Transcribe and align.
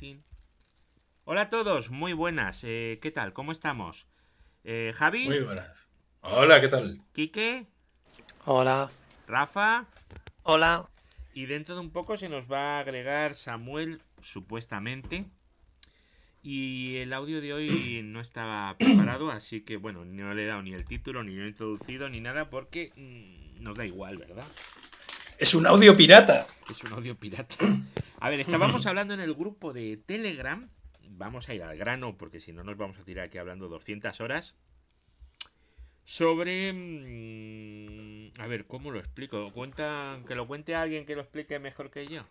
Tin. 0.00 0.24
Hola 1.24 1.42
a 1.42 1.50
todos, 1.50 1.90
muy 1.90 2.14
buenas. 2.14 2.62
Eh, 2.64 2.98
¿Qué 3.02 3.10
tal? 3.10 3.34
¿Cómo 3.34 3.52
estamos? 3.52 4.06
Eh, 4.64 4.92
Javi, 4.94 5.26
Muy 5.28 5.40
buenas. 5.40 5.90
Hola, 6.22 6.58
¿qué 6.62 6.68
tal? 6.68 6.98
Quique, 7.12 7.66
Hola. 8.46 8.90
Rafa 9.28 9.84
Hola. 10.42 10.88
y 11.34 11.44
dentro 11.44 11.74
de 11.74 11.82
un 11.82 11.90
poco 11.90 12.16
se 12.16 12.30
nos 12.30 12.50
va 12.50 12.78
a 12.78 12.80
agregar 12.80 13.34
Samuel, 13.34 14.00
supuestamente. 14.22 15.26
Y 16.42 16.96
el 16.96 17.12
audio 17.12 17.42
de 17.42 17.52
hoy 17.52 18.00
no 18.02 18.22
estaba 18.22 18.74
preparado, 18.78 19.30
así 19.30 19.60
que 19.60 19.76
bueno, 19.76 20.06
no 20.06 20.32
le 20.32 20.44
he 20.44 20.46
dado 20.46 20.62
ni 20.62 20.72
el 20.72 20.86
título, 20.86 21.22
ni 21.22 21.34
lo 21.36 21.44
he 21.44 21.48
introducido, 21.48 22.08
ni 22.08 22.22
nada, 22.22 22.48
porque 22.48 22.90
mm, 22.96 23.62
nos 23.62 23.76
da 23.76 23.84
igual, 23.84 24.16
¿verdad? 24.16 24.46
Es 25.36 25.54
un 25.54 25.66
audio 25.66 25.94
pirata. 25.94 26.46
Es 26.70 26.82
un 26.84 26.94
audio 26.94 27.14
pirata. 27.14 27.54
A 28.20 28.30
ver, 28.30 28.38
estábamos 28.40 28.86
hablando 28.86 29.14
en 29.14 29.20
el 29.20 29.34
grupo 29.34 29.72
de 29.72 29.96
Telegram. 29.96 30.70
Vamos 31.08 31.48
a 31.48 31.54
ir 31.54 31.62
al 31.64 31.76
grano 31.76 32.16
porque 32.16 32.40
si 32.40 32.52
no 32.52 32.62
nos 32.62 32.76
vamos 32.76 32.98
a 32.98 33.04
tirar 33.04 33.24
aquí 33.26 33.38
hablando 33.38 33.68
200 33.68 34.20
horas. 34.20 34.54
Sobre... 36.04 36.72
mm, 36.74 38.32
A 38.38 38.46
ver, 38.46 38.66
¿cómo 38.66 38.90
lo 38.90 38.98
explico? 38.98 39.50
Cuenta, 39.52 40.22
que 40.26 40.34
lo 40.34 40.46
cuente 40.46 40.74
alguien 40.74 41.06
que 41.06 41.14
lo 41.14 41.22
explique 41.22 41.58
mejor 41.58 41.90
que 41.90 42.06
yo. 42.06 42.24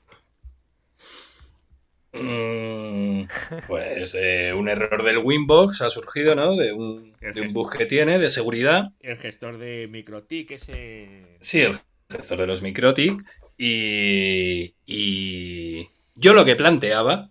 Mm, 2.12 3.26
pues 3.67 4.16
eh, 4.16 4.53
un 4.53 4.67
error 4.70 5.03
del 5.03 5.20
Winbox 5.20 5.81
ha 5.81 5.90
surgido, 5.90 6.36
¿no? 6.36 6.56
De 6.56 6.73
un, 6.73 7.14
de 7.20 7.42
un 7.42 7.53
bug 7.53 7.76
que 7.76 7.86
tiene 7.86 8.17
de 8.20 8.30
seguridad. 8.30 8.92
El 9.02 9.17
gestor 9.17 9.58
de 9.58 9.90
MicroTik, 9.90 10.52
ese... 10.52 11.42
Sí, 11.42 11.62
el 11.62 11.76
gestor 12.09 12.38
de 12.40 12.48
los 12.48 12.62
Microtic. 12.62 13.22
Y, 13.62 14.73
y 14.86 15.90
yo 16.16 16.34
lo 16.34 16.45
que 16.45 16.55
planteaba, 16.55 17.30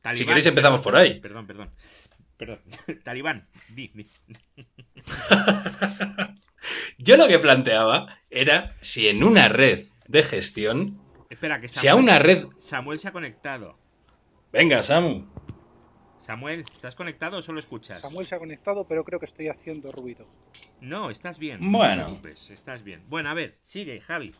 Talibán, 0.00 0.16
Si 0.16 0.24
queréis 0.24 0.46
empezamos 0.46 0.80
por 0.80 0.96
ahí. 0.96 1.20
Perdón, 1.20 1.46
perdón. 1.46 1.70
Perdón. 2.38 2.60
Talibán, 3.04 3.46
di, 3.68 3.88
di. 3.88 4.08
yo 6.98 7.18
lo 7.18 7.28
que 7.28 7.38
planteaba 7.38 8.06
era 8.30 8.74
si 8.80 9.08
en 9.08 9.22
una 9.22 9.48
red 9.48 9.84
de 10.08 10.22
gestión, 10.22 10.98
Espera, 11.28 11.60
que 11.60 11.68
si 11.68 11.88
a 11.88 11.94
una 11.94 12.18
red... 12.18 12.46
Samuel 12.58 12.98
se 12.98 13.08
ha 13.08 13.12
conectado. 13.12 13.76
Venga, 14.52 14.82
Samu. 14.82 15.26
Samuel, 16.24 16.64
¿estás 16.72 16.94
conectado 16.94 17.38
o 17.38 17.42
solo 17.42 17.60
escuchas? 17.60 18.00
Samuel 18.00 18.26
se 18.26 18.34
ha 18.34 18.38
conectado, 18.38 18.86
pero 18.88 19.04
creo 19.04 19.20
que 19.20 19.26
estoy 19.26 19.48
haciendo 19.48 19.92
ruido. 19.92 20.26
No, 20.80 21.10
estás 21.10 21.38
bien. 21.38 21.58
Bueno. 21.70 22.02
No 22.02 22.06
te 22.06 22.20
preocupes, 22.20 22.50
estás 22.50 22.82
bien. 22.82 23.04
Bueno, 23.08 23.28
a 23.28 23.34
ver, 23.34 23.58
sigue, 23.60 24.00
Javi. 24.00 24.32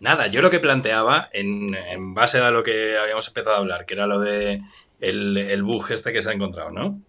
Nada, 0.00 0.28
yo 0.28 0.42
lo 0.42 0.50
que 0.50 0.60
planteaba, 0.60 1.28
en, 1.32 1.74
en 1.74 2.14
base 2.14 2.38
a 2.38 2.50
lo 2.50 2.62
que 2.62 2.96
habíamos 2.98 3.26
empezado 3.28 3.56
a 3.56 3.58
hablar, 3.58 3.84
que 3.84 3.94
era 3.94 4.06
lo 4.06 4.20
de 4.20 4.62
el, 5.00 5.36
el 5.36 5.62
bug 5.62 5.90
este 5.90 6.12
que 6.12 6.22
se 6.22 6.30
ha 6.30 6.32
encontrado, 6.32 6.70
¿no? 6.70 7.00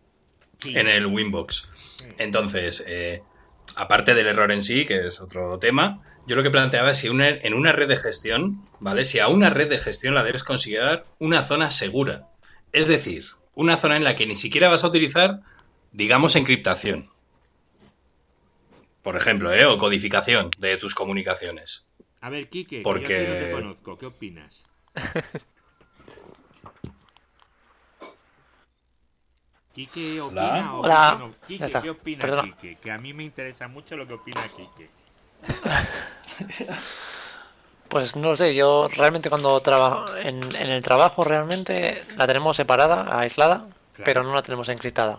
Sí. 0.58 0.78
En 0.78 0.88
el 0.88 1.06
Winbox. 1.06 1.70
Entonces, 2.18 2.84
eh, 2.88 3.22
aparte 3.76 4.14
del 4.16 4.28
error 4.28 4.52
en 4.52 4.62
sí, 4.64 4.86
que 4.86 5.06
es 5.08 5.22
otro 5.22 5.58
tema, 5.60 6.02
yo 6.28 6.36
lo 6.36 6.44
que 6.44 6.50
planteaba 6.52 6.90
es 6.92 6.98
si 6.98 7.10
una- 7.10 7.30
en 7.30 7.54
una 7.54 7.72
red 7.72 7.88
de 7.88 7.96
gestión, 7.98 8.68
¿vale? 8.80 9.04
Si 9.04 9.20
a 9.20 9.28
una 9.28 9.50
red 9.50 9.70
de 9.70 9.78
gestión 9.80 10.16
la 10.16 10.24
debes 10.24 10.44
considerar 10.44 11.06
una 11.20 11.44
zona 11.44 11.72
segura. 11.72 12.28
Es 12.72 12.88
decir, 12.88 13.24
una 13.56 13.78
zona 13.78 13.98
en 13.98 14.04
la 14.04 14.16
que 14.16 14.26
ni 14.28 14.36
siquiera 14.36 14.68
vas 14.70 14.84
a 14.84 14.88
utilizar, 14.88 15.42
digamos, 15.92 16.36
encriptación. 16.36 17.10
Por 19.02 19.16
ejemplo, 19.16 19.54
¿eh? 19.54 19.66
O 19.66 19.78
codificación 19.78 20.52
de 20.58 20.78
tus 20.78 20.94
comunicaciones. 20.96 21.86
A 22.22 22.30
ver, 22.30 22.50
Kike, 22.50 22.82
Porque- 22.82 23.06
que 23.08 23.24
yo 23.28 23.34
no 23.34 23.40
te 23.40 23.52
conozco, 23.52 23.98
¿qué 23.98 24.06
opinas? 24.08 24.64
Kike 29.74 30.20
opina 30.22 30.74
Hola. 30.74 30.74
o 30.74 30.80
Hola. 30.82 31.10
Kike 31.12 31.20
no? 31.24 31.32
Kike, 31.48 31.60
Ya 31.60 31.66
está. 31.66 31.82
¿qué 31.82 31.90
opina 31.90 32.22
Perdona. 32.22 32.44
Kike? 32.56 32.76
Que 32.78 32.92
a 32.92 32.98
mí 32.98 33.14
me 33.14 33.24
interesa 33.24 33.68
mucho 33.68 33.96
lo 33.96 34.08
que 34.08 34.14
opina 34.14 34.42
Kike. 34.56 34.90
Pues 37.90 38.16
no 38.16 38.30
lo 38.30 38.36
sé, 38.36 38.54
yo 38.54 38.88
realmente 38.96 39.30
cuando 39.32 39.60
trabajo 39.62 40.16
en, 40.18 40.44
en 40.56 40.70
el 40.70 40.84
trabajo 40.84 41.24
realmente 41.24 42.04
la 42.18 42.28
tenemos 42.28 42.56
separada, 42.56 43.18
aislada, 43.20 43.68
pero 44.06 44.22
no 44.22 44.36
la 44.36 44.44
tenemos 44.44 44.70
encriptada. 44.70 45.18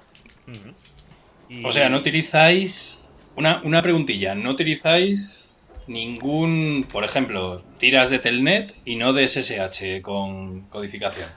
Y- 1.49 1.65
O 1.65 1.73
sea, 1.73 1.89
no 1.89 1.99
utilizáis. 1.99 3.05
Una, 3.35 3.61
una 3.65 3.83
preguntilla, 3.83 4.37
no 4.37 4.51
utilizáis 4.51 5.49
ningún. 5.91 6.89
Por 6.93 7.05
ejemplo, 7.05 7.63
tiras 7.79 8.11
de 8.11 8.19
Telnet 8.21 8.75
y 8.85 8.97
no 8.97 9.13
de 9.13 9.25
SSH 9.29 10.03
con 10.03 10.63
codificación. 10.69 11.31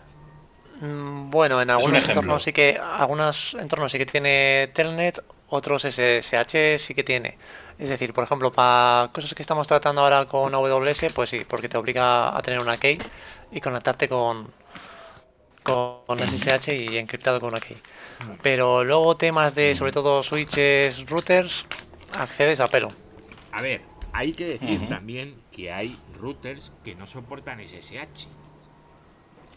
Mm, 0.79 1.29
Bueno, 1.29 1.61
en 1.61 1.69
un 1.69 1.71
algunos 1.71 2.03
entornos 2.03 2.43
sí 2.43 2.53
que 2.53 2.77
algunos 2.81 3.55
entornos 3.55 3.91
sí 3.91 3.97
que 3.97 4.05
tiene 4.05 4.69
Telnet, 4.73 5.19
otros 5.47 5.83
SSH 5.85 6.77
sí 6.79 6.93
que 6.95 7.03
tiene. 7.03 7.37
Es 7.77 7.89
decir, 7.89 8.13
por 8.13 8.23
ejemplo, 8.23 8.51
para 8.51 9.09
cosas 9.13 9.33
que 9.33 9.41
estamos 9.43 9.67
tratando 9.67 10.01
ahora 10.01 10.27
con 10.27 10.53
AWS, 10.53 11.11
pues 11.13 11.29
sí, 11.29 11.45
porque 11.45 11.69
te 11.69 11.77
obliga 11.77 12.35
a 12.37 12.41
tener 12.41 12.59
una 12.59 12.77
key 12.77 12.99
y 13.51 13.61
conectarte 13.61 14.09
con 14.09 14.53
con 15.63 16.19
SSH 16.19 16.73
y 16.75 16.97
encriptado 16.97 17.39
con 17.39 17.49
una 17.49 17.59
key. 17.61 17.77
Pero 18.41 18.83
luego 18.83 19.17
temas 19.17 19.55
de 19.55 19.75
sobre 19.75 19.91
todo 19.93 20.23
switches, 20.23 21.05
routers, 21.07 21.67
accedes 22.17 22.59
a 22.59 22.67
pelo. 22.69 22.89
A 23.51 23.61
ver, 23.61 23.81
hay 24.13 24.31
que 24.31 24.45
decir 24.45 24.87
también 24.89 25.41
que 25.51 25.71
hay 25.71 25.97
routers 26.19 26.71
que 26.83 26.95
no 26.95 27.07
soportan 27.07 27.59
SSH. 27.59 28.27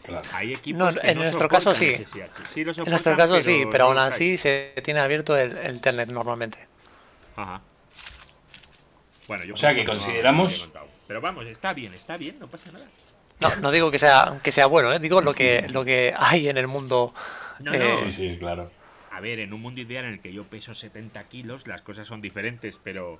Claro. 0.03 0.23
Hay 0.33 0.53
equipos 0.53 0.95
No, 0.95 1.01
que 1.01 1.07
en 1.07 1.17
no 1.17 1.23
nuestro 1.23 1.47
caso 1.49 1.73
sí. 1.75 1.93
SSH. 1.95 2.45
Sí 2.53 2.63
lo 2.63 2.71
En 2.73 2.89
nuestro 2.89 3.15
caso 3.17 3.41
sí, 3.41 3.65
pero 3.69 3.85
aún 3.85 3.97
así 3.97 4.31
hay. 4.31 4.37
se 4.37 4.73
tiene 4.83 4.99
abierto 4.99 5.35
el, 5.37 5.55
el 5.57 5.81
Telnet 5.81 6.09
normalmente. 6.09 6.57
Ajá. 7.35 7.61
Bueno, 9.27 9.43
yo 9.45 9.53
O 9.53 9.57
sea 9.57 9.73
que 9.75 9.83
no- 9.83 9.91
consideramos-. 9.93 10.71
Pero 11.07 11.21
vamos, 11.21 11.45
está 11.45 11.73
bien, 11.73 11.93
está 11.93 12.17
bien, 12.17 12.37
no 12.39 12.47
pasa 12.47 12.71
nada. 12.71 12.85
No, 13.39 13.55
no 13.57 13.71
digo 13.71 13.91
que 13.91 13.99
sea 13.99 14.39
que 14.43 14.51
sea 14.51 14.65
bueno, 14.65 14.91
¿eh? 14.91 14.99
digo 14.99 15.21
lo 15.21 15.33
que 15.33 15.67
lo 15.69 15.85
que 15.85 16.13
hay 16.17 16.49
en 16.49 16.57
el 16.57 16.67
mundo. 16.67 17.13
No, 17.59 17.73
eh, 17.73 17.79
no. 17.79 17.95
Sí, 17.95 18.11
sí, 18.11 18.37
claro. 18.39 18.71
A 19.11 19.19
ver, 19.21 19.39
en 19.39 19.53
un 19.53 19.61
mundo 19.61 19.79
ideal 19.81 20.05
en 20.05 20.13
el 20.13 20.19
que 20.21 20.31
yo 20.33 20.43
peso 20.43 20.73
70 20.75 21.23
kilos, 21.25 21.65
las 21.67 21.81
cosas 21.81 22.07
son 22.07 22.21
diferentes, 22.21 22.79
pero 22.83 23.19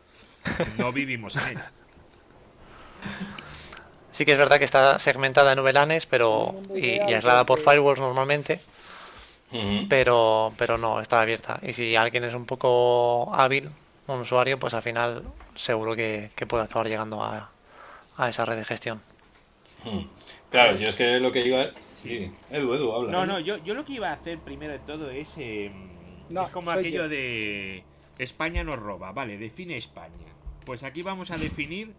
no 0.78 0.92
vivimos 0.92 1.36
en 1.36 1.58
él. 1.58 1.60
Sí 4.12 4.26
que 4.26 4.32
es 4.32 4.38
verdad 4.38 4.58
que 4.58 4.66
está 4.66 4.98
segmentada 5.00 5.52
en 5.52 5.64
VLANs, 5.64 6.06
pero 6.08 6.54
y, 6.76 6.88
y 6.88 7.14
aislada 7.14 7.46
por 7.46 7.60
firewalls 7.60 8.00
normalmente, 8.00 8.60
pero 9.90 10.54
pero 10.58 10.78
no 10.78 11.00
está 11.02 11.22
abierta. 11.22 11.60
Y 11.62 11.74
si 11.74 11.96
alguien 11.96 12.24
es 12.24 12.34
un 12.34 12.46
poco 12.46 13.32
hábil, 13.36 13.70
un 14.08 14.22
usuario, 14.22 14.58
pues 14.60 14.74
al 14.74 14.82
final 14.82 15.24
seguro 15.56 15.96
que, 15.96 16.32
que 16.36 16.46
puede 16.46 16.64
acabar 16.64 16.88
llegando 16.88 17.24
a, 17.24 17.50
a 18.18 18.30
esa 18.30 18.46
red 18.46 18.56
de 18.58 18.66
gestión. 18.66 19.02
Claro, 20.50 20.78
yo 20.78 20.88
es 20.88 20.96
que 20.96 21.20
lo 21.20 21.32
que 21.32 21.46
iba. 21.46 21.66
Sí, 22.02 22.30
Edu, 22.52 22.74
Edu, 22.74 22.94
habla. 22.94 23.12
No, 23.12 23.26
no, 23.26 23.40
yo, 23.40 23.58
yo 23.58 23.74
lo 23.74 23.84
que 23.86 23.94
iba 23.94 24.10
a 24.10 24.14
hacer 24.14 24.40
primero 24.40 24.74
de 24.74 24.80
todo 24.80 25.10
es. 25.10 25.34
eh, 25.38 25.72
No, 26.30 26.44
es 26.46 26.50
como 26.50 26.72
aquello 26.72 27.04
yo. 27.04 27.10
de. 27.10 27.84
España 28.18 28.64
nos 28.64 28.80
roba, 28.80 29.12
vale, 29.12 29.38
define 29.38 29.78
España. 29.78 30.12
Pues 30.68 30.84
aquí 30.84 31.02
vamos 31.02 31.32
a 31.32 31.38
definir 31.38 31.94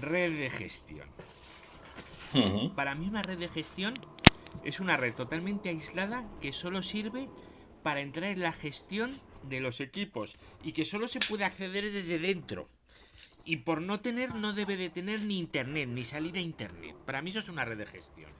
red 0.00 0.38
de 0.38 0.48
gestión. 0.48 1.06
Para 2.74 2.94
mí, 2.94 3.08
una 3.08 3.22
red 3.22 3.38
de 3.38 3.50
gestión 3.50 3.92
es 4.64 4.80
una 4.80 4.96
red 4.96 5.12
totalmente 5.12 5.68
aislada 5.68 6.24
que 6.40 6.54
solo 6.54 6.82
sirve 6.82 7.28
para 7.82 8.00
entrar 8.00 8.30
en 8.30 8.40
la 8.40 8.52
gestión 8.52 9.14
de 9.42 9.60
los 9.60 9.80
equipos 9.80 10.34
y 10.64 10.72
que 10.72 10.86
solo 10.86 11.08
se 11.08 11.18
puede 11.18 11.44
acceder 11.44 11.84
desde 11.84 12.18
dentro. 12.18 12.68
Y 13.44 13.58
por 13.58 13.82
no 13.82 14.00
tener, 14.00 14.34
no 14.34 14.54
debe 14.54 14.78
de 14.78 14.88
tener 14.88 15.20
ni 15.20 15.38
internet, 15.38 15.86
ni 15.90 16.02
salida 16.02 16.38
a 16.38 16.42
internet. 16.42 16.96
Para 17.04 17.20
mí, 17.20 17.28
eso 17.28 17.40
es 17.40 17.50
una 17.50 17.66
red 17.66 17.76
de 17.76 17.84
gestión. 17.84 18.30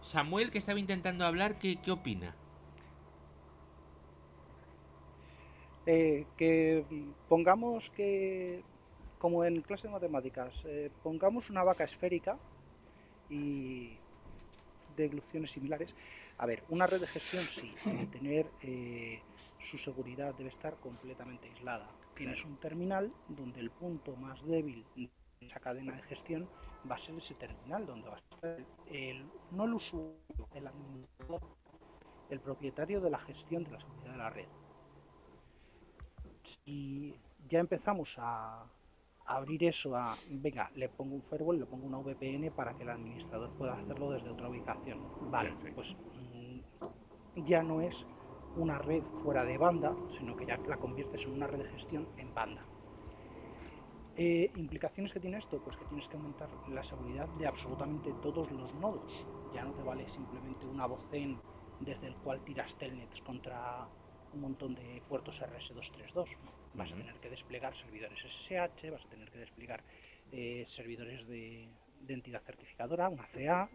Samuel, 0.00 0.50
que 0.50 0.56
estaba 0.56 0.80
intentando 0.80 1.26
hablar, 1.26 1.58
¿qué, 1.58 1.76
qué 1.76 1.90
opina? 1.90 2.34
Eh, 5.86 6.26
que 6.36 6.84
pongamos 7.28 7.90
que, 7.90 8.62
como 9.18 9.44
en 9.44 9.62
clase 9.62 9.88
de 9.88 9.94
matemáticas, 9.94 10.64
eh, 10.66 10.90
pongamos 11.02 11.48
una 11.48 11.64
vaca 11.64 11.84
esférica 11.84 12.38
y 13.30 13.96
de 14.96 15.04
evoluciones 15.06 15.50
similares. 15.50 15.96
A 16.36 16.46
ver, 16.46 16.62
una 16.68 16.86
red 16.86 17.00
de 17.00 17.06
gestión 17.06 17.42
sí, 17.44 17.74
debe 17.84 18.06
tener 18.06 18.46
eh, 18.62 19.22
su 19.58 19.78
seguridad, 19.78 20.34
debe 20.34 20.50
estar 20.50 20.76
completamente 20.76 21.48
aislada. 21.48 21.88
Tienes 22.14 22.44
un 22.44 22.58
terminal 22.58 23.10
donde 23.28 23.60
el 23.60 23.70
punto 23.70 24.14
más 24.16 24.44
débil 24.44 24.84
de 24.94 25.08
esa 25.40 25.60
cadena 25.60 25.94
de 25.94 26.02
gestión 26.02 26.46
va 26.90 26.96
a 26.96 26.98
ser 26.98 27.14
ese 27.14 27.34
terminal, 27.34 27.86
donde 27.86 28.10
va 28.10 28.16
a 28.16 28.18
estar 28.18 28.66
el, 28.90 29.24
no 29.52 29.64
el 29.64 29.74
usuario, 29.74 30.48
el 30.54 30.66
administrador, 30.66 31.40
el 32.28 32.40
propietario 32.40 33.00
de 33.00 33.10
la 33.10 33.18
gestión 33.20 33.64
de 33.64 33.70
la 33.70 33.80
seguridad 33.80 34.12
de 34.12 34.18
la 34.18 34.30
red 34.30 34.46
si 36.42 37.14
ya 37.48 37.60
empezamos 37.60 38.16
a, 38.18 38.64
abrir 39.26 39.62
eso 39.64 39.94
a, 39.94 40.16
venga, 40.28 40.70
le 40.74 40.88
pongo 40.88 41.14
un 41.14 41.22
firewall, 41.22 41.60
le 41.60 41.66
pongo 41.66 41.86
una 41.86 41.98
VPN 41.98 42.50
para 42.50 42.74
que 42.74 42.82
el 42.82 42.90
administrador 42.90 43.50
pueda 43.50 43.74
hacerlo 43.74 44.10
desde 44.10 44.30
otra 44.30 44.48
ubicación. 44.48 44.98
Vale, 45.30 45.52
pues 45.74 45.94
mm, 45.94 47.44
ya 47.44 47.62
no 47.62 47.80
es 47.80 48.06
una 48.56 48.78
red 48.78 49.02
fuera 49.22 49.44
de 49.44 49.56
banda, 49.56 49.94
sino 50.08 50.36
que 50.36 50.46
ya 50.46 50.58
la 50.68 50.76
conviertes 50.76 51.24
en 51.26 51.34
una 51.34 51.46
red 51.46 51.58
de 51.58 51.68
gestión 51.68 52.08
en 52.16 52.34
banda. 52.34 52.64
Eh, 54.16 54.50
¿Implicaciones 54.56 55.12
que 55.12 55.20
tiene 55.20 55.38
esto? 55.38 55.62
Pues 55.62 55.76
que 55.76 55.84
tienes 55.84 56.08
que 56.08 56.16
aumentar 56.16 56.48
la 56.68 56.82
seguridad 56.82 57.28
de 57.38 57.46
absolutamente 57.46 58.12
todos 58.20 58.50
los 58.50 58.74
nodos. 58.74 59.24
Ya 59.54 59.64
no 59.64 59.72
te 59.72 59.82
vale 59.82 60.08
simplemente 60.08 60.66
una 60.66 60.86
vocen 60.86 61.38
desde 61.78 62.08
el 62.08 62.14
cual 62.16 62.40
tiras 62.40 62.74
telnets 62.74 63.22
contra 63.22 63.88
un 64.34 64.40
montón 64.40 64.74
de 64.74 65.02
puertos 65.08 65.40
RS232. 65.40 66.28
Vas 66.74 66.92
a 66.92 66.96
tener 66.96 67.14
que 67.16 67.30
desplegar 67.30 67.74
servidores 67.74 68.20
SSH, 68.20 68.90
vas 68.90 69.06
a 69.06 69.08
tener 69.08 69.30
que 69.30 69.38
desplegar 69.38 69.82
eh, 70.32 70.64
servidores 70.66 71.26
de, 71.26 71.68
entidad 72.08 72.42
certificadora, 72.42 73.08
una 73.08 73.26
CA, 73.26 73.68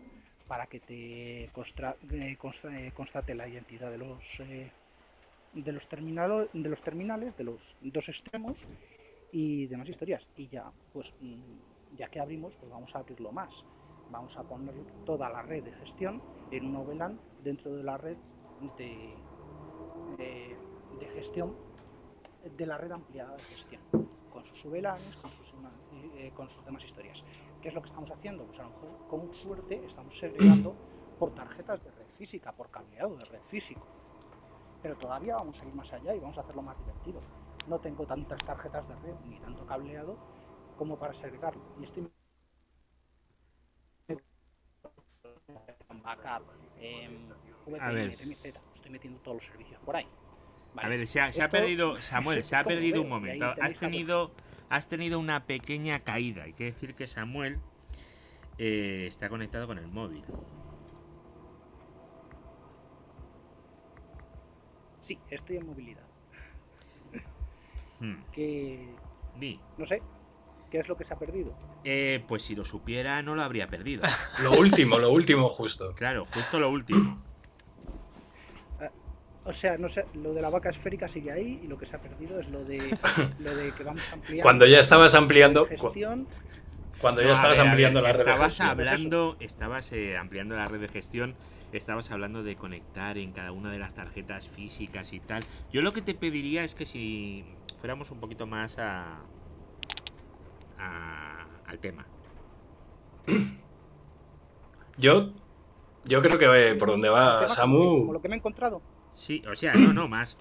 para 0.47 0.67
que 0.67 0.79
te 0.79 1.43
eh, 1.43 1.49
eh, 1.51 2.91
constate 2.93 3.35
la 3.35 3.47
identidad 3.47 3.91
de 3.91 3.97
los 3.97 4.37
de 5.53 5.71
los, 5.71 5.87
de 5.89 6.69
los 6.69 6.81
terminales, 6.81 7.37
de 7.37 7.43
los 7.43 7.77
dos 7.81 8.09
extremos 8.09 8.65
y 9.31 9.67
demás 9.67 9.89
historias. 9.89 10.29
Y 10.37 10.47
ya, 10.47 10.71
pues, 10.93 11.13
mm, 11.21 11.95
ya 11.97 12.09
que 12.09 12.19
abrimos, 12.19 12.53
pues 12.55 12.71
vamos 12.71 12.95
a 12.95 12.99
abrirlo 12.99 13.31
más. 13.31 13.65
Vamos 14.11 14.37
a 14.37 14.43
poner 14.43 14.75
toda 15.05 15.29
la 15.29 15.41
red 15.41 15.63
de 15.63 15.71
gestión 15.73 16.21
en 16.51 16.75
un 16.75 16.85
VLAN 16.85 17.19
dentro 17.43 17.73
de 17.75 17.83
la 17.83 17.97
red 17.97 18.17
de, 18.77 19.13
de 20.17 20.57
gestión 21.13 21.56
de 22.57 22.65
la 22.65 22.77
red 22.77 22.91
ampliada 22.91 23.33
de 23.33 23.44
gestión, 23.44 23.81
con 24.31 24.45
sus 24.45 24.65
VLANs, 24.65 25.15
con 25.17 25.31
sus, 25.31 25.53
eh, 26.15 26.31
con 26.35 26.50
sus 26.50 26.63
demás 26.65 26.83
historias. 26.83 27.23
¿Qué 27.62 27.69
es 27.69 27.73
lo 27.73 27.81
que 27.81 27.88
estamos 27.88 28.09
haciendo? 28.12 28.45
Pues 28.45 28.59
a 28.59 28.63
lo 28.63 28.69
mejor 28.69 29.07
con 29.09 29.33
suerte 29.33 29.83
estamos 29.85 30.17
segregando 30.17 30.75
por 31.17 31.33
tarjetas 31.33 31.83
de 31.83 31.91
red 31.91 32.07
física, 32.17 32.51
por 32.51 32.69
cableado 32.69 33.15
de 33.15 33.25
red 33.25 33.41
físico. 33.47 33.85
Pero 34.81 34.95
todavía 34.97 35.35
vamos 35.35 35.59
a 35.59 35.65
ir 35.65 35.73
más 35.73 35.91
allá 35.94 36.13
y 36.13 36.19
vamos 36.19 36.38
a 36.38 36.41
hacerlo 36.41 36.62
más 36.62 36.77
divertido. 36.77 37.19
No 37.67 37.79
tengo 37.79 38.06
tantas 38.06 38.44
tarjetas 38.45 38.88
de 38.88 38.95
red 38.95 39.15
ni 39.27 39.39
tanto 39.39 39.65
cableado 39.65 40.17
como 40.77 41.00
para 41.00 41.13
segregarlo. 41.13 41.63
Y 41.79 41.85
estoy 41.85 42.07
backup, 46.05 46.43
eh, 46.79 47.09
estoy 48.75 48.91
metiendo 48.91 49.19
todos 49.19 49.37
los 49.37 49.45
servicios 49.45 49.79
por 49.83 49.95
ahí. 49.95 50.07
A 50.77 50.87
ver, 50.87 51.07
se 51.07 51.19
ha, 51.19 51.49
perdido, 51.49 52.01
Samuel, 52.01 52.43
se 52.43 52.55
ha 52.55 52.63
perdido 52.63 53.01
un 53.03 53.09
momento. 53.09 53.53
Has 53.61 53.75
tenido, 53.75 54.31
has 54.69 54.87
tenido 54.87 55.19
una 55.19 55.45
pequeña 55.45 56.01
caída. 56.01 56.43
Hay 56.43 56.53
que 56.53 56.65
decir 56.65 56.95
que 56.95 57.07
Samuel 57.07 57.59
eh, 58.57 59.05
está 59.07 59.29
conectado 59.29 59.67
con 59.67 59.77
el 59.77 59.87
móvil. 59.87 60.23
Sí, 64.99 65.19
estoy 65.29 65.57
en 65.57 65.67
movilidad. 65.67 66.03
Hmm. 67.99 68.21
Que... 68.31 68.89
No 69.77 69.85
sé, 69.85 70.01
¿qué 70.71 70.79
es 70.79 70.88
lo 70.88 70.97
que 70.97 71.03
se 71.03 71.13
ha 71.13 71.17
perdido? 71.17 71.53
Eh, 71.83 72.23
pues 72.27 72.44
si 72.44 72.56
lo 72.56 72.65
supiera 72.65 73.21
no 73.21 73.35
lo 73.35 73.44
habría 73.44 73.67
perdido. 73.67 74.03
lo 74.44 74.53
último, 74.53 74.97
lo 74.97 75.12
último 75.12 75.50
justo. 75.50 75.94
Claro, 75.95 76.25
justo 76.33 76.59
lo 76.59 76.69
último. 76.69 77.21
O 79.47 79.53
sea, 79.53 79.77
no 79.77 79.88
sé, 79.89 80.06
lo 80.15 80.33
de 80.33 80.41
la 80.41 80.50
vaca 80.50 80.71
esférica 80.71 81.07
sigue 81.07 81.31
ahí 81.31 81.62
y 81.63 81.67
lo 81.67 81.77
que 81.77 81.85
se 81.85 81.95
ha 81.95 82.01
perdido 82.01 82.39
es 82.39 82.50
lo 82.50 82.65
de, 82.65 82.79
lo 83.39 83.56
de 83.56 83.71
que 83.73 83.83
vamos 83.83 84.01
ampliando. 84.12 84.41
Cuando 84.41 84.65
ya 84.65 84.79
estabas 84.79 85.13
ampliando. 85.13 85.67
Cuando 87.00 87.21
ya 87.21 87.33
estabas 87.33 87.59
ampliando 87.59 88.01
la 88.01 88.12
red 88.12 88.25
de 88.25 88.35
gestión. 88.35 88.67
Hablando, 88.67 89.38
estabas 89.39 89.91
eh, 89.91 90.17
ampliando 90.17 90.56
la 90.56 90.65
red 90.65 90.79
de 90.79 90.88
gestión, 90.88 91.35
estabas 91.73 92.09
hablando 92.09 92.41
de 92.41 92.56
conectar 92.56 93.19
en 93.19 93.33
cada 93.33 93.51
una 93.51 93.71
de 93.71 93.77
las 93.77 93.94
tarjetas 93.94 94.47
físicas 94.47 95.13
y 95.13 95.19
tal. 95.19 95.44
Yo 95.71 95.83
lo 95.83 95.94
que 95.94 96.01
te 96.01 96.15
pediría 96.15 96.63
es 96.63 96.73
que 96.73 96.88
si 96.88 97.45
fuéramos 97.77 98.09
un 98.09 98.19
poquito 98.19 98.47
más 98.47 98.79
a, 98.79 99.19
al 100.77 101.80
tema. 101.80 102.06
Yo, 104.98 105.31
yo 106.06 106.22
creo 106.22 106.38
que 106.38 106.75
por 106.75 106.89
donde 106.89 107.10
va 107.10 107.48
Samu. 107.50 108.12
lo 108.13 108.22
que 108.22 108.30
me 108.30 108.36
he 108.36 108.38
encontrado. 108.38 108.81
Sí, 109.13 109.44
o 109.50 109.56
sea, 109.56 109.74
no, 109.74 109.94
no, 109.94 110.07
más, 110.07 110.38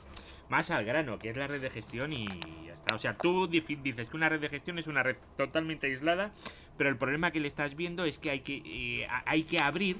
más 0.49 0.71
al 0.71 0.85
grano, 0.85 1.19
que 1.19 1.31
es 1.31 1.37
la 1.37 1.47
red 1.47 1.61
de 1.61 1.71
gestión 1.71 2.13
y 2.13 2.27
ya 2.67 2.75
está. 2.75 2.95
O 2.95 2.99
sea, 2.99 3.15
tú 3.15 3.47
dices 3.47 4.09
que 4.09 4.17
una 4.17 4.29
red 4.29 4.41
de 4.41 4.49
gestión 4.49 4.79
es 4.79 4.87
una 4.87 5.03
red 5.03 5.17
totalmente 5.37 5.87
aislada, 5.87 6.33
pero 6.77 6.91
el 6.91 6.97
problema 6.97 7.31
que 7.31 7.41
le 7.41 7.49
estás 7.49 7.77
viendo 7.77 8.05
es 8.05 8.19
que 8.19 8.31
hay 8.31 8.41
que, 8.41 8.63
eh, 8.65 9.09
hay 9.27 9.45
que 9.45 9.61
abrir, 9.61 9.97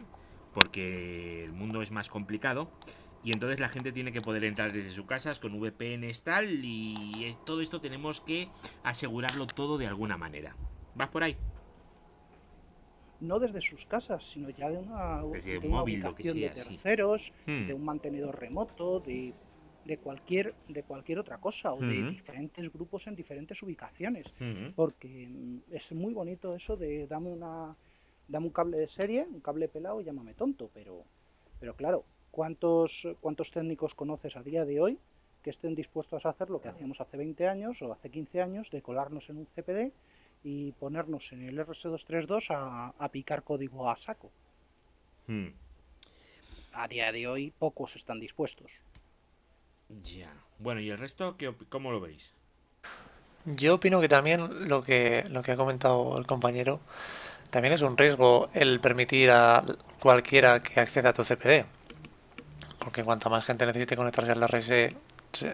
porque 0.53 1.45
el 1.45 1.53
mundo 1.53 1.83
es 1.83 1.91
más 1.91 2.09
complicado, 2.09 2.69
y 3.25 3.33
entonces 3.33 3.59
la 3.59 3.69
gente 3.69 3.91
tiene 3.91 4.13
que 4.13 4.21
poder 4.21 4.45
entrar 4.45 4.73
desde 4.73 4.91
sus 4.91 5.07
casas 5.07 5.39
con 5.39 5.59
VPNs 5.59 6.23
tal, 6.23 6.65
y 6.65 7.35
todo 7.45 7.61
esto 7.61 7.81
tenemos 7.81 8.21
que 8.21 8.49
asegurarlo 8.83 9.47
todo 9.47 9.79
de 9.79 9.87
alguna 9.87 10.17
manera. 10.17 10.55
¿Vas 10.95 11.09
por 11.09 11.25
ahí? 11.25 11.37
no 13.21 13.39
desde 13.39 13.61
sus 13.61 13.85
casas, 13.87 14.25
sino 14.25 14.51
ya 14.51 14.71
de 14.71 14.79
una, 14.79 15.25
ubicación 15.25 16.39
de 16.39 16.51
terceros, 16.51 17.33
hmm. 17.47 17.67
de 17.67 17.75
un 17.75 17.85
mantenedor 17.85 18.39
remoto, 18.39 19.01
de, 19.01 19.33
de, 19.85 19.99
cualquier 19.99 20.55
de 20.69 20.83
cualquier 20.83 21.19
otra 21.19 21.39
cosa 21.39 21.73
o 21.73 21.81
de 21.81 22.03
diferentes 22.03 22.73
grupos 22.73 23.07
en 23.07 23.17
diferentes 23.17 23.63
ubicaciones, 23.63 24.33
porque 24.75 25.29
mm, 25.29 25.75
es 25.75 25.93
muy 25.93 26.15
bonito 26.15 26.55
eso 26.55 26.77
de 26.77 27.07
dame 27.07 27.31
una 27.31 27.77
dame 28.29 28.47
un 28.47 28.53
cable 28.53 28.79
de 28.79 28.89
serie, 28.89 29.27
un 29.31 29.41
cable 29.41 29.69
pelado 29.69 30.01
y 30.01 30.05
llámame 30.05 30.35
tonto, 30.35 30.71
pero 30.73 31.05
pero 31.61 31.75
claro, 31.77 32.05
¿cuántos 32.35 33.07
cuántos 33.21 33.53
técnicos 33.53 33.95
conoces 33.95 34.37
a 34.37 34.43
día 34.43 34.65
de 34.65 34.81
hoy 34.81 34.99
que 35.45 35.51
estén 35.51 35.77
dispuestos 35.77 36.27
a 36.27 36.31
hacer 36.31 36.51
lo 36.51 36.61
que 36.61 36.69
hacíamos 36.69 37.01
hace 37.01 37.17
20 37.17 37.47
años 37.47 37.81
o 37.81 37.93
hace 37.93 38.11
15 38.11 38.43
años 38.43 38.71
de 38.73 38.83
colarnos 38.83 39.31
en 39.31 39.37
un 39.37 39.47
CPD 39.47 39.93
y 40.43 40.73
ponernos 40.73 41.33
en 41.33 41.47
el 41.47 41.57
RS232 41.59 42.51
a, 42.51 42.93
a 42.99 43.09
picar 43.11 43.45
código 43.45 43.89
a 43.89 43.95
saco. 43.95 44.33
Hmm. 45.29 45.51
A 46.73 46.89
día 46.89 47.13
de 47.13 47.29
hoy 47.29 47.53
pocos 47.57 47.95
están 47.95 48.19
dispuestos. 48.19 48.73
Ya. 50.03 50.33
Bueno, 50.59 50.81
¿y 50.81 50.91
el 50.91 50.99
resto 50.99 51.37
qué, 51.37 51.55
cómo 51.69 51.93
lo 51.93 52.01
veis? 52.01 52.33
Yo 53.45 53.75
opino 53.75 54.01
que 54.01 54.09
también 54.09 54.69
lo 54.69 54.83
que, 54.83 55.23
lo 55.31 55.43
que 55.43 55.53
ha 55.53 55.57
comentado 55.57 56.19
el 56.19 56.27
compañero, 56.27 56.81
también 57.51 57.75
es 57.75 57.83
un 57.83 57.97
riesgo 57.97 58.49
el 58.55 58.81
permitir 58.81 59.31
a 59.31 59.63
cualquiera 60.01 60.59
que 60.59 60.81
acceda 60.81 61.11
a 61.11 61.13
tu 61.13 61.23
CPD. 61.23 61.65
Porque 62.85 63.03
cuanta 63.03 63.29
más 63.29 63.45
gente 63.45 63.67
necesite 63.67 63.97
conectarse 63.97 64.33
al 64.33 64.43
RS, 64.43 64.89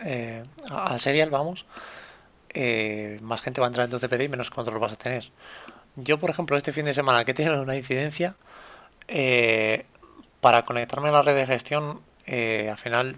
eh, 0.05 0.43
al 0.69 1.01
serial, 1.01 1.31
vamos, 1.31 1.65
eh, 2.51 3.19
más 3.23 3.41
gente 3.41 3.61
va 3.61 3.69
a 3.69 3.69
entrar 3.69 3.85
en 3.85 3.91
tu 3.91 3.99
CPD 3.99 4.25
y 4.25 4.29
menos 4.29 4.51
control 4.51 4.81
vas 4.81 4.93
a 4.93 4.97
tener. 4.97 5.31
Yo, 5.97 6.19
por 6.19 6.31
ejemplo, 6.31 6.57
este 6.57 6.73
fin 6.73 6.85
de 6.85 6.95
semana 6.95 7.25
que 7.25 7.31
he 7.31 7.35
tenido 7.35 7.63
una 7.63 7.77
incidencia, 7.77 8.35
eh, 9.09 9.87
para 10.41 10.65
conectarme 10.65 11.09
a 11.09 11.13
la 11.13 11.23
red 11.23 11.35
de 11.35 11.47
gestión, 11.47 12.01
eh, 12.27 12.69
al 12.71 12.79
final, 12.79 13.17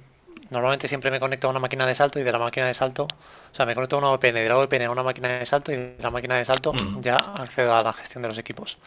normalmente 0.52 0.86
siempre 0.86 1.10
me 1.10 1.18
conecto 1.18 1.48
a 1.48 1.50
una 1.50 1.58
máquina 1.58 1.86
de 1.86 1.94
salto 1.94 2.20
y 2.20 2.22
de 2.22 2.30
la 2.30 2.38
máquina 2.38 2.66
de 2.66 2.74
salto, 2.74 3.04
o 3.04 3.54
sea, 3.54 3.66
me 3.66 3.74
conecto 3.74 3.96
a 3.96 3.98
una 3.98 4.10
VPN, 4.10 4.34
de 4.34 4.48
la 4.48 4.56
VPN 4.56 4.84
a 4.84 4.90
una 4.90 5.02
máquina 5.02 5.28
de 5.28 5.46
salto 5.46 5.72
y 5.72 5.76
de 5.76 5.96
la 5.98 6.10
máquina 6.10 6.36
de 6.36 6.44
salto 6.44 6.72
ya 7.00 7.16
accedo 7.16 7.74
a 7.74 7.82
la 7.82 7.92
gestión 7.92 8.22
de 8.22 8.28
los 8.28 8.38
equipos. 8.38 8.78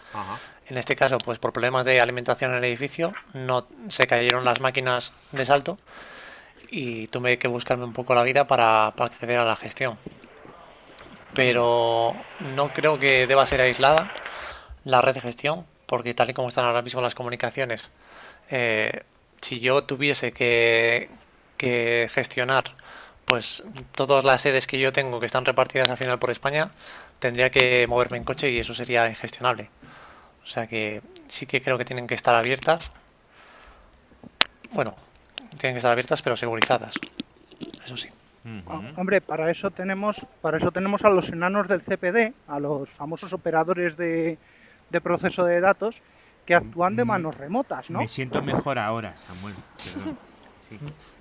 En 0.67 0.77
este 0.77 0.95
caso, 0.95 1.17
pues 1.17 1.39
por 1.39 1.51
problemas 1.51 1.85
de 1.85 1.99
alimentación 1.99 2.51
en 2.51 2.57
el 2.57 2.63
edificio, 2.65 3.13
no 3.33 3.67
se 3.89 4.07
cayeron 4.07 4.45
las 4.45 4.61
máquinas 4.61 5.13
de 5.31 5.45
salto 5.45 5.77
y 6.69 7.07
tuve 7.07 7.37
que 7.37 7.47
buscarme 7.47 7.83
un 7.83 7.93
poco 7.93 8.15
la 8.15 8.23
vida 8.23 8.47
para 8.47 8.87
acceder 8.87 9.39
a 9.39 9.45
la 9.45 9.55
gestión. 9.55 9.97
Pero 11.33 12.15
no 12.55 12.73
creo 12.73 12.97
que 12.97 13.27
deba 13.27 13.45
ser 13.45 13.61
aislada 13.61 14.11
la 14.83 15.01
red 15.01 15.15
de 15.15 15.21
gestión, 15.21 15.65
porque 15.87 16.13
tal 16.13 16.29
y 16.29 16.33
como 16.33 16.47
están 16.47 16.65
ahora 16.65 16.81
mismo 16.81 17.01
las 17.01 17.15
comunicaciones, 17.15 17.89
eh, 18.49 19.03
si 19.41 19.59
yo 19.59 19.83
tuviese 19.83 20.31
que, 20.31 21.09
gestionar 22.11 22.63
pues 23.25 23.63
todas 23.93 24.23
las 24.23 24.41
sedes 24.41 24.67
que 24.67 24.79
yo 24.79 24.93
tengo 24.93 25.19
que 25.19 25.25
están 25.25 25.45
repartidas 25.45 25.89
al 25.89 25.97
final 25.97 26.19
por 26.19 26.29
España, 26.29 26.69
tendría 27.19 27.49
que 27.49 27.85
moverme 27.87 28.17
en 28.17 28.23
coche 28.23 28.51
y 28.51 28.59
eso 28.59 28.73
sería 28.73 29.09
ingestionable. 29.09 29.69
O 30.43 30.47
sea 30.47 30.67
que 30.67 31.01
sí 31.27 31.47
que 31.47 31.61
creo 31.61 31.77
que 31.77 31.85
tienen 31.85 32.05
que 32.07 32.13
estar 32.13 32.35
abiertas. 32.35 32.91
Bueno, 34.73 34.95
tienen 35.57 35.73
que 35.73 35.77
estar 35.77 35.91
abiertas 35.91 36.21
pero 36.21 36.35
segurizadas. 36.35 36.95
Eso 37.83 37.97
sí. 37.97 38.09
Ah, 38.67 38.79
hombre, 38.97 39.21
para 39.21 39.49
eso 39.49 39.71
tenemos, 39.71 40.23
para 40.41 40.57
eso 40.57 40.71
tenemos 40.71 41.03
a 41.03 41.09
los 41.09 41.29
enanos 41.29 41.67
del 41.67 41.81
CPD, 41.81 42.33
a 42.47 42.59
los 42.59 42.91
famosos 42.91 43.33
operadores 43.33 43.97
de, 43.97 44.37
proceso 45.01 45.45
de 45.45 45.59
datos 45.59 45.99
que 46.45 46.53
actúan 46.53 46.95
de 46.95 47.05
mm, 47.05 47.07
manos 47.07 47.35
remotas, 47.35 47.89
¿no? 47.89 47.99
Me 47.99 48.07
siento 48.07 48.43
mejor 48.43 48.77
ahora, 48.77 49.17
Samuel. 49.17 49.55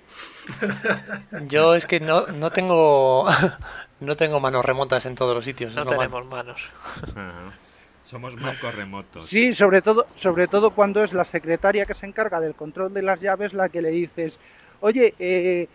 Yo 1.47 1.75
es 1.75 1.85
que 1.85 1.99
no, 1.99 2.27
no 2.27 2.51
tengo 2.51 3.27
no 3.99 4.15
tengo 4.15 4.39
manos 4.39 4.65
remotas 4.65 5.05
en 5.05 5.15
todos 5.15 5.33
los 5.33 5.45
sitios. 5.45 5.75
No 5.75 5.85
tenemos 5.85 6.25
manos. 6.25 6.69
Ajá. 7.03 7.53
Somos 8.05 8.35
mancos 8.35 8.75
remotos. 8.75 9.25
Sí, 9.25 9.55
sobre 9.55 9.81
todo, 9.81 10.05
sobre 10.15 10.47
todo 10.47 10.69
cuando 10.69 11.03
es 11.03 11.13
la 11.13 11.23
secretaria 11.23 11.87
que 11.87 11.95
se 11.95 12.05
encarga 12.05 12.39
del 12.39 12.53
control 12.53 12.93
de 12.93 13.01
las 13.01 13.19
llaves 13.19 13.53
la 13.53 13.67
que 13.67 13.81
le 13.81 13.89
dices, 13.89 14.39
oye, 14.79 15.15
eh, 15.17 15.67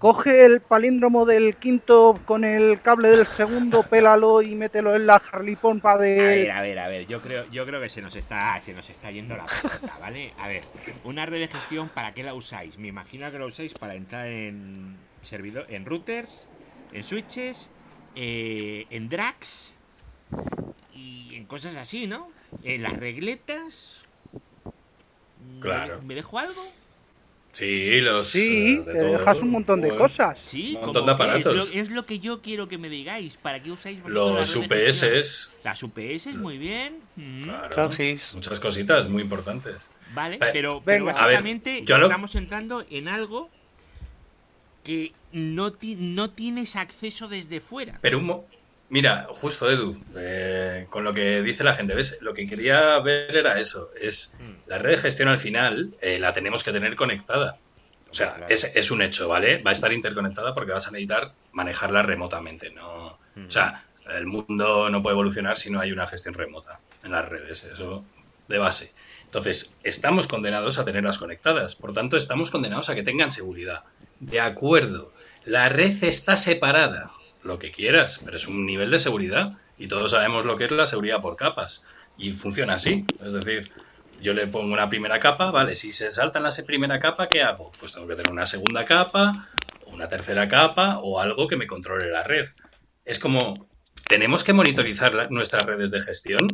coge 0.00 0.44
el 0.46 0.60
palíndromo 0.62 1.26
del 1.26 1.56
quinto 1.56 2.18
con 2.24 2.42
el 2.42 2.80
cable 2.80 3.10
del 3.10 3.26
segundo, 3.26 3.82
pélalo 3.90 4.40
y 4.42 4.54
mételo 4.56 4.96
en 4.96 5.06
la 5.06 5.16
Harley 5.30 5.54
Pompa 5.56 5.92
A 5.92 5.96
ver, 5.98 6.18
de... 6.46 6.50
a 6.50 6.60
ver, 6.62 6.78
a 6.78 6.88
ver, 6.88 7.06
yo 7.06 7.20
creo, 7.20 7.44
yo 7.52 7.64
creo 7.66 7.80
que 7.82 7.90
se 7.90 8.00
nos 8.00 8.16
está, 8.16 8.58
se 8.60 8.72
nos 8.72 8.88
está 8.88 9.10
yendo 9.10 9.36
la 9.36 9.44
pelota, 9.46 9.98
¿vale? 10.00 10.32
A 10.38 10.48
ver, 10.48 10.64
una 11.04 11.26
red 11.26 11.38
de 11.40 11.48
gestión, 11.48 11.88
¿para 11.90 12.14
qué 12.14 12.22
la 12.24 12.32
usáis? 12.34 12.78
Me 12.78 12.88
imagino 12.88 13.30
que 13.30 13.38
la 13.38 13.44
usáis 13.44 13.74
para 13.74 13.94
entrar 13.94 14.26
en 14.26 14.96
servidor, 15.22 15.66
en 15.68 15.84
routers, 15.84 16.48
en 16.92 17.04
switches, 17.04 17.68
eh, 18.16 18.86
en 18.88 19.08
drags 19.10 19.74
y 20.94 21.34
en 21.36 21.44
cosas 21.44 21.76
así, 21.76 22.06
¿no? 22.06 22.30
En 22.64 22.82
las 22.82 22.96
regletas. 22.96 24.06
¿Me- 25.54 25.60
Claro. 25.60 26.00
¿Me 26.02 26.14
dejo 26.14 26.38
algo? 26.38 26.62
Sí, 27.52 28.00
los. 28.00 28.28
Sí, 28.28 28.74
eh, 28.80 28.82
de 28.86 28.92
te 28.92 28.98
todo. 29.00 29.12
dejas 29.12 29.42
un 29.42 29.50
montón 29.50 29.80
de 29.80 29.88
Bueno, 29.88 30.02
cosas. 30.02 30.38
Sí, 30.38 30.68
Un 30.76 30.80
¿cómo 30.82 30.92
montón 30.92 31.06
de 31.06 31.10
qué? 31.16 31.22
Es 31.22 31.44
lo- 31.44 31.50
aparatos. 31.50 31.74
Es 31.74 31.90
lo, 31.90 32.06
que 32.06 32.18
yo 32.20 32.40
quiero 32.42 32.68
que 32.68 32.78
me 32.78 32.88
digáis. 32.88 33.36
¿Para 33.36 33.60
qué 33.62 33.70
usáis 33.72 33.98
Los? 34.06 34.54
UPS. 34.56 35.52
Las 35.64 35.82
UPS, 35.82 36.26
muy 36.36 36.58
bien. 36.58 37.00
Mm. 37.16 37.42
Claro. 37.42 37.90
Muchas 38.34 38.60
cositas 38.60 39.08
muy 39.08 39.22
importantes. 39.22 39.90
Vale, 40.14 40.38
Ve- 40.38 40.48
pero, 40.52 40.80
pero 40.84 41.04
Venga. 41.06 41.18
A 41.20 41.26
ver, 41.26 41.36
básicamente 41.36 41.84
lo- 41.86 42.06
estamos 42.06 42.34
entrando 42.36 42.84
en 42.88 43.08
algo 43.08 43.50
que 44.84 45.12
no, 45.32 45.72
ti- 45.72 45.96
no 45.98 46.30
tienes 46.30 46.76
acceso 46.76 47.28
desde 47.28 47.60
fuera. 47.60 47.98
Pero 48.00 48.18
un 48.18 48.24
mo- 48.24 48.46
Mira, 48.90 49.26
justo 49.30 49.70
Edu, 49.70 50.02
eh, 50.16 50.86
con 50.90 51.04
lo 51.04 51.14
que 51.14 51.42
dice 51.42 51.62
la 51.64 51.74
gente, 51.74 51.94
¿ves? 51.94 52.18
Lo 52.20 52.34
que 52.34 52.46
quería 52.46 52.98
ver 52.98 53.34
era 53.36 53.58
eso, 53.60 53.90
es 54.00 54.36
Mm. 54.40 54.68
la 54.68 54.78
red 54.78 54.90
de 54.90 54.96
gestión 54.98 55.28
al 55.28 55.38
final 55.38 55.94
eh, 56.02 56.18
la 56.18 56.32
tenemos 56.32 56.62
que 56.64 56.72
tener 56.72 56.96
conectada. 56.96 57.56
O 58.10 58.14
sea, 58.14 58.34
Claro. 58.34 58.46
es, 58.52 58.74
es 58.74 58.90
un 58.90 59.02
hecho, 59.02 59.28
¿vale? 59.28 59.62
Va 59.62 59.70
a 59.70 59.72
estar 59.72 59.92
interconectada 59.92 60.52
porque 60.54 60.72
vas 60.72 60.88
a 60.88 60.90
necesitar 60.90 61.32
manejarla 61.52 62.02
remotamente, 62.02 62.70
¿no? 62.70 63.16
Mm. 63.36 63.46
O 63.46 63.50
sea, 63.50 63.84
el 64.12 64.26
mundo 64.26 64.90
no 64.90 65.02
puede 65.02 65.14
evolucionar 65.14 65.56
si 65.56 65.70
no 65.70 65.78
hay 65.78 65.92
una 65.92 66.08
gestión 66.08 66.34
remota 66.34 66.80
en 67.04 67.12
las 67.12 67.28
redes, 67.28 67.62
eso 67.62 68.04
de 68.48 68.58
base. 68.58 68.92
Entonces, 69.26 69.76
estamos 69.84 70.26
condenados 70.26 70.78
a 70.80 70.84
tenerlas 70.84 71.18
conectadas, 71.18 71.76
por 71.76 71.92
tanto, 71.92 72.16
estamos 72.16 72.50
condenados 72.50 72.90
a 72.90 72.96
que 72.96 73.04
tengan 73.04 73.30
seguridad. 73.30 73.84
De 74.18 74.40
acuerdo, 74.40 75.12
la 75.44 75.68
red 75.68 76.02
está 76.02 76.36
separada, 76.36 77.12
lo 77.42 77.58
que 77.58 77.70
quieras, 77.70 78.20
pero 78.24 78.36
es 78.36 78.46
un 78.48 78.66
nivel 78.66 78.90
de 78.90 78.98
seguridad 78.98 79.58
y 79.78 79.88
todos 79.88 80.10
sabemos 80.10 80.44
lo 80.44 80.56
que 80.56 80.64
es 80.64 80.70
la 80.70 80.86
seguridad 80.86 81.20
por 81.22 81.36
capas 81.36 81.86
y 82.18 82.32
funciona 82.32 82.74
así, 82.74 83.04
es 83.24 83.32
decir, 83.32 83.70
yo 84.20 84.34
le 84.34 84.46
pongo 84.46 84.72
una 84.74 84.90
primera 84.90 85.18
capa, 85.18 85.50
vale, 85.50 85.74
si 85.74 85.92
se 85.92 86.10
saltan 86.10 86.42
la 86.42 86.50
primera 86.66 86.98
capa, 86.98 87.28
¿qué 87.28 87.42
hago? 87.42 87.72
Pues 87.80 87.92
tengo 87.92 88.06
que 88.06 88.16
tener 88.16 88.30
una 88.30 88.44
segunda 88.44 88.84
capa, 88.84 89.48
una 89.86 90.08
tercera 90.08 90.46
capa 90.48 90.98
o 91.02 91.18
algo 91.20 91.48
que 91.48 91.56
me 91.56 91.66
controle 91.66 92.10
la 92.10 92.22
red. 92.22 92.46
Es 93.06 93.18
como, 93.18 93.66
tenemos 94.06 94.44
que 94.44 94.52
monitorizar 94.52 95.14
la- 95.14 95.28
nuestras 95.28 95.64
redes 95.64 95.90
de 95.90 96.00
gestión. 96.00 96.48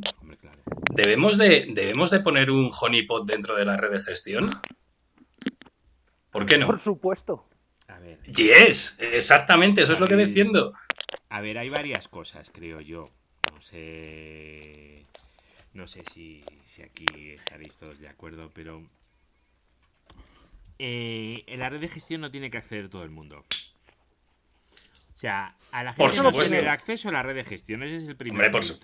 ¿Debemos 0.94 1.36
de, 1.38 1.66
¿Debemos 1.74 2.10
de 2.10 2.20
poner 2.20 2.50
un 2.52 2.70
honeypot 2.80 3.26
dentro 3.26 3.56
de 3.56 3.64
la 3.64 3.76
red 3.76 3.90
de 3.90 4.00
gestión? 4.00 4.60
¿Por 6.30 6.46
qué 6.46 6.58
no? 6.58 6.66
Por 6.66 6.78
supuesto. 6.78 7.48
Yes, 8.26 8.98
exactamente, 9.00 9.82
eso 9.82 9.92
es 9.92 10.00
lo 10.00 10.08
que 10.08 10.16
defiendo. 10.16 10.72
a 11.28 11.40
ver, 11.40 11.58
hay 11.58 11.68
varias 11.68 12.08
cosas, 12.08 12.50
creo 12.52 12.80
yo. 12.80 13.10
No 13.52 13.60
sé. 13.60 15.04
No 15.74 15.86
sé 15.86 16.02
si, 16.12 16.44
si 16.66 16.82
aquí 16.82 17.04
estaréis 17.32 17.76
todos 17.76 17.98
de 17.98 18.08
acuerdo, 18.08 18.50
pero. 18.54 18.82
eh, 20.78 21.44
en 21.46 21.58
la 21.60 21.68
red 21.68 21.80
de 21.80 21.88
gestión 21.88 22.20
no 22.20 22.30
tiene 22.30 22.50
que 22.50 22.58
acceder 22.58 22.88
todo 22.88 23.02
el 23.04 23.10
mundo. 23.10 23.44
O 25.14 25.18
sea, 25.18 25.54
a 25.72 25.82
la 25.82 25.92
Por 25.94 26.10
gente 26.10 26.22
no 26.24 26.30
supuesto. 26.30 26.52
tiene 26.54 26.68
acceso 26.68 27.08
a 27.08 27.12
la 27.12 27.22
red 27.22 27.34
de 27.34 27.44
gestión, 27.44 27.82
ese 27.82 27.96
es 27.96 28.08
el 28.08 28.16
primer 28.16 28.46
Hombre, 28.46 28.50
por 28.50 28.64
su-. 28.64 28.78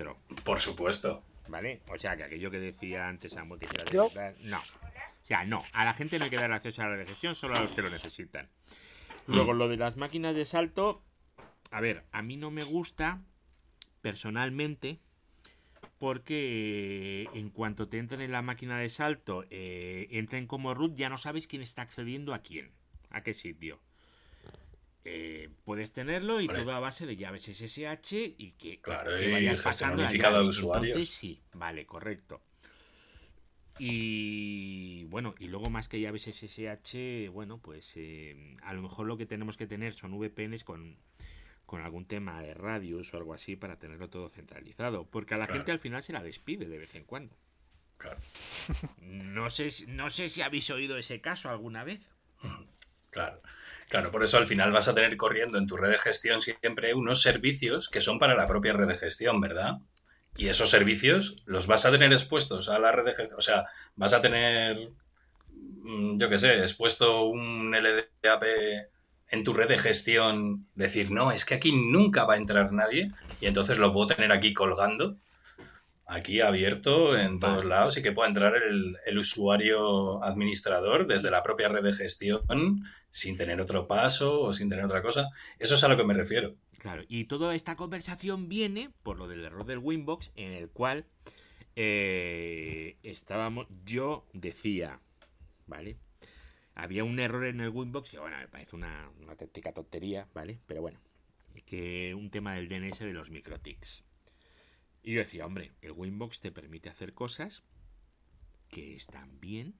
Por 0.44 0.60
supuesto. 0.60 1.22
¿Vale? 1.48 1.80
O 1.88 1.98
sea, 1.98 2.16
que 2.16 2.24
aquello 2.24 2.50
que 2.50 2.58
decía 2.58 3.06
antes 3.08 3.32
Samuel 3.32 3.60
que 3.60 3.66
de 3.66 3.92
no. 3.92 4.06
O 4.06 5.26
sea, 5.26 5.44
no. 5.44 5.62
A 5.72 5.84
la 5.84 5.92
gente 5.94 6.18
no 6.18 6.24
hay 6.24 6.30
que 6.30 6.36
dar 6.36 6.50
acceso 6.52 6.80
a 6.82 6.86
la 6.86 6.92
red 6.92 7.00
de 7.00 7.06
gestión, 7.08 7.34
solo 7.34 7.54
a 7.56 7.60
los 7.60 7.72
que 7.72 7.82
lo 7.82 7.90
necesitan. 7.90 8.48
Luego, 9.26 9.52
lo 9.52 9.68
de 9.68 9.76
las 9.76 9.96
máquinas 9.96 10.34
de 10.34 10.46
salto. 10.46 11.02
A 11.70 11.80
ver, 11.80 12.04
a 12.12 12.22
mí 12.22 12.36
no 12.36 12.50
me 12.50 12.64
gusta 12.64 13.22
personalmente 14.02 14.98
porque 15.98 17.28
en 17.32 17.50
cuanto 17.50 17.88
te 17.88 17.98
entren 17.98 18.20
en 18.20 18.32
la 18.32 18.42
máquina 18.42 18.78
de 18.78 18.88
salto, 18.88 19.44
eh, 19.50 20.08
entren 20.10 20.46
como 20.46 20.74
root, 20.74 20.94
ya 20.96 21.08
no 21.08 21.16
sabes 21.16 21.46
quién 21.46 21.62
está 21.62 21.82
accediendo 21.82 22.34
a 22.34 22.40
quién, 22.40 22.72
a 23.10 23.22
qué 23.22 23.34
sitio. 23.34 23.78
Eh, 25.04 25.48
puedes 25.64 25.92
tenerlo 25.92 26.40
y 26.40 26.46
todo 26.46 26.72
a 26.72 26.78
base 26.78 27.06
de 27.06 27.16
llaves 27.16 27.48
SSH 27.48 28.34
y 28.36 28.52
que, 28.58 28.80
Claro, 28.80 29.16
que 29.16 29.28
y 29.28 29.32
vayas 29.32 29.60
gestión 29.62 29.90
pasando 29.90 30.02
la 30.02 30.12
llave. 30.12 30.46
Entonces 30.46 31.08
sí, 31.08 31.40
vale, 31.54 31.86
correcto. 31.86 32.40
Y 33.78 35.04
bueno, 35.04 35.34
y 35.38 35.48
luego 35.48 35.70
más 35.70 35.88
que 35.88 36.00
llaves 36.00 36.26
SSH, 36.26 37.28
bueno, 37.30 37.58
pues 37.58 37.92
eh, 37.96 38.54
a 38.62 38.72
lo 38.74 38.82
mejor 38.82 39.06
lo 39.06 39.16
que 39.16 39.26
tenemos 39.26 39.56
que 39.56 39.66
tener 39.66 39.94
son 39.94 40.12
VPNs 40.18 40.64
con, 40.64 40.96
con 41.66 41.80
algún 41.82 42.06
tema 42.06 42.42
de 42.42 42.54
radius 42.54 43.12
o 43.12 43.16
algo 43.16 43.34
así 43.34 43.56
para 43.56 43.78
tenerlo 43.78 44.08
todo 44.10 44.28
centralizado. 44.28 45.04
Porque 45.08 45.34
a 45.34 45.38
la 45.38 45.46
Claro. 45.46 45.60
gente 45.60 45.72
al 45.72 45.78
final 45.80 46.02
se 46.02 46.12
la 46.12 46.22
despide 46.22 46.66
de 46.68 46.78
vez 46.78 46.94
en 46.94 47.04
cuando. 47.04 47.36
Claro. 47.98 48.18
No 49.00 49.50
sé, 49.50 49.70
si- 49.70 49.86
no 49.86 50.10
sé 50.10 50.28
si 50.28 50.42
habéis 50.42 50.70
oído 50.70 50.96
ese 50.96 51.20
caso 51.20 51.48
alguna 51.48 51.84
vez. 51.84 52.00
Claro. 53.10 53.40
Claro, 53.88 54.10
por 54.10 54.22
eso 54.24 54.38
al 54.38 54.46
final 54.46 54.72
vas 54.72 54.88
a 54.88 54.94
tener 54.94 55.16
corriendo 55.16 55.58
en 55.58 55.66
tu 55.66 55.76
red 55.76 55.90
de 55.90 55.98
gestión 55.98 56.40
siempre 56.40 56.94
unos 56.94 57.20
servicios 57.20 57.90
que 57.90 58.00
son 58.00 58.18
para 58.18 58.34
la 58.34 58.46
propia 58.46 58.72
red 58.72 58.86
de 58.88 58.94
gestión, 58.94 59.40
¿verdad? 59.40 59.80
Y 60.36 60.48
esos 60.48 60.70
servicios 60.70 61.42
los 61.46 61.66
vas 61.66 61.84
a 61.84 61.90
tener 61.90 62.12
expuestos 62.12 62.68
a 62.68 62.78
la 62.78 62.92
red 62.92 63.04
de 63.04 63.12
gestión. 63.12 63.38
O 63.38 63.42
sea, 63.42 63.66
vas 63.96 64.12
a 64.12 64.20
tener, 64.22 64.88
mm, 65.50 66.18
yo 66.18 66.28
qué 66.28 66.38
sé, 66.38 66.60
expuesto 66.60 67.24
un 67.24 67.74
LDAP 67.74 68.44
en 69.30 69.44
tu 69.44 69.54
red 69.54 69.68
de 69.68 69.78
gestión, 69.78 70.66
decir, 70.74 71.10
no, 71.10 71.32
es 71.32 71.44
que 71.44 71.54
aquí 71.54 71.72
nunca 71.72 72.24
va 72.24 72.34
a 72.34 72.36
entrar 72.36 72.70
nadie, 72.72 73.10
y 73.40 73.46
entonces 73.46 73.78
lo 73.78 73.92
puedo 73.92 74.08
tener 74.08 74.30
aquí 74.30 74.52
colgando, 74.52 75.16
aquí 76.06 76.42
abierto 76.42 77.16
en 77.16 77.40
todos 77.40 77.58
Vale. 77.58 77.68
lados, 77.68 77.96
y 77.96 78.02
que 78.02 78.12
pueda 78.12 78.28
entrar 78.28 78.54
el, 78.56 78.96
el 79.06 79.18
usuario 79.18 80.22
administrador 80.22 81.06
desde 81.06 81.30
la 81.30 81.42
propia 81.42 81.68
red 81.68 81.82
de 81.82 81.94
gestión 81.94 82.84
sin 83.10 83.36
tener 83.38 83.60
otro 83.60 83.86
paso 83.86 84.40
o 84.40 84.52
sin 84.52 84.68
tener 84.68 84.84
otra 84.84 85.02
cosa. 85.02 85.30
Eso 85.58 85.76
es 85.76 85.84
a 85.84 85.88
lo 85.88 85.96
que 85.96 86.04
me 86.04 86.14
refiero. 86.14 86.54
Claro, 86.82 87.04
y 87.06 87.26
toda 87.26 87.54
esta 87.54 87.76
conversación 87.76 88.48
viene 88.48 88.90
por 89.04 89.16
lo 89.16 89.28
del 89.28 89.44
error 89.44 89.64
del 89.64 89.78
Winbox, 89.78 90.32
en 90.34 90.50
el 90.50 90.68
cual 90.68 91.06
eh, 91.76 92.96
estábamos. 93.04 93.68
Yo 93.86 94.26
decía, 94.32 94.98
¿vale? 95.68 95.96
Había 96.74 97.04
un 97.04 97.20
error 97.20 97.46
en 97.46 97.60
el 97.60 97.68
Winbox 97.68 98.10
que, 98.10 98.18
bueno, 98.18 98.36
me 98.36 98.48
parece 98.48 98.74
una, 98.74 99.12
una 99.20 99.30
auténtica 99.30 99.72
tontería, 99.72 100.26
¿vale? 100.34 100.58
Pero 100.66 100.80
bueno, 100.80 100.98
que 101.66 102.16
un 102.16 102.30
tema 102.30 102.56
del 102.56 102.68
DNS 102.68 102.98
de 102.98 103.12
los 103.12 103.30
microtics. 103.30 104.02
Y 105.04 105.12
yo 105.12 105.20
decía, 105.20 105.46
hombre, 105.46 105.70
el 105.82 105.92
Winbox 105.92 106.40
te 106.40 106.50
permite 106.50 106.88
hacer 106.88 107.14
cosas 107.14 107.62
que 108.68 108.96
están 108.96 109.38
bien 109.38 109.76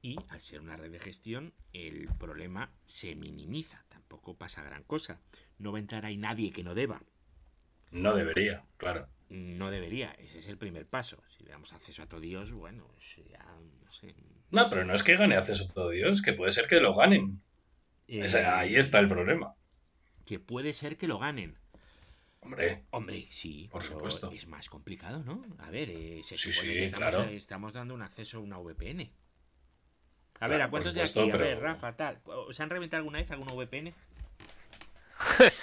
y 0.00 0.16
al 0.28 0.40
ser 0.40 0.60
una 0.60 0.76
red 0.76 0.92
de 0.92 1.00
gestión 1.00 1.54
el 1.72 2.06
problema 2.20 2.70
se 2.86 3.16
minimiza, 3.16 3.84
tampoco 4.14 4.36
pasa 4.36 4.62
gran 4.62 4.84
cosa. 4.84 5.20
No 5.58 5.72
va 5.72 5.78
a 5.78 5.80
entrar 5.80 6.06
ahí 6.06 6.16
nadie 6.16 6.52
que 6.52 6.62
no 6.62 6.74
deba. 6.74 7.02
No 7.90 8.14
debería, 8.14 8.64
claro. 8.76 9.08
No 9.28 9.70
debería, 9.70 10.12
ese 10.18 10.38
es 10.38 10.46
el 10.48 10.56
primer 10.58 10.86
paso. 10.86 11.22
Si 11.36 11.42
le 11.44 11.50
damos 11.50 11.72
acceso 11.72 12.02
a 12.02 12.06
todo 12.06 12.20
Dios, 12.20 12.52
bueno, 12.52 12.86
ya 13.28 13.44
no 13.84 13.90
sé. 13.92 14.14
No, 14.50 14.66
pero 14.68 14.84
no 14.84 14.94
es 14.94 15.02
que 15.02 15.16
gane 15.16 15.36
acceso 15.36 15.66
todo 15.72 15.90
Dios, 15.90 16.22
que 16.22 16.32
puede 16.32 16.52
ser 16.52 16.68
que 16.68 16.80
lo 16.80 16.94
ganen. 16.94 17.42
Eh, 18.06 18.24
ahí 18.46 18.76
está 18.76 18.98
el 19.00 19.08
problema. 19.08 19.54
Que 20.24 20.38
puede 20.38 20.72
ser 20.72 20.96
que 20.96 21.08
lo 21.08 21.18
ganen. 21.18 21.58
Hombre, 22.40 22.84
Hombre, 22.90 23.26
sí, 23.30 23.68
Por 23.70 23.82
supuesto. 23.82 24.30
es 24.30 24.46
más 24.46 24.68
complicado, 24.68 25.24
¿no? 25.24 25.42
A 25.58 25.70
ver, 25.70 25.88
eh, 25.88 26.20
se 26.22 26.36
Sí, 26.36 26.52
sí, 26.52 26.66
que 26.68 26.84
estamos, 26.86 27.08
claro. 27.14 27.30
estamos 27.30 27.72
dando 27.72 27.94
un 27.94 28.02
acceso 28.02 28.36
a 28.36 28.40
una 28.40 28.58
VPN. 28.58 29.10
A 30.40 30.46
Claro, 30.46 30.52
ver, 30.52 30.62
¿a 30.62 30.70
cuántos 30.70 30.94
de 30.94 31.02
aquí? 31.02 31.30
A 31.30 31.36
ver, 31.36 31.60
Rafa, 31.60 31.92
tal. 31.96 32.20
¿Os 32.24 32.58
han 32.60 32.70
reventado 32.70 32.98
alguna 32.98 33.18
vez 33.18 33.30
alguna 33.30 33.52
VPN? 33.52 33.94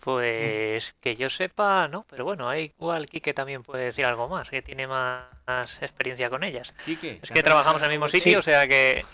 Pues 0.00 0.94
que 1.00 1.16
yo 1.16 1.28
sepa, 1.28 1.88
no, 1.88 2.04
pero 2.08 2.24
bueno, 2.24 2.48
hay 2.48 2.72
igual 2.78 3.06
Kike 3.08 3.34
también 3.34 3.64
puede 3.64 3.86
decir 3.86 4.04
algo 4.04 4.28
más, 4.28 4.48
que 4.50 4.62
tiene 4.62 4.86
más 4.86 5.82
experiencia 5.82 6.30
con 6.30 6.44
ellas. 6.44 6.74
Quique, 6.84 7.18
Es 7.22 7.30
¿te 7.30 7.34
que 7.34 7.42
trabajamos 7.42 7.80
en 7.82 7.86
el 7.86 7.90
mismo 7.92 8.06
sitio, 8.08 8.38
o 8.38 8.42
sea 8.42 8.68
que 8.68 9.04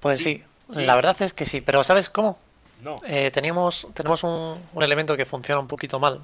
Pues 0.00 0.22
sí, 0.22 0.42
la 0.68 0.94
verdad 0.94 1.20
es 1.22 1.32
que 1.32 1.44
sí, 1.46 1.60
pero 1.60 1.82
¿sabes 1.84 2.10
cómo? 2.10 2.38
No. 2.78 2.96
Eh, 3.06 3.30
teníamos, 3.32 3.88
tenemos 3.94 4.22
un, 4.22 4.68
un 4.72 4.82
elemento 4.82 5.16
que 5.16 5.24
funciona 5.24 5.60
un 5.60 5.68
poquito 5.68 5.98
mal. 5.98 6.20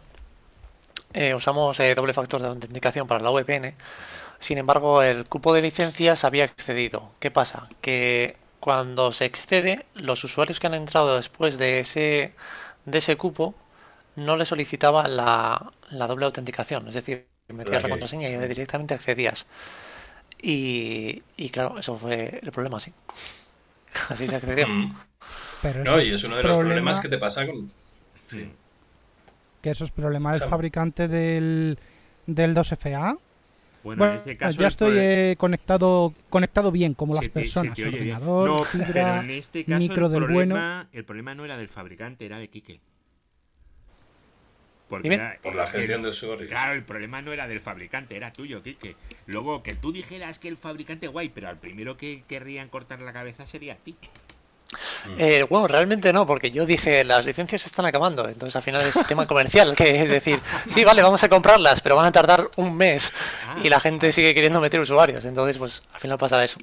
Eh, 1.14 1.34
usamos 1.34 1.78
eh, 1.80 1.94
doble 1.94 2.14
factor 2.14 2.40
de 2.40 2.48
autenticación 2.48 3.06
para 3.06 3.20
la 3.20 3.30
VPN. 3.30 3.74
Sin 4.42 4.58
embargo, 4.58 5.02
el 5.04 5.24
cupo 5.26 5.54
de 5.54 5.62
licencias 5.62 6.24
había 6.24 6.44
excedido. 6.44 7.12
¿Qué 7.20 7.30
pasa? 7.30 7.62
Que 7.80 8.36
cuando 8.58 9.12
se 9.12 9.24
excede, 9.24 9.86
los 9.94 10.24
usuarios 10.24 10.58
que 10.58 10.66
han 10.66 10.74
entrado 10.74 11.14
después 11.16 11.58
de 11.58 11.78
ese, 11.78 12.34
de 12.84 12.98
ese 12.98 13.16
cupo 13.16 13.54
no 14.16 14.36
le 14.36 14.44
solicitaban 14.44 15.16
la, 15.16 15.72
la 15.90 16.06
doble 16.08 16.26
autenticación. 16.26 16.88
Es 16.88 16.94
decir, 16.94 17.28
metías 17.48 17.84
la, 17.84 17.88
contraseña 17.88 18.28
y 18.28 18.36
directamente 18.48 18.94
accedías. 18.94 19.46
Y, 20.42 21.22
y 21.36 21.50
claro, 21.50 21.78
eso 21.78 21.96
fue 21.96 22.40
el 22.42 22.50
problema, 22.50 22.80
sí. 22.80 22.92
Así 24.08 24.26
se 24.26 24.34
accedió. 24.36 24.66
Mm. 24.66 24.96
Pero 25.62 25.84
No, 25.84 26.00
y 26.00 26.12
es 26.12 26.24
uno 26.24 26.34
de 26.36 26.42
los 26.42 26.56
problema- 26.56 26.68
problemas 26.74 27.00
que 27.00 27.08
te 27.08 27.18
pasa 27.18 27.46
con. 27.46 27.70
Sí. 28.26 28.50
Que 29.60 29.70
eso 29.70 29.84
es 29.84 29.92
problema 29.92 30.32
del 30.32 30.42
fabricante 30.48 31.06
del, 31.06 31.78
del 32.26 32.56
2FA. 32.56 33.18
Bueno, 33.82 33.98
Bueno, 33.98 34.12
en 34.12 34.18
este 34.18 34.36
caso. 34.36 34.58
ya 34.58 34.66
el 34.66 34.68
estoy 34.68 34.94
eh, 34.98 35.34
conectado 35.38 36.14
conectado 36.30 36.70
bien, 36.70 36.94
como 36.94 37.14
las 37.14 37.24
se 37.24 37.30
personas. 37.30 37.74
te. 37.74 37.86
Ordenador, 37.86 38.48
No, 38.48 38.58
fibra, 38.62 38.86
pero 38.92 39.20
en 39.22 39.30
este 39.30 39.64
caso 39.64 39.78
micro 39.78 40.06
el 40.06 40.12
del 40.12 40.20
bueno. 40.22 40.54
problema, 40.54 40.88
el 40.92 41.04
problema 41.04 41.34
no 41.34 41.44
era 41.44 41.56
del 41.56 41.68
fabricante, 41.68 42.24
era 42.26 42.38
de 42.38 42.48
Quique. 42.48 42.80
Era- 45.04 45.38
Por 45.42 45.54
la 45.54 45.64
el- 45.64 45.70
gestión 45.70 46.02
de 46.02 46.10
usuarios. 46.10 46.48
Claro, 46.50 46.74
el 46.74 46.84
problema 46.84 47.22
no 47.22 47.32
era 47.32 47.48
del 47.48 47.60
fabricante, 47.60 48.14
era 48.14 48.30
tuyo, 48.30 48.62
Quique. 48.62 48.94
Luego, 49.26 49.62
que 49.62 49.74
tú 49.74 49.90
dijeras 49.90 50.38
que 50.38 50.48
el 50.48 50.58
fabricante 50.58 51.08
guay, 51.08 51.30
pero 51.30 51.48
al 51.48 51.56
primero 51.58 51.96
que 51.96 52.24
querrían 52.28 52.68
cortar 52.68 53.00
la 53.00 53.12
cabeza 53.14 53.46
sería 53.46 53.72
a 53.72 53.76
ti. 53.76 53.96
Eh, 55.18 55.44
bueno, 55.48 55.68
realmente 55.68 56.12
no, 56.12 56.26
porque 56.26 56.50
yo 56.50 56.64
dije 56.66 57.04
las 57.04 57.26
licencias 57.26 57.62
se 57.62 57.68
están 57.68 57.84
acabando, 57.86 58.28
entonces 58.28 58.56
al 58.56 58.62
final 58.62 58.82
es 58.82 58.94
tema 59.06 59.26
comercial, 59.26 59.74
que 59.76 60.02
es 60.02 60.08
decir, 60.08 60.38
sí, 60.66 60.84
vale, 60.84 61.02
vamos 61.02 61.22
a 61.24 61.28
comprarlas, 61.28 61.80
pero 61.80 61.96
van 61.96 62.06
a 62.06 62.12
tardar 62.12 62.48
un 62.56 62.76
mes 62.76 63.12
y 63.62 63.68
la 63.68 63.80
gente 63.80 64.12
sigue 64.12 64.34
queriendo 64.34 64.60
meter 64.60 64.80
usuarios, 64.80 65.24
entonces 65.24 65.58
pues 65.58 65.82
al 65.92 66.00
final 66.00 66.18
pasa 66.18 66.42
eso. 66.42 66.58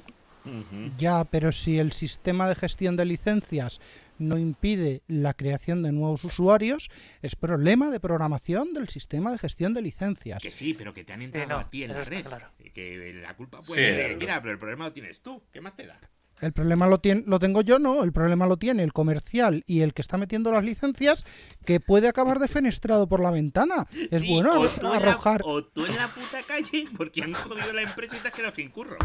Ya, 0.96 1.24
pero 1.24 1.52
si 1.52 1.78
el 1.78 1.92
sistema 1.92 2.48
de 2.48 2.54
gestión 2.54 2.96
de 2.96 3.04
licencias 3.04 3.80
no 4.18 4.38
impide 4.38 5.02
la 5.06 5.34
creación 5.34 5.82
de 5.82 5.92
nuevos 5.92 6.24
usuarios, 6.24 6.90
es 7.22 7.36
problema 7.36 7.90
de 7.90 8.00
programación 8.00 8.72
del 8.74 8.88
sistema 8.88 9.32
de 9.32 9.38
gestión 9.38 9.72
de 9.74 9.82
licencias. 9.82 10.42
Que 10.42 10.50
sí, 10.50 10.74
pero 10.74 10.92
que 10.94 11.04
te 11.04 11.12
han 11.12 11.22
entrado 11.22 11.48
no, 11.48 11.56
a 11.58 11.70
ti 11.70 11.84
en 11.84 11.92
la 11.92 12.04
red. 12.04 12.24
claro. 12.24 12.46
Y 12.58 12.70
Que 12.70 13.14
la 13.22 13.34
culpa 13.34 13.58
Sí, 13.62 13.68
puede 13.68 13.84
ser 13.84 13.96
de 13.96 14.06
el- 14.12 14.16
mira, 14.18 14.40
pero 14.40 14.52
el 14.52 14.58
problema 14.58 14.84
lo 14.86 14.92
tienes 14.92 15.22
tú. 15.22 15.42
¿Qué 15.52 15.60
más 15.60 15.74
te 15.76 15.86
da? 15.86 15.98
El 16.40 16.52
problema 16.52 16.86
lo, 16.86 16.98
tiene, 17.00 17.22
lo 17.26 17.38
tengo 17.38 17.60
yo, 17.60 17.78
no, 17.78 18.02
el 18.02 18.12
problema 18.12 18.46
lo 18.46 18.56
tiene 18.56 18.82
el 18.82 18.92
comercial 18.92 19.62
y 19.66 19.80
el 19.82 19.92
que 19.94 20.00
está 20.02 20.16
metiendo 20.16 20.50
las 20.52 20.64
licencias, 20.64 21.26
que 21.66 21.80
puede 21.80 22.08
acabar 22.08 22.38
defenestrado 22.38 23.06
por 23.08 23.20
la 23.20 23.30
ventana. 23.30 23.86
Es 24.10 24.22
Sí, 24.22 24.28
bueno 24.32 24.52
o 24.54 24.64
arro- 24.64 24.80
tú 24.80 24.86
en 24.86 24.92
la- 25.04 25.10
arrojar. 25.10 25.42
o 25.44 25.64
tú 25.64 25.84
en 25.86 25.96
la 25.96 26.06
puta 26.08 26.38
calle 26.46 26.86
porque 26.96 27.22
han 27.22 27.32
jodido 27.34 27.72
la 27.72 27.82
empresa 27.82 28.16
y 28.16 28.20
te 28.20 28.28
has 28.28 28.34
quedado 28.34 28.54
sin 28.54 28.70
curro. 28.70 28.96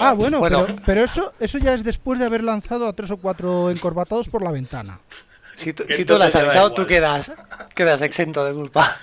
Ah, 0.00 0.12
bueno, 0.14 0.38
Bueno. 0.38 0.64
pero, 0.66 0.78
pero 0.86 1.04
eso, 1.04 1.32
eso 1.40 1.58
ya 1.58 1.74
es 1.74 1.82
después 1.84 2.18
de 2.18 2.26
haber 2.26 2.42
lanzado 2.44 2.86
a 2.86 2.92
tres 2.92 3.10
o 3.10 3.16
cuatro 3.16 3.70
encorbatados 3.70 4.28
por 4.28 4.42
la 4.42 4.52
ventana. 4.52 5.00
Si 5.56 5.72
tú, 5.72 5.84
Que 5.84 5.94
si 5.94 6.04
tú 6.04 6.16
lo 6.18 6.24
has 6.24 6.34
avisado, 6.34 6.72
tú 6.72 6.86
quedas, 6.86 7.32
quedas 7.74 8.00
exento 8.02 8.44
de 8.44 8.52
culpa. 8.54 8.98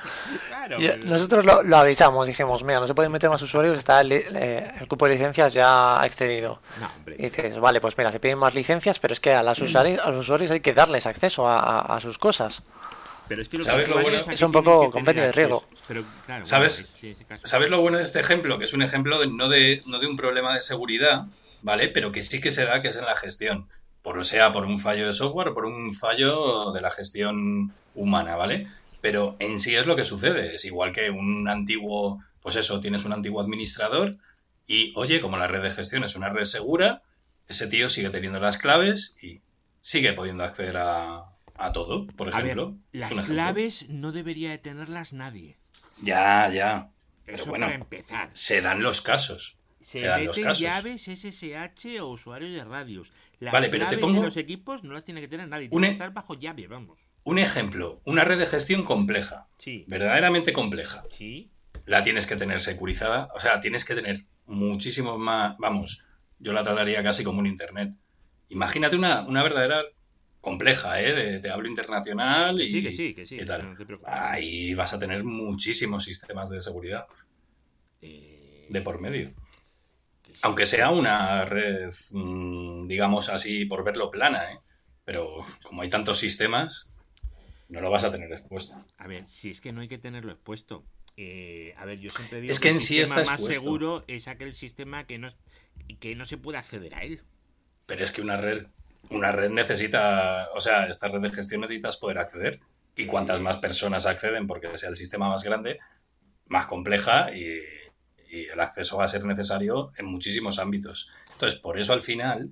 Claro. 0.50 0.82
Y, 0.82 0.88
eh, 0.88 1.00
nosotros 1.06 1.46
lo, 1.46 1.64
lo 1.64 1.78
avisamos, 1.78 2.28
dijimos, 2.28 2.64
mira, 2.64 2.80
no 2.80 2.88
se 2.88 2.94
pueden 2.94 3.12
meter 3.12 3.30
más 3.30 3.42
usuarios, 3.42 3.78
está 3.78 4.02
el, 4.02 4.12
eh, 4.12 4.72
el 4.80 4.88
cupo 4.88 5.06
de 5.06 5.14
licencias 5.14 5.54
ya 5.54 6.00
excedido. 6.06 6.62
No, 6.80 6.88
hombre. 6.96 7.16
Y 7.18 7.24
dices, 7.24 7.58
vale, 7.60 7.80
pues 7.82 7.98
mira, 7.98 8.12
se 8.12 8.20
piden 8.20 8.38
más 8.38 8.54
licencias, 8.56 9.00
pero 9.00 9.14
es 9.14 9.20
que 9.20 9.34
a, 9.34 9.42
las 9.44 9.60
usuarios, 9.62 10.00
a 10.04 10.10
los 10.12 10.20
usuarios 10.26 10.52
hay 10.52 10.60
que 10.60 10.74
darles 10.74 11.06
acceso 11.08 11.48
a, 11.48 11.60
a- 11.60 11.96
a 11.96 12.00
sus 12.00 12.18
cosas. 12.18 12.62
Pero 13.28 13.42
es 13.44 13.50
que 13.50 13.58
los 13.60 13.68
¿Sabes 13.68 13.88
lo 13.88 13.98
usuarios 13.98 14.22
bueno? 14.26 14.34
Es 14.34 14.42
un 14.42 14.52
poco 14.52 14.82
que 14.82 14.90
compendio 14.92 15.24
de 15.24 15.32
riesgo. 15.32 15.64
Pero, 15.88 16.04
claro, 16.26 16.46
¿Sabes? 16.46 16.90
bueno, 17.02 17.16
sí. 17.18 17.26
¿Sabes 17.48 17.70
lo 17.70 17.80
bueno 17.82 17.98
de 18.00 18.04
este 18.04 18.20
ejemplo? 18.20 18.58
Que 18.60 18.66
es 18.66 18.74
un 18.74 18.82
ejemplo 18.82 19.20
de, 19.20 19.28
no, 19.28 19.48
de, 19.50 19.82
no 19.86 20.00
de 20.00 20.08
un 20.08 20.18
problema 20.18 20.54
de 20.56 20.62
seguridad, 20.62 21.26
¿vale? 21.62 21.90
Pero 21.90 22.12
que 22.12 22.22
sí 22.24 22.42
que 22.42 22.50
se 22.52 22.66
da, 22.66 22.82
que 22.82 22.88
es 22.90 22.96
en 22.98 23.06
la 23.06 23.16
gestión. 23.16 23.68
Por 24.02 24.24
sea 24.26 24.52
por 24.52 24.66
un 24.66 24.80
fallo 24.80 25.08
de 25.08 25.14
software 25.14 25.50
o 25.50 25.54
por 25.54 25.66
un 25.66 25.94
fallo 25.94 26.72
de 26.72 26.82
la 26.82 26.90
gestión 26.92 27.74
humana, 27.96 28.36
¿vale? 28.36 28.68
Pero 29.02 29.36
en 29.40 29.60
sí 29.60 29.76
es 29.76 29.86
lo 29.88 29.96
que 29.96 30.04
sucede. 30.04 30.56
Es 30.56 30.66
igual 30.66 30.92
que 30.94 31.10
un 31.10 31.48
antiguo, 31.48 32.24
pues 32.42 32.56
eso, 32.56 32.80
tienes 32.80 33.06
un 33.06 33.14
antiguo 33.14 33.42
administrador 33.42 34.18
y, 34.68 34.94
oye, 34.96 35.20
como 35.22 35.38
la 35.38 35.48
red 35.48 35.62
de 35.62 35.70
gestión 35.72 36.04
es 36.04 36.16
una 36.16 36.30
red 36.30 36.46
segura, 36.46 37.02
ese 37.48 37.68
tío 37.68 37.90
sigue 37.90 38.10
teniendo 38.10 38.40
las 38.40 38.58
claves 38.58 39.16
y 39.22 39.42
sigue 39.82 40.14
pudiendo 40.14 40.44
acceder 40.44 40.78
a, 40.78 41.26
a 41.56 41.72
todo, 41.74 42.06
por 42.08 42.28
A 42.34 42.38
ver, 42.38 42.46
ejemplo. 42.46 42.76
Las 42.92 43.12
ejemplo. 43.12 43.34
claves 43.34 43.90
no 43.90 44.12
debería 44.12 44.52
de 44.52 44.60
tenerlas 44.60 45.14
nadie. 45.14 45.58
Ya, 46.02 46.48
ya. 46.50 46.90
Pero 47.26 47.38
Eso 47.38 47.50
bueno, 47.50 47.66
para 47.68 47.76
empezar. 47.76 48.30
se 48.34 48.62
dan 48.62 48.82
los 48.82 49.02
casos. 49.02 49.59
Se, 49.98 50.06
dan 50.08 50.26
los 50.26 50.36
meten 50.38 50.44
casos. 50.50 50.62
llaves 50.62 51.08
SSH 51.08 52.00
o 52.02 52.10
usuarios 52.10 52.52
de 52.54 52.64
radios. 52.64 53.12
Las 53.40 53.54
Vale, 53.54 53.70
pero 53.70 53.88
te 53.88 53.98
pongo- 53.98 54.20
de 54.20 54.26
los 54.28 54.38
equipos 54.38 54.84
no 54.84 54.94
las 54.94 55.04
tiene 55.04 55.20
que 55.22 55.28
tener 55.28 55.48
nadie. 55.48 55.70
Tiene 55.70 55.88
e- 55.88 55.90
que 55.90 55.94
estar 55.94 56.14
bajo 56.14 56.36
llave, 56.36 56.68
vamos. 56.68 57.00
Un 57.24 57.40
ejemplo, 57.40 58.02
una 58.06 58.24
red 58.24 58.38
de 58.38 58.46
gestión 58.46 58.84
compleja, 58.84 59.48
Sí. 59.58 59.86
verdaderamente 59.88 60.54
compleja. 60.54 61.04
Sí. 61.12 61.50
La 61.86 62.04
tienes 62.04 62.28
que 62.28 62.36
tener 62.36 62.60
securizada, 62.60 63.30
o 63.36 63.40
sea, 63.40 63.60
tienes 63.60 63.84
que 63.86 63.96
tener 63.96 64.26
muchísimos 64.46 65.18
más, 65.18 65.58
vamos, 65.58 66.06
yo 66.40 66.54
la 66.54 66.64
trataría 66.64 67.02
casi 67.04 67.24
como 67.24 67.40
un 67.40 67.46
Internet. 67.48 67.94
Imagínate 68.50 68.96
una, 68.96 69.22
una 69.22 69.44
verdadera 69.44 69.82
compleja, 70.42 71.02
¿eh? 71.02 71.14
De, 71.14 71.40
te 71.40 71.50
hablo 71.50 71.68
internacional 71.68 72.62
y, 72.62 72.70
Sí, 72.70 72.84
que 72.84 72.92
sí, 72.94 73.14
que 73.14 73.26
sí. 73.26 73.38
y 73.42 73.46
tal. 73.46 73.70
no 73.72 73.76
te 73.78 73.86
preocupes. 73.86 74.14
Ahí 74.14 74.74
vas 74.74 74.94
a 74.94 75.00
tener 75.00 75.24
muchísimos 75.24 76.04
sistemas 76.04 76.50
de 76.50 76.62
seguridad 76.62 77.06
Eh, 78.02 78.68
de 78.70 78.82
por 78.82 79.02
medio. 79.02 79.34
Que. 80.40 80.48
Aunque 80.48 80.66
sea 80.66 80.90
una 80.92 81.46
red, 81.46 81.90
mm, 82.12 82.88
digamos 82.88 83.30
así, 83.30 83.66
por 83.66 83.84
verlo 83.84 84.12
plana, 84.12 84.52
¿eh? 84.52 84.60
Pero 85.06 85.46
como 85.64 85.82
hay 85.82 85.90
tantos 85.90 86.18
sistemas, 86.18 86.92
no 87.70 87.82
lo 87.82 87.90
vas 87.90 88.04
a 88.04 88.12
tener 88.12 88.32
expuesto. 88.32 88.76
A 88.98 89.08
ver, 89.08 89.28
si 89.28 89.52
es 89.52 89.62
que 89.62 89.72
no 89.72 89.82
hay 89.82 89.88
que 89.88 89.98
tenerlo 89.98 90.32
expuesto. 90.32 90.86
Eh, 91.18 91.74
a 91.78 91.86
ver, 91.86 92.00
yo 92.00 92.10
siempre 92.10 92.42
digo 92.42 92.52
Es 92.52 92.60
que 92.60 92.70
el 92.70 92.76
en 92.76 92.80
sí 92.80 92.98
sistema 92.98 93.22
está 93.22 93.32
más 93.32 93.40
expuesto. 93.40 93.62
seguro 93.62 94.04
es 94.08 94.28
aquel 94.28 94.54
sistema 94.54 95.06
que 95.06 95.18
no, 95.18 95.28
que 96.00 96.16
no 96.16 96.26
se 96.26 96.38
puede 96.38 96.58
acceder 96.58 96.96
a 96.96 97.04
él. 97.04 97.22
Pero 97.86 98.04
es 98.04 98.12
que 98.12 98.22
una 98.22 98.38
red, 98.38 98.68
una 99.10 99.32
red 99.32 99.50
necesita, 99.50 100.48
o 100.56 100.62
sea, 100.62 100.88
esta 100.88 101.08
red 101.08 101.22
de 101.22 101.30
gestión 101.30 101.62
necesitas 101.62 101.98
poder 101.98 102.20
acceder. 102.20 102.60
Y 102.96 103.06
cuantas 103.06 103.40
más 103.40 103.58
personas 103.58 104.06
acceden, 104.06 104.46
porque 104.46 104.78
sea 104.78 104.90
el 104.90 104.96
sistema 104.96 105.30
más 105.30 105.44
grande, 105.44 105.80
más 106.48 106.66
compleja 106.66 107.34
y, 107.34 107.62
y 108.30 108.46
el 108.46 108.60
acceso 108.60 108.98
va 108.98 109.06
a 109.06 109.08
ser 109.08 109.26
necesario 109.26 109.92
en 109.98 110.06
muchísimos 110.06 110.60
ámbitos. 110.60 111.10
Entonces, 111.34 111.60
por 111.60 111.80
eso 111.80 111.94
al 111.94 112.02
final 112.02 112.52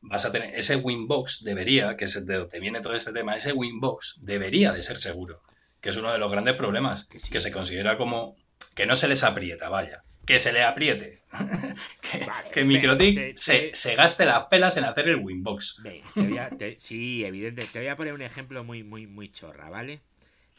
vas 0.00 0.24
a 0.26 0.32
tener 0.32 0.54
ese 0.54 0.76
Winbox 0.76 1.44
debería, 1.44 1.96
que 1.96 2.04
es 2.06 2.26
de 2.26 2.36
donde 2.36 2.60
viene 2.60 2.80
todo 2.80 2.94
este 2.94 3.12
tema, 3.12 3.36
ese 3.36 3.52
Winbox 3.52 4.20
debería 4.22 4.72
de 4.72 4.82
ser 4.82 4.98
seguro, 4.98 5.42
que 5.80 5.90
es 5.90 5.96
uno 5.96 6.12
de 6.12 6.18
los 6.18 6.30
grandes 6.30 6.56
problemas, 6.58 7.04
Que 7.06 7.20
sí. 7.20 7.30
que 7.30 7.40
se 7.40 7.52
considera 7.52 7.96
como 7.96 8.36
que 8.74 8.86
no 8.86 8.96
se 8.96 9.08
les 9.08 9.22
aprieta, 9.22 9.68
vaya, 9.68 10.02
que 10.26 10.38
se 10.38 10.52
le 10.52 10.62
apriete, 10.62 11.22
que, 12.00 12.18
Vale, 12.26 12.50
que 12.50 12.64
Microtik 12.64 13.16
te- 13.18 13.32
se, 13.36 13.58
te- 13.60 13.74
se 13.74 13.94
gaste 13.94 14.24
las 14.26 14.46
pelas 14.46 14.76
en 14.76 14.84
hacer 14.84 15.08
el 15.08 15.16
Winbox. 15.16 15.80
Ve, 15.82 16.02
te 16.14 16.20
voy 16.28 16.38
a- 16.38 16.48
te- 16.50 16.78
sí, 16.80 17.24
evidente. 17.24 17.64
Te 17.72 17.78
voy 17.78 17.88
a 17.88 17.96
poner 17.96 18.14
un 18.14 18.22
ejemplo 18.22 18.64
muy, 18.64 18.82
muy, 18.82 19.06
muy 19.06 19.28
chorra, 19.30 19.68
¿vale? 19.70 20.02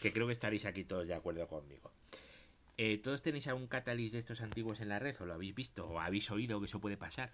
Que 0.01 0.11
creo 0.11 0.27
que 0.27 0.33
estaréis 0.33 0.65
aquí 0.65 0.83
todos 0.83 1.07
de 1.07 1.13
acuerdo 1.13 1.47
conmigo. 1.47 1.91
Eh, 2.77 2.97
¿Todos 2.97 3.21
tenéis 3.21 3.47
algún 3.47 3.67
catalyst 3.67 4.13
de 4.13 4.19
estos 4.19 4.41
antiguos 4.41 4.79
en 4.81 4.89
la 4.89 4.99
red? 4.99 5.15
¿O 5.21 5.25
lo 5.25 5.33
habéis 5.33 5.55
visto? 5.55 5.87
¿O 5.87 5.99
habéis 5.99 6.29
oído 6.31 6.59
que 6.59 6.65
eso 6.65 6.79
puede 6.79 6.97
pasar? 6.97 7.29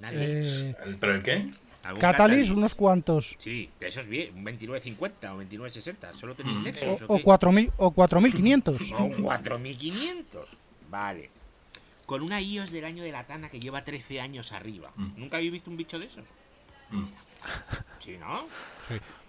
¿Nadie? 0.00 0.40
Eh, 0.40 0.74
¿El- 0.84 0.98
¿Pero 0.98 1.14
el 1.14 1.22
qué? 1.22 1.46
¿Algún 1.84 2.00
Catalyst, 2.00 2.50
unos 2.50 2.74
cuantos. 2.74 3.36
Sí, 3.38 3.68
de 3.80 3.88
esos 3.88 4.06
bien, 4.06 4.28
un 4.36 4.44
2950 4.44 5.32
o 5.34 5.36
2960. 5.38 6.12
Solo 6.14 6.34
tenéis 6.34 6.58
Mm. 6.58 6.62
Nexus. 6.64 7.02
O, 7.02 7.06
¿o 7.06 7.14
o 7.14 7.16
qué? 7.18 7.24
4.000 7.24 7.72
o 7.76 7.90
4.500. 7.92 8.92
O 8.98 9.04
un 9.04 9.22
4500. 9.22 10.48
Vale. 10.90 11.30
Con 12.06 12.22
una 12.22 12.40
iOS 12.40 12.70
del 12.72 12.84
año 12.84 13.02
de 13.04 13.12
la 13.12 13.24
Tana 13.26 13.48
que 13.48 13.60
lleva 13.60 13.84
13 13.84 14.20
años 14.20 14.52
arriba. 14.52 14.92
Mm. 14.96 15.12
¿Nunca 15.16 15.36
habéis 15.36 15.52
visto 15.52 15.70
un 15.70 15.76
bicho 15.76 15.98
de 15.98 16.06
esos? 16.06 16.24
Mm. 16.90 17.04
Sí, 18.04 18.16
¿no? 18.18 18.48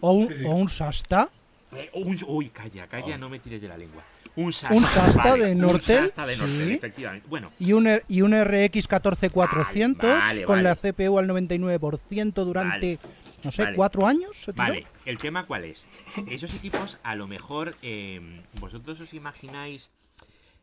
O 0.02 0.14
un, 0.14 0.28
Sí, 0.28 0.34
sí. 0.34 0.46
o 0.46 0.52
un 0.54 0.68
Sasta. 0.70 1.30
Eh, 1.72 1.90
un- 1.94 2.20
uy, 2.28 2.50
calla, 2.50 2.88
calla, 2.88 3.16
Oh. 3.16 3.18
no 3.20 3.30
me 3.30 3.38
tires 3.40 3.62
de 3.62 3.68
la 3.68 3.78
lengua. 3.78 4.04
Un 4.36 4.52
Sasta, 4.52 4.76
Un 4.76 4.82
Sasta 4.84 5.36
de 5.36 5.52
un 5.52 5.58
Nortel, 5.60 6.06
Sasta 6.06 6.26
de 6.26 6.38
Nortel, 6.38 6.68
sí. 6.68 6.74
efectivamente. 6.74 7.28
Bueno, 7.30 7.52
Y 7.60 7.74
un, 7.74 7.88
y 8.08 8.22
un 8.22 8.34
RX 8.34 8.88
14400 8.88 10.02
Vale, 10.02 10.20
vale, 10.20 10.44
con 10.44 10.64
la. 10.64 10.76
CPU 10.76 11.20
al 11.20 11.28
99% 11.28 12.34
durante, 12.34 13.00
no 13.44 13.52
sé, 13.52 13.74
cuatro 13.76 14.08
años. 14.08 14.36
¿se 14.36 14.54
tiró? 14.54 14.64
vale, 14.64 14.88
el 15.06 15.18
tema 15.18 15.46
cuál 15.46 15.66
es. 15.66 15.86
Esos 16.28 16.56
equipos, 16.56 16.98
a 17.04 17.16
lo 17.16 17.28
mejor, 17.28 17.76
eh, 17.82 18.42
vosotros 18.60 19.00
os 19.00 19.14
imagináis 19.14 19.90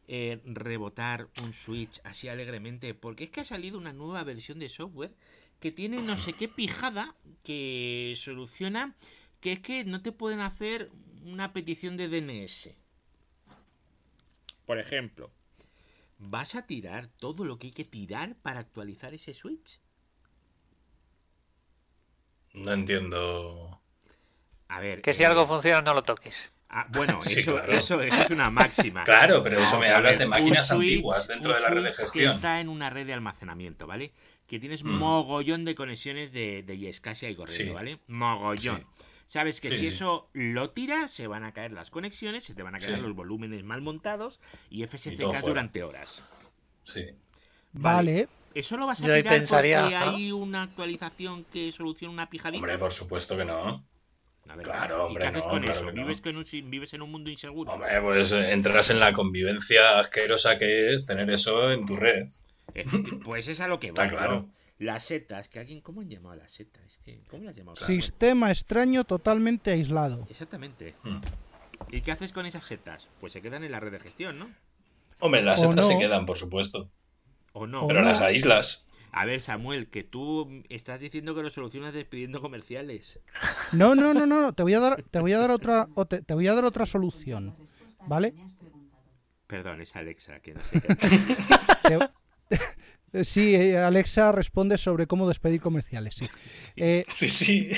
eh, 0.09 0.41
rebotar 0.45 1.29
un 1.45 1.53
switch 1.55 2.01
así 2.03 2.29
alegremente, 2.29 2.95
porque 2.95 3.25
es 3.25 3.31
que 3.31 3.43
ha 3.43 3.45
salido 3.45 3.79
una 3.79 3.93
nueva 3.93 4.25
versión 4.25 4.59
de 4.59 4.69
software 4.69 5.13
que 5.61 5.71
tiene 5.71 6.03
no 6.03 6.17
sé 6.19 6.33
qué 6.33 6.49
pijada 6.49 7.15
que 7.45 8.15
soluciona 8.17 8.97
que 9.41 9.53
es 9.53 9.61
que 9.61 9.85
no 9.85 10.03
te 10.03 10.11
pueden 10.11 10.41
hacer 10.41 10.91
una 11.25 11.53
petición 11.53 11.97
de 11.97 12.09
DNS. 12.09 12.71
Por 14.71 14.79
ejemplo, 14.79 15.33
¿vas 16.19 16.55
a 16.55 16.65
tirar 16.65 17.09
todo 17.09 17.45
lo 17.45 17.59
que 17.59 17.67
hay 17.67 17.73
que 17.73 17.85
tirar 17.85 18.37
para 18.41 18.61
actualizar 18.61 19.13
ese 19.13 19.35
switch? 19.35 19.81
No 22.53 22.73
entiendo. 22.73 23.81
A 24.69 24.79
ver. 24.79 25.03
Que 25.03 25.13
si 25.13 25.25
eh, 25.25 25.27
algo 25.27 25.45
funciona, 25.49 25.83
no 25.83 25.93
lo 25.93 26.03
toques. 26.03 26.53
ah, 26.69 26.87
bueno, 26.91 27.21
Sí, 27.25 27.41
eso, 27.41 27.55
claro. 27.57 27.73
eso, 27.73 28.01
eso 28.01 28.21
es 28.23 28.31
una 28.31 28.49
máxima. 28.49 29.03
Claro, 29.03 29.43
pero 29.43 29.59
eso 29.61 29.81
me 29.81 29.89
hablas 29.91 30.21
de 30.21 30.27
máquinas 30.29 30.69
switch- 30.71 30.75
antiguas 30.95 31.27
dentro 31.27 31.53
de 31.53 31.61
la 31.63 31.69
red 31.69 31.83
de 31.83 31.93
switch 31.93 31.97
Que 32.13 32.19
gestión. 32.21 32.35
está 32.37 32.61
en 32.61 32.69
una 32.69 32.91
red 32.91 33.07
de 33.07 33.13
almacenamiento, 33.15 33.89
¿vale? 33.89 34.13
Que 34.47 34.61
tienes 34.61 34.85
Mm. 34.85 34.89
mogollón 34.99 35.65
de 35.65 35.75
conexiones 35.75 36.31
de, 36.31 36.63
de 36.63 36.79
Yescasia 36.79 37.29
y 37.29 37.35
corriendo, 37.35 37.65
Sí. 37.65 37.75
¿vale? 37.75 37.99
Mogollón. 38.07 38.79
Sí. 38.79 39.05
Sabes 39.31 39.61
que 39.61 39.71
Sí, 39.71 39.77
si 39.79 39.83
sí. 39.85 39.89
eso 39.95 40.29
lo 40.33 40.71
tiras, 40.71 41.11
se 41.13 41.29
van 41.29 41.45
a 41.45 41.53
caer 41.53 41.71
las 41.73 41.89
conexiones, 41.91 42.43
se 42.45 42.53
te 42.53 42.63
van 42.65 42.75
a 42.75 42.79
caer 42.81 42.97
Sí. 42.97 43.01
los 43.01 43.15
volúmenes 43.15 43.63
mal 43.63 43.81
montados 43.81 44.41
y 44.71 44.83
fuera. 45.39 45.49
durante 45.49 45.83
horas. 45.85 46.21
Sí. 46.83 47.07
Vale. 47.73 48.29
¿Eso 48.55 48.77
lo 48.77 48.87
vas 48.89 49.01
a 49.01 49.07
Yo 49.07 49.15
ahí 49.15 49.23
tirar 49.23 49.39
pensaría, 49.39 49.83
porque 49.83 49.95
¿no? 49.95 50.11
hay 50.11 50.33
una 50.33 50.63
actualización 50.65 51.45
que 51.53 51.71
soluciona 51.71 52.13
una 52.13 52.29
pijadita? 52.29 52.59
Hombre, 52.59 52.77
por 52.77 52.93
supuesto 52.93 53.37
que 53.37 53.45
no. 53.45 53.87
Claro, 54.65 54.97
¿Y 54.97 55.01
hombre, 55.07 55.21
qué 55.23 55.29
haces 55.29 55.45
no, 55.45 55.51
con 55.51 55.63
claro 55.63 55.79
eso? 55.79 55.87
que 55.87 55.93
no. 55.93 56.03
¿Vives, 56.03 56.21
con 56.21 56.37
un- 56.37 56.71
¿Vives 56.71 56.95
en 56.95 57.03
un 57.03 57.11
mundo 57.13 57.31
inseguro? 57.31 57.71
Hombre, 57.71 58.01
pues 58.01 58.33
eh, 58.33 58.51
entras 58.53 58.91
en 58.91 58.99
la 58.99 59.13
convivencia 59.13 60.01
asquerosa 60.01 60.59
que 60.59 60.93
es 60.93 61.07
tener 61.07 61.31
eso 61.31 61.71
en 61.71 61.87
tu 61.87 61.95
red. 61.95 62.27
Eh, 62.75 62.85
Pues 63.23 63.47
es 63.47 63.61
a 63.61 63.69
lo 63.69 63.79
que 63.79 63.89
Está 63.89 64.03
va, 64.07 64.09
claro. 64.11 64.33
¿no? 64.33 64.53
Las 64.81 65.05
setas, 65.05 65.49
que 65.49 65.59
alguien, 65.61 65.81
¿cómo 65.83 66.01
han 66.01 66.09
llamado 66.09 66.33
a 66.33 66.37
las 66.37 66.53
setas? 66.53 66.83
Es 66.85 66.99
que, 67.05 67.21
¿cómo 67.29 67.45
las 67.45 67.55
llamamos? 67.55 67.81
Sistema 67.81 68.51
extraño 68.51 69.05
totalmente 69.05 69.71
aislado. 69.71 70.27
Exactamente. 70.31 70.95
Hmm. 71.05 71.19
¿Y 71.91 72.01
qué 72.01 72.13
haces 72.13 72.33
con 72.33 72.47
esas 72.47 72.65
setas? 72.65 73.09
Pues 73.21 73.33
se 73.35 73.43
quedan 73.43 73.63
en 73.63 73.73
la 73.73 73.81
red 73.81 73.93
de 73.93 74.01
gestión, 74.01 74.39
¿no? 74.39 74.51
Hombre, 75.19 75.43
las 75.43 75.63
O 75.63 75.69
setas 75.71 75.87
se 75.87 75.93
no. 75.95 76.01
quedan, 76.01 76.25
por 76.25 76.39
supuesto. 76.39 76.91
¿O 77.53 77.67
no? 77.67 77.83
O 77.85 77.89
Pero 77.89 78.01
no. 78.01 78.09
las 78.09 78.23
aíslas. 78.23 78.89
A 79.13 79.27
ver, 79.27 79.41
Samuel, 79.43 79.89
que 79.89 80.03
tú 80.03 80.63
estás 80.71 81.01
diciendo 81.01 81.35
que 81.35 81.43
lo 81.43 81.51
solucionas 81.51 81.93
despidiendo 81.93 82.41
comerciales. 82.41 83.19
No, 83.73 83.95
no, 83.95 84.15
no, 84.15 84.25
no, 84.25 84.53
te 84.55 84.63
voy 84.63 84.73
a 84.75 84.81
dar, 84.81 85.03
te 85.03 85.21
voy 85.21 85.33
a 85.35 85.39
dar 85.39 85.51
otra, 85.51 85.89
o 85.95 86.07
te, 86.07 86.23
te 86.23 86.33
voy 86.33 86.47
a 86.47 86.55
dar 86.55 86.65
otra 86.65 86.87
solución, 86.87 87.55
¿vale? 88.07 88.35
Perdón, 89.47 89.81
es 89.83 89.95
Alexa, 89.97 90.41
que 90.41 90.55
no 90.55 90.63
sé 90.63 90.81
qué. 90.81 90.95
Te- 92.49 92.59
sí, 93.25 93.55
eh, 93.55 93.79
Alexa 93.79 94.33
responde 94.33 94.79
sobre 94.79 95.07
cómo 95.07 95.27
despedir 95.29 95.61
comerciales. 95.61 96.15
Sí. 96.17 96.27
Eh, 96.77 97.05
Sí, 97.09 97.29
sí. 97.29 97.71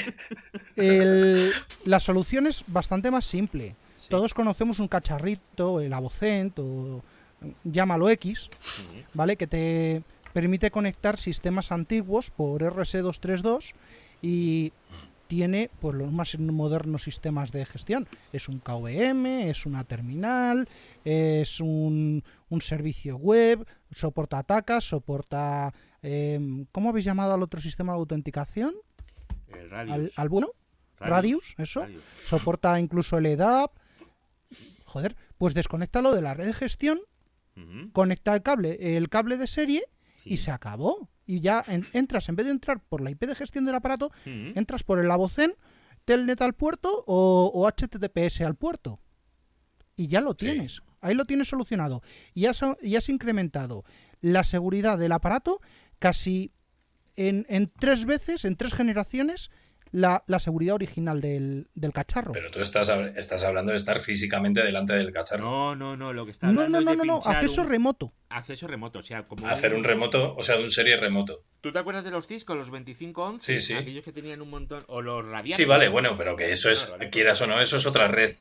el- 0.76 1.50
la 1.84 1.98
solución 1.98 2.46
es 2.46 2.64
bastante 2.66 3.10
más 3.10 3.24
simple. 3.24 3.74
Sí. 4.00 4.08
Todos 4.10 4.34
conocemos 4.34 4.78
un 4.78 4.88
cacharrito, 4.88 5.80
el 5.80 5.92
Avocent 5.92 6.58
o 6.58 7.02
llámalo 7.64 8.08
X, 8.10 8.50
Sí. 8.60 9.02
¿vale? 9.14 9.36
Que 9.36 9.46
te 9.46 10.02
permite 10.32 10.70
conectar 10.70 11.18
sistemas 11.18 11.72
antiguos 11.72 12.30
por 12.30 12.62
RS232 12.62 13.74
y 14.22 14.72
tiene 15.32 15.70
pues 15.80 15.94
los 15.96 16.12
más 16.12 16.38
modernos 16.38 17.04
sistemas 17.04 17.52
de 17.52 17.64
gestión. 17.64 18.06
Es 18.34 18.50
un 18.50 18.58
KVM, 18.58 19.48
es 19.48 19.64
una 19.64 19.82
terminal, 19.82 20.68
es 21.06 21.58
un, 21.58 22.22
un 22.50 22.60
servicio 22.60 23.16
web, 23.16 23.66
soporta 23.90 24.40
atacas, 24.40 24.84
soporta... 24.84 25.72
em, 26.02 26.66
¿Cómo 26.70 26.90
habéis 26.90 27.06
llamado 27.06 27.32
al 27.32 27.42
otro 27.42 27.62
sistema 27.62 27.94
de 27.94 28.00
autenticación? 28.00 28.74
El 29.48 29.70
Radius. 29.70 29.94
¿Al, 29.94 30.12
al 30.16 30.28
bueno? 30.28 30.50
Radius, 31.00 31.54
eso. 31.56 31.80
Radius. 31.80 32.02
Soporta 32.02 32.78
incluso 32.78 33.16
el 33.16 33.24
EDAP. 33.24 33.72
Joder, 34.84 35.16
pues 35.38 35.54
desconéctalo 35.54 36.14
de 36.14 36.20
la 36.20 36.34
red 36.34 36.44
de 36.44 36.52
gestión, 36.52 37.00
conecta 37.94 38.34
el 38.34 38.42
cable, 38.42 38.98
el 38.98 39.08
cable 39.08 39.38
de 39.38 39.46
serie 39.46 39.84
sí. 40.18 40.34
y 40.34 40.36
se 40.36 40.50
acabó. 40.50 41.08
Y 41.32 41.40
ya 41.40 41.64
en- 41.66 41.86
entras, 41.94 42.28
en 42.28 42.36
vez 42.36 42.44
de 42.44 42.52
entrar 42.52 42.82
por 42.86 43.00
la 43.00 43.10
IP 43.10 43.26
de 43.26 43.34
gestión 43.34 43.64
del 43.64 43.74
aparato, 43.74 44.06
Ujú. 44.26 44.52
entras 44.54 44.82
por 44.84 44.98
el 44.98 45.10
Avocen, 45.10 45.54
Telnet 46.04 46.42
al 46.42 46.52
puerto 46.52 47.04
o, 47.06 47.50
o 47.54 47.66
HTTPS 47.66 48.42
al 48.44 48.54
puerto. 48.56 49.00
Y 49.96 50.08
ya 50.08 50.20
lo 50.20 50.34
tienes. 50.34 50.82
Ahí 51.00 51.14
lo 51.14 51.24
tienes 51.24 51.48
solucionado. 51.48 52.02
Y 52.34 52.44
has, 52.46 52.60
y 52.82 52.96
has 52.96 53.08
incrementado 53.08 53.84
la 54.20 54.44
seguridad 54.44 54.98
del 54.98 55.12
aparato 55.12 55.60
casi 55.98 56.52
en, 57.16 57.46
en 57.48 57.72
tres 57.78 58.04
veces, 58.04 58.44
en 58.44 58.56
tres 58.56 58.74
generaciones, 58.74 59.50
la, 59.92 60.24
la 60.26 60.38
seguridad 60.38 60.74
original 60.74 61.20
del, 61.20 61.68
del 61.74 61.92
cacharro. 61.92 62.32
Pero 62.32 62.50
tú 62.50 62.60
estás, 62.60 62.88
estás 63.16 63.44
hablando 63.44 63.70
de 63.70 63.76
estar 63.76 64.00
físicamente 64.00 64.62
delante 64.64 64.94
del 64.94 65.12
cacharro. 65.12 65.44
No, 65.44 65.76
no, 65.76 65.96
no, 65.96 66.12
lo 66.12 66.24
que 66.24 66.30
está 66.32 66.46
No, 66.50 66.62
hablando 66.62 66.80
no, 66.80 66.84
no, 66.84 66.90
es 66.92 66.98
de 66.98 67.06
no, 67.06 67.12
no, 67.14 67.20
pinchar 67.20 67.36
acceso 67.36 67.62
un- 67.62 67.68
remoto. 67.68 68.12
acceso 68.30 68.66
remoto, 68.66 68.98
o 68.98 69.02
sea, 69.02 69.28
como 69.28 69.46
Hacer 69.46 69.74
un 69.74 69.84
remoto, 69.84 70.34
o 70.34 70.42
sea, 70.42 70.56
de 70.56 70.64
un 70.64 70.70
serie 70.70 70.96
remoto. 70.96 71.44
¿Tú 71.60 71.70
te 71.70 71.78
acuerdas 71.78 72.04
de 72.04 72.10
los 72.10 72.26
Cisco, 72.26 72.54
los 72.54 72.66
2511? 72.70 73.60
Sí, 73.60 73.66
sí. 73.66 73.74
Aquellos 73.74 74.02
que 74.04 74.12
tenían 74.12 74.40
un 74.42 74.50
montón 74.50 74.82
o 74.88 75.00
los 75.02 75.24
Radiator. 75.24 75.56
Sí, 75.56 75.64
vale, 75.64 75.88
bueno, 75.88 76.16
pero 76.18 76.34
que 76.36 76.50
eso 76.50 76.70
es, 76.70 76.92
quieras 77.12 77.40
o 77.42 77.46
no, 77.46 77.60
eso 77.60 77.76
es 77.76 77.86
otra 77.86 78.08
red. 78.08 78.32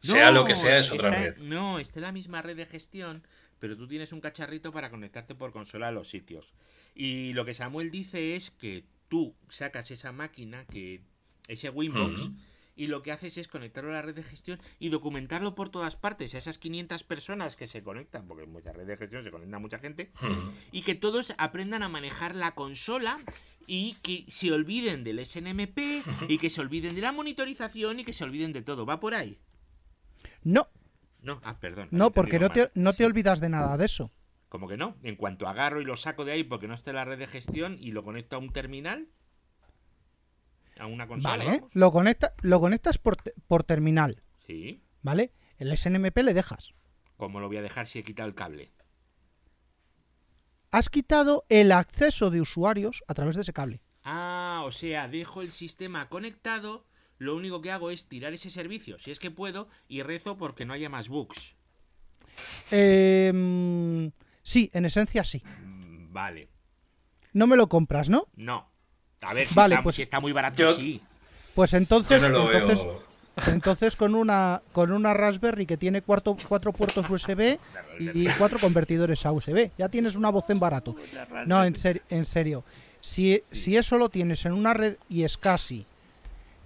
Sea 0.00 0.32
lo 0.32 0.44
que 0.44 0.56
sea, 0.56 0.78
es 0.78 0.90
otra 0.90 1.10
está- 1.10 1.20
red. 1.22 1.36
No, 1.38 1.78
está 1.78 2.00
en 2.00 2.02
la 2.02 2.12
misma 2.12 2.42
red 2.42 2.56
de 2.56 2.66
gestión, 2.66 3.22
pero 3.60 3.76
tú 3.76 3.86
tienes 3.86 4.12
un 4.12 4.20
cacharrito 4.20 4.72
para 4.72 4.90
conectarte 4.90 5.34
por 5.36 5.52
consola 5.52 5.88
a 5.88 5.92
los 5.92 6.08
sitios. 6.10 6.54
Y 6.94 7.32
lo 7.34 7.44
que 7.44 7.54
Samuel 7.54 7.90
dice 7.92 8.34
es 8.34 8.50
que 8.50 8.84
tú 9.12 9.34
sacas 9.50 9.90
esa 9.90 10.10
máquina, 10.10 10.64
que 10.64 11.02
ese 11.46 11.68
Winbox, 11.68 12.30
y 12.74 12.86
lo 12.86 13.02
que 13.02 13.12
haces 13.12 13.36
es 13.36 13.46
conectarlo 13.46 13.90
a 13.90 13.92
la 13.92 14.00
red 14.00 14.14
de 14.14 14.22
gestión 14.22 14.58
y 14.78 14.88
documentarlo 14.88 15.54
por 15.54 15.68
todas 15.68 15.96
partes, 15.96 16.34
a 16.34 16.38
esas 16.38 16.56
500 16.56 17.04
personas 17.04 17.54
que 17.56 17.66
se 17.68 17.82
conectan, 17.82 18.26
porque 18.26 18.44
en 18.44 18.50
mucha 18.52 18.72
red 18.72 18.86
de 18.86 18.96
gestión 18.96 19.22
se 19.22 19.30
conecta 19.30 19.58
mucha 19.58 19.78
gente, 19.78 20.10
y 20.72 20.80
que 20.80 20.94
todos 20.94 21.34
aprendan 21.36 21.82
a 21.82 21.90
manejar 21.90 22.34
la 22.34 22.52
consola 22.54 23.18
y 23.66 23.96
que 24.02 24.24
se 24.28 24.50
olviden 24.50 25.04
del 25.04 25.22
SNMP 25.22 25.76
y 26.28 26.38
que 26.38 26.48
se 26.48 26.62
olviden 26.62 26.94
de 26.94 27.02
la 27.02 27.12
monitorización 27.12 28.00
y 28.00 28.04
que 28.04 28.14
se 28.14 28.24
olviden 28.24 28.54
de 28.54 28.62
todo. 28.62 28.86
¿Va 28.86 28.98
por 28.98 29.14
ahí? 29.14 29.36
No, 30.42 30.66
No, 31.20 31.38
ah, 31.44 31.60
perdón. 31.60 31.88
no, 31.90 32.12
porque 32.12 32.38
no 32.40 32.48
te, 32.50 32.70
no 32.74 32.92
te 32.92 32.96
Sí. 32.98 33.04
olvidas 33.04 33.40
de 33.40 33.50
nada 33.50 33.76
de 33.76 33.84
eso. 33.84 34.10
Como 34.52 34.68
que 34.68 34.76
no. 34.76 34.98
En 35.02 35.16
cuanto 35.16 35.48
agarro 35.48 35.80
y 35.80 35.84
lo 35.86 35.96
saco 35.96 36.26
de 36.26 36.32
ahí 36.32 36.44
porque 36.44 36.68
no 36.68 36.74
está 36.74 36.90
en 36.90 36.96
la 36.96 37.06
red 37.06 37.18
de 37.18 37.26
gestión 37.26 37.78
y 37.80 37.92
lo 37.92 38.04
conecto 38.04 38.36
a 38.36 38.38
un 38.38 38.50
terminal, 38.50 39.08
a 40.78 40.84
una 40.84 41.06
consola. 41.06 41.42
Vale, 41.42 41.64
lo, 41.72 41.90
conecta, 41.90 42.34
lo 42.42 42.60
conectas 42.60 42.98
por, 42.98 43.16
por 43.48 43.64
terminal, 43.64 44.22
Sí. 44.46 44.82
¿vale? 45.00 45.32
El 45.56 45.74
SNMP 45.74 46.18
le 46.18 46.34
dejas. 46.34 46.74
¿Cómo 47.16 47.40
lo 47.40 47.48
voy 47.48 47.56
a 47.56 47.62
dejar 47.62 47.86
si 47.86 47.98
he 47.98 48.04
quitado 48.04 48.28
el 48.28 48.34
cable? 48.34 48.74
Has 50.70 50.90
quitado 50.90 51.46
el 51.48 51.72
acceso 51.72 52.28
de 52.28 52.42
usuarios 52.42 53.04
a 53.08 53.14
través 53.14 53.36
de 53.36 53.42
ese 53.42 53.54
cable. 53.54 53.80
Ah, 54.04 54.64
o 54.66 54.70
sea, 54.70 55.08
dejo 55.08 55.40
el 55.40 55.50
sistema 55.50 56.10
conectado. 56.10 56.84
Lo 57.16 57.36
único 57.36 57.62
que 57.62 57.70
hago 57.70 57.90
es 57.90 58.06
tirar 58.06 58.34
ese 58.34 58.50
servicio, 58.50 58.98
si 58.98 59.12
es 59.12 59.18
que 59.18 59.30
puedo, 59.30 59.70
y 59.88 60.02
rezo 60.02 60.36
porque 60.36 60.66
no 60.66 60.74
haya 60.74 60.90
más 60.90 61.08
bugs. 61.08 61.56
Eh, 62.70 64.10
sí, 64.52 64.70
en 64.72 64.84
esencia 64.84 65.24
sí. 65.24 65.42
Mm, 65.44 66.12
Vale. 66.12 66.48
No 67.32 67.46
me 67.46 67.56
lo 67.56 67.68
compras, 67.68 68.08
¿no? 68.10 68.26
No. 68.36 68.66
A 69.22 69.32
ver, 69.32 69.46
si, 69.46 69.54
Vale, 69.54 69.74
está, 69.76 69.82
pues- 69.82 69.96
si 69.96 70.02
está 70.02 70.20
muy 70.20 70.32
barato, 70.32 70.56
Yo- 70.62 70.72
sí. 70.76 71.00
Pues 71.54 71.72
entonces, 71.74 72.22
no 72.30 72.48
entonces, 73.46 73.96
con 73.96 74.14
una 74.14 74.60
con 74.72 74.92
una 74.92 75.14
Raspberry 75.14 75.64
que 75.66 75.76
tiene 75.78 76.02
cuatro, 76.02 76.36
cuatro 76.48 76.72
puertos 76.72 77.08
USB 77.08 77.58
y 77.98 78.26
cuatro 78.38 78.58
convertidores 78.58 79.24
a 79.24 79.32
USB, 79.32 79.70
ya 79.78 79.88
tienes 79.88 80.16
una 80.16 80.28
voz 80.30 80.48
en 80.50 80.58
barato. 80.60 80.94
No, 81.46 81.64
en, 81.64 81.74
ser- 81.76 82.02
en 82.10 82.24
serio. 82.26 82.64
Si, 83.00 83.42
si 83.50 83.76
eso 83.76 83.96
lo 83.96 84.08
tienes 84.10 84.44
en 84.46 84.52
una 84.52 84.74
red 84.74 84.96
y 85.08 85.22
es 85.24 85.36
casi 85.38 85.86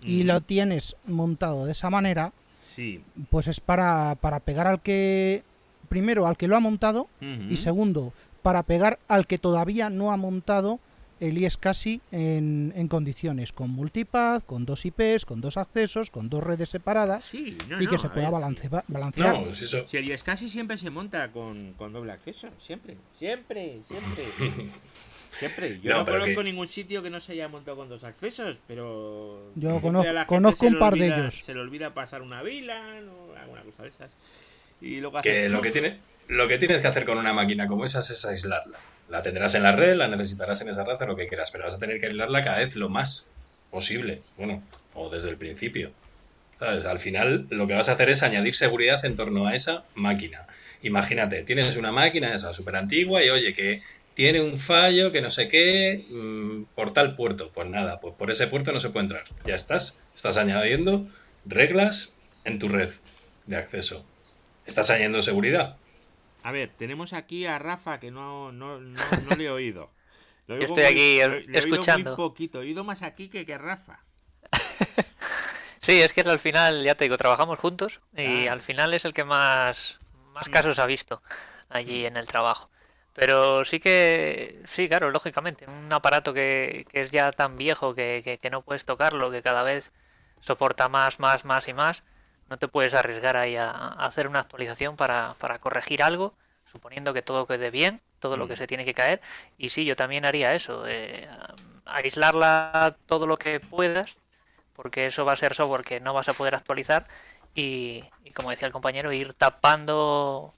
y 0.03 0.25
lo 0.25 0.41
tienes 0.41 0.97
montado 1.07 1.67
de 1.67 1.73
esa 1.73 1.89
manera, 1.91 2.33
Sí. 2.63 3.03
pues 3.31 3.47
es 3.47 3.61
para, 3.61 4.17
para 4.21 4.41
pegar 4.41 4.67
al 4.67 4.81
que 4.83 5.43
primero 5.87 6.27
al 6.27 6.37
que 6.37 6.49
lo 6.49 6.57
ha 6.57 6.61
montado 6.61 7.09
y 7.21 7.57
segundo 7.57 8.13
para 8.43 8.63
pegar 8.63 8.99
al 9.09 9.27
que 9.27 9.39
todavía 9.39 9.91
no 9.91 10.13
ha 10.13 10.17
montado 10.17 10.79
el 11.19 11.39
iSCSI 11.39 12.03
en, 12.13 12.75
en 12.77 12.89
condiciones 12.89 13.51
con 13.51 13.71
multipath, 13.71 14.45
con 14.45 14.67
dos 14.67 14.85
IPs, 14.85 15.25
con 15.25 15.41
dos 15.41 15.57
accesos, 15.57 16.11
con 16.11 16.29
dos 16.29 16.45
redes 16.45 16.69
separadas 16.69 17.25
Sí, 17.25 17.57
no, 17.71 17.81
y 17.81 17.87
no, 17.87 17.91
que 17.91 17.97
se 17.99 18.11
pueda 18.11 18.29
ver, 18.31 18.39
balance- 18.41 18.69
balancear. 18.87 19.41
No, 19.47 19.55
si 19.55 19.65
eso. 19.65 19.87
Si 19.87 19.97
el 19.97 20.23
casi 20.23 20.51
siempre 20.51 20.77
se 20.77 20.91
monta 20.91 21.33
con, 21.33 21.73
con 21.79 21.95
doble 21.95 22.13
acceso, 22.13 22.49
siempre, 22.61 22.99
siempre, 23.19 23.81
siempre. 23.89 24.25
siempre. 25.39 25.81
Yo 25.81 25.97
No, 25.97 26.05
conozco 26.05 26.27
que- 26.37 26.45
ningún 26.45 26.69
sitio 26.69 27.03
que 27.03 27.09
no 27.09 27.19
se 27.21 27.33
haya 27.33 27.49
montado 27.49 27.79
con 27.79 27.89
dos 27.89 28.05
accesos, 28.05 28.59
pero... 28.67 29.53
Yo 29.55 29.81
conozco- 29.81 30.27
conozco 30.27 30.67
un 30.67 30.79
par 30.79 30.95
de 30.97 31.07
ellos. 31.07 31.43
Se 31.47 31.55
le 31.55 31.61
olvida 31.61 31.95
pasar 31.95 32.21
una 32.21 32.43
vila 32.43 32.83
o 33.31 33.35
alguna 33.39 33.63
cosa 33.63 33.85
de 33.85 33.89
esas. 33.89 34.11
Y 34.87 35.01
luego 35.01 35.21
Que 35.21 35.49
lo 35.49 35.61
que 35.61 35.71
tiene. 35.71 35.99
lo 36.29 36.49
que 36.49 36.59
tienes 36.59 36.81
que 36.81 36.87
hacer 36.89 37.05
con 37.05 37.19
una 37.19 37.33
máquina 37.33 37.67
como 37.67 37.85
esa 37.85 38.01
es 38.01 38.25
aislarla. 38.25 38.79
La 39.09 39.23
tendrás 39.23 39.55
en 39.55 39.63
la 39.63 39.73
red, 39.73 39.95
la 39.97 40.09
necesitarás 40.09 40.61
en 40.63 40.69
esa 40.69 40.85
red, 40.85 40.97
lo 41.07 41.17
que 41.17 41.29
quieras, 41.29 41.51
pero 41.51 41.65
vas 41.65 41.75
a 41.75 41.79
tener 41.79 42.01
que 42.01 42.07
aislarla 42.07 42.43
cada 42.43 42.59
vez 42.59 42.75
lo 42.77 42.89
más 42.89 43.31
posible. 43.71 44.23
Bueno, 44.37 44.63
o 44.95 45.09
desde 45.11 45.29
el 45.31 45.37
principio. 45.37 45.93
¿Sabes? 46.55 46.85
Al 46.87 46.99
final 46.99 47.47
lo 47.51 47.67
que 47.67 47.75
vas 47.75 47.89
a 47.89 47.93
hacer 47.93 48.09
es 48.11 48.23
añadir 48.23 48.55
seguridad 48.57 49.05
en 49.05 49.15
torno 49.15 49.47
a 49.47 49.55
esa 49.55 49.85
máquina. 49.95 50.47
Imagínate, 50.83 51.43
tienes 51.43 51.77
una 51.77 51.93
máquina 51.93 52.35
esa 52.35 52.53
súper 52.53 52.77
antigua 52.77 53.23
y 53.23 53.29
oye, 53.31 53.53
que 53.53 53.83
tiene 54.15 54.41
un 54.41 54.57
fallo, 54.59 55.13
que 55.13 55.21
no 55.21 55.29
sé 55.29 55.49
qué, 55.49 56.07
mm, 56.09 56.75
por 56.75 56.93
tal 56.93 57.15
puerto. 57.15 57.51
Pues 57.53 57.69
nada, 57.69 58.01
pues 58.01 58.15
por 58.15 58.31
ese 58.31 58.47
puerto 58.47 58.73
no 58.73 58.81
se 58.81 58.89
puede 58.91 59.05
entrar. 59.05 59.25
Ya 59.45 59.55
estás. 59.55 60.01
Estás 60.15 60.39
añadiendo 60.39 61.07
reglas 61.45 62.17
en 62.45 62.59
tu 62.59 62.69
red 62.69 62.91
de 63.47 63.57
acceso. 63.57 64.07
Estás 64.67 64.91
añadiendo 64.91 65.23
seguridad. 65.23 65.77
A 66.43 66.53
ver, 66.53 66.71
tenemos 66.77 67.13
aquí 67.13 67.47
a 67.47 67.59
Rafa 67.59 67.99
que 68.01 68.11
no, 68.11 68.53
no, 68.53 68.79
no, 68.79 69.01
no 69.29 69.37
le 69.37 69.45
he 69.45 69.51
oído. 69.51 69.91
Lo 70.47 70.55
Yo 70.57 70.61
oigo 70.63 70.75
estoy 70.75 70.85
aquí, 70.85 71.19
lo- 71.21 71.29
lo 71.29 71.35
he 71.35 71.39
oído 71.39 71.59
escuchando. 71.59 72.11
muy 72.11 72.17
poquito, 72.17 72.59
he 72.59 72.63
oído 72.67 72.85
más 72.85 73.03
aquí 73.03 73.29
que, 73.29 73.45
que 73.47 73.59
Rafa. 73.59 74.01
Sí, 75.81 76.03
es 76.03 76.13
que 76.13 76.23
al 76.23 76.41
final, 76.41 76.83
ya 76.83 76.97
te 76.97 77.05
digo, 77.05 77.17
trabajamos 77.17 77.61
juntos 77.61 78.01
y 78.17 78.49
Ah. 78.49 78.53
al 78.55 78.61
final 78.61 78.93
es 78.93 79.05
el 79.05 79.13
que 79.15 79.23
más, 79.23 80.01
más 80.33 80.49
casos 80.49 80.81
ha 80.81 80.87
visto 80.87 81.23
allí 81.69 82.07
en 82.07 82.17
el 82.17 82.27
trabajo. 82.27 82.69
Pero 83.13 83.65
sí 83.65 83.79
que, 83.79 84.63
sí, 84.67 84.89
claro, 84.89 85.13
lógicamente, 85.13 85.65
un 85.69 85.93
aparato 85.93 86.35
que, 86.35 86.87
que 86.91 87.03
es 87.03 87.13
ya 87.13 87.31
tan 87.31 87.57
viejo 87.57 87.95
que, 87.95 88.21
que- 88.25 88.39
que 88.39 88.51
no 88.51 88.63
puedes 88.63 88.85
tocarlo, 88.85 89.31
que 89.31 89.43
cada 89.43 89.63
vez 89.63 89.93
soporta 90.41 90.89
más, 90.89 91.21
más, 91.21 91.45
más 91.45 91.69
y 91.69 91.73
más, 91.73 92.03
no 92.49 92.57
te 92.57 92.69
puedes 92.69 92.95
arriesgar 92.95 93.37
ahí 93.37 93.57
a, 93.57 93.71
a 93.71 94.07
hacer 94.07 94.29
una 94.29 94.41
actualización 94.41 94.97
para, 94.97 95.35
para 95.39 95.59
corregir 95.59 96.03
algo, 96.03 96.35
suponiendo 96.71 97.13
que 97.15 97.23
todo 97.23 97.47
quede 97.47 97.71
bien, 97.71 98.01
todo 98.19 98.37
lo 98.37 98.49
que 98.49 98.57
se 98.57 98.67
tiene 98.67 98.85
que 98.85 98.95
caer. 98.95 99.21
Y 99.59 99.71
sí, 99.71 99.85
yo 99.85 99.97
también 99.97 100.25
haría 100.25 100.55
eso, 100.55 100.85
eh, 100.87 101.29
aislarla 101.85 102.97
todo 103.07 103.27
lo 103.27 103.37
que 103.37 103.61
puedas 103.61 104.17
porque 104.77 105.07
eso 105.07 105.25
va 105.25 105.33
a 105.33 105.37
ser 105.37 105.55
software 105.55 105.83
que 105.83 106.01
no 106.01 106.13
vas 106.13 106.29
a 106.29 106.35
poder 106.35 106.55
actualizar 106.55 107.07
y, 107.55 108.05
y 108.23 108.31
como 108.33 108.51
decía 108.51 108.67
el 108.67 108.73
compañero, 108.73 109.11
ir 109.13 109.33
tapando 109.33 110.53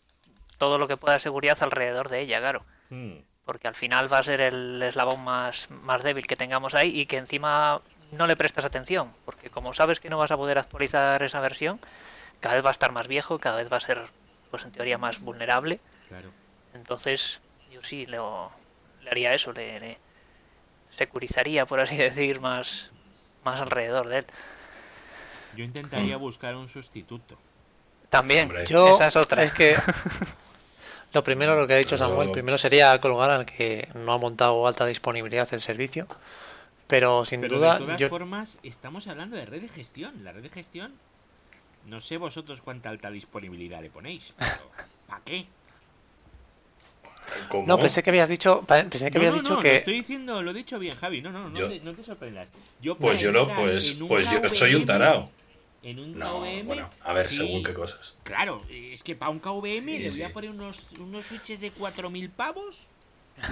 todo 0.58 0.78
lo 0.78 0.88
que 0.88 0.96
pueda 0.96 1.14
de 1.14 1.20
seguridad 1.20 1.56
alrededor 1.60 2.08
de 2.08 2.20
ella, 2.20 2.40
claro. 2.40 2.64
Hmm. 2.90 3.18
Porque 3.44 3.68
al 3.68 3.76
final 3.76 4.12
va 4.12 4.18
a 4.18 4.24
ser 4.24 4.40
el 4.40 4.82
eslabón 4.82 5.22
más, 5.22 5.70
más 5.70 6.02
débil 6.02 6.26
que 6.26 6.36
tengamos 6.36 6.74
ahí 6.74 6.90
y 7.00 7.06
que 7.06 7.16
encima 7.16 7.80
no 8.10 8.26
le 8.26 8.36
prestas 8.36 8.64
atención, 8.64 9.12
porque 9.24 9.37
como 9.58 9.74
sabes 9.74 9.98
que 9.98 10.08
no 10.08 10.18
vas 10.18 10.30
a 10.30 10.36
poder 10.36 10.56
actualizar 10.56 11.20
esa 11.24 11.40
versión, 11.40 11.80
cada 12.38 12.54
vez 12.54 12.64
va 12.64 12.68
a 12.68 12.70
estar 12.70 12.92
más 12.92 13.08
viejo, 13.08 13.40
cada 13.40 13.56
vez 13.56 13.72
va 13.72 13.78
a 13.78 13.80
ser, 13.80 13.98
pues 14.52 14.62
en 14.62 14.70
teoría, 14.70 14.98
más 14.98 15.18
vulnerable. 15.18 15.80
Claro. 16.06 16.30
Entonces, 16.74 17.40
yo 17.72 17.82
sí 17.82 18.06
le, 18.06 18.18
le 19.02 19.10
haría 19.10 19.34
eso, 19.34 19.52
le, 19.52 19.80
le 19.80 19.98
securizaría, 20.92 21.66
por 21.66 21.80
así 21.80 21.96
decir, 22.08 22.40
más, 22.40 22.92
más 23.42 23.60
alrededor 23.60 24.06
de 24.06 24.18
él. 24.18 24.26
Yo 25.56 25.64
intentaría 25.64 26.16
buscar 26.18 26.54
un 26.54 26.68
sustituto. 26.68 27.36
También. 28.10 28.52
Yo, 28.68 28.92
esa 28.92 29.08
es 29.08 29.16
otra. 29.16 29.42
Es 29.42 29.50
que 29.50 29.74
lo 31.14 31.24
primero, 31.24 31.56
lo 31.56 31.66
que 31.66 31.74
ha 31.74 31.78
dicho 31.78 31.96
Samuel, 31.96 32.30
primero 32.30 32.58
sería 32.58 32.96
colgar 33.00 33.32
al 33.32 33.44
que 33.44 33.88
no 33.94 34.12
ha 34.12 34.18
montado 34.18 34.64
alta 34.68 34.86
disponibilidad 34.86 35.48
el 35.50 35.60
servicio. 35.60 36.06
Pero 36.88 37.24
sin 37.24 37.42
Pero 37.42 37.58
duda, 37.58 37.74
de 37.74 37.84
todas 37.84 38.00
yo, 38.00 38.08
formas, 38.08 38.58
estamos 38.62 39.06
hablando 39.06 39.36
de 39.36 39.46
red 39.46 39.60
de 39.60 39.68
gestión. 39.68 40.24
La 40.24 40.32
red 40.32 40.42
de 40.42 40.48
gestión, 40.48 40.92
no 41.86 42.00
sé 42.00 42.16
vosotros 42.16 42.60
cuánta 42.62 42.88
alta 42.88 43.10
disponibilidad 43.10 43.80
le 43.80 43.90
ponéis, 43.90 44.32
pero 44.38 44.70
¿para 45.06 45.22
qué? 45.24 45.46
¿Cómo? 47.50 47.66
no 47.66 47.78
pensé 47.78 48.02
que 48.02 48.08
habías 48.10 48.30
dicho, 48.30 48.62
pensé 48.66 49.10
que 49.10 49.18
No, 49.18 49.20
habías 49.26 49.34
no, 49.34 49.40
dicho 49.42 49.54
no, 49.54 49.60
que 49.60 49.68
lo 49.72 49.76
estoy 49.76 49.94
diciendo, 49.94 50.42
lo 50.42 50.50
he 50.50 50.54
dicho 50.54 50.78
bien, 50.78 50.96
Javi. 50.96 51.20
No, 51.20 51.30
no, 51.30 51.50
no, 51.50 51.58
Yo- 51.58 51.68
te, 51.68 51.80
no 51.80 51.92
te 51.94 52.02
sorprendas. 52.02 52.48
Yo 52.80 52.96
Pues 52.96 53.20
yo 53.20 53.32
lo, 53.32 53.42
entrar 53.42 53.60
pues, 53.60 53.92
pues 54.08 54.30
yo 54.30 54.48
soy 54.48 54.74
un 54.74 54.86
tarao. 54.86 55.30
En 55.82 56.00
un 56.00 56.18
No, 56.18 56.40
KVM, 56.40 56.64
bueno, 56.66 56.90
a 57.02 57.12
ver, 57.12 57.28
sí, 57.28 57.36
según 57.36 57.62
qué 57.62 57.72
cosas. 57.72 58.16
Claro, 58.24 58.62
es 58.68 59.02
que 59.04 59.14
para 59.14 59.30
un 59.30 59.38
KVM 59.38 59.86
Sí, 59.86 59.98
le 59.98 60.08
voy 60.08 60.16
sí. 60.18 60.22
a 60.22 60.32
poner 60.32 60.50
unos, 60.50 60.90
unos 60.98 61.24
switches 61.26 61.60
de 61.60 61.70
4.000 61.72 62.30
pavos. 62.30 62.80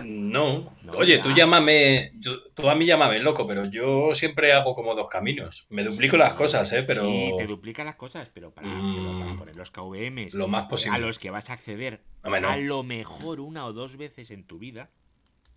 No, 0.05 0.73
No, 0.83 0.93
oye, 0.93 1.17
ya. 1.17 1.23
tú 1.23 1.33
llámame, 1.33 2.13
yo- 2.15 2.41
tú 2.55 2.69
a 2.69 2.75
mí 2.75 2.87
llámame 2.87 3.19
loco, 3.21 3.47
pero 3.47 3.65
yo 3.67 4.15
siempre 4.15 4.53
hago 4.53 4.75
como 4.75 4.95
dos 4.95 5.09
caminos. 5.09 5.67
Me 5.71 5.83
duplico 5.85 6.17
las 6.17 6.35
cosas, 6.35 6.73
¿eh? 6.73 6.83
Pero 6.83 7.03
Sí, 7.07 7.33
te 7.39 7.47
duplica 7.47 7.85
las 7.85 7.97
cosas, 7.97 8.29
pero 8.33 8.51
para, 8.51 8.69
Mm. 8.69 9.39
poner 9.39 9.57
los 9.57 9.71
KVMs 9.71 10.35
lo 10.35 10.49
más 10.49 10.65
posible. 10.69 10.97
a 10.97 10.99
los 11.01 11.19
que 11.19 11.31
vas 11.31 11.51
a 11.51 11.55
acceder 11.55 12.01
no. 12.25 12.35
a 12.49 12.57
lo 12.57 12.83
mejor 12.83 13.41
una 13.41 13.67
o 13.67 13.73
dos 13.73 13.97
veces 13.97 14.31
en 14.31 14.45
tu 14.45 14.59
vida, 14.59 14.91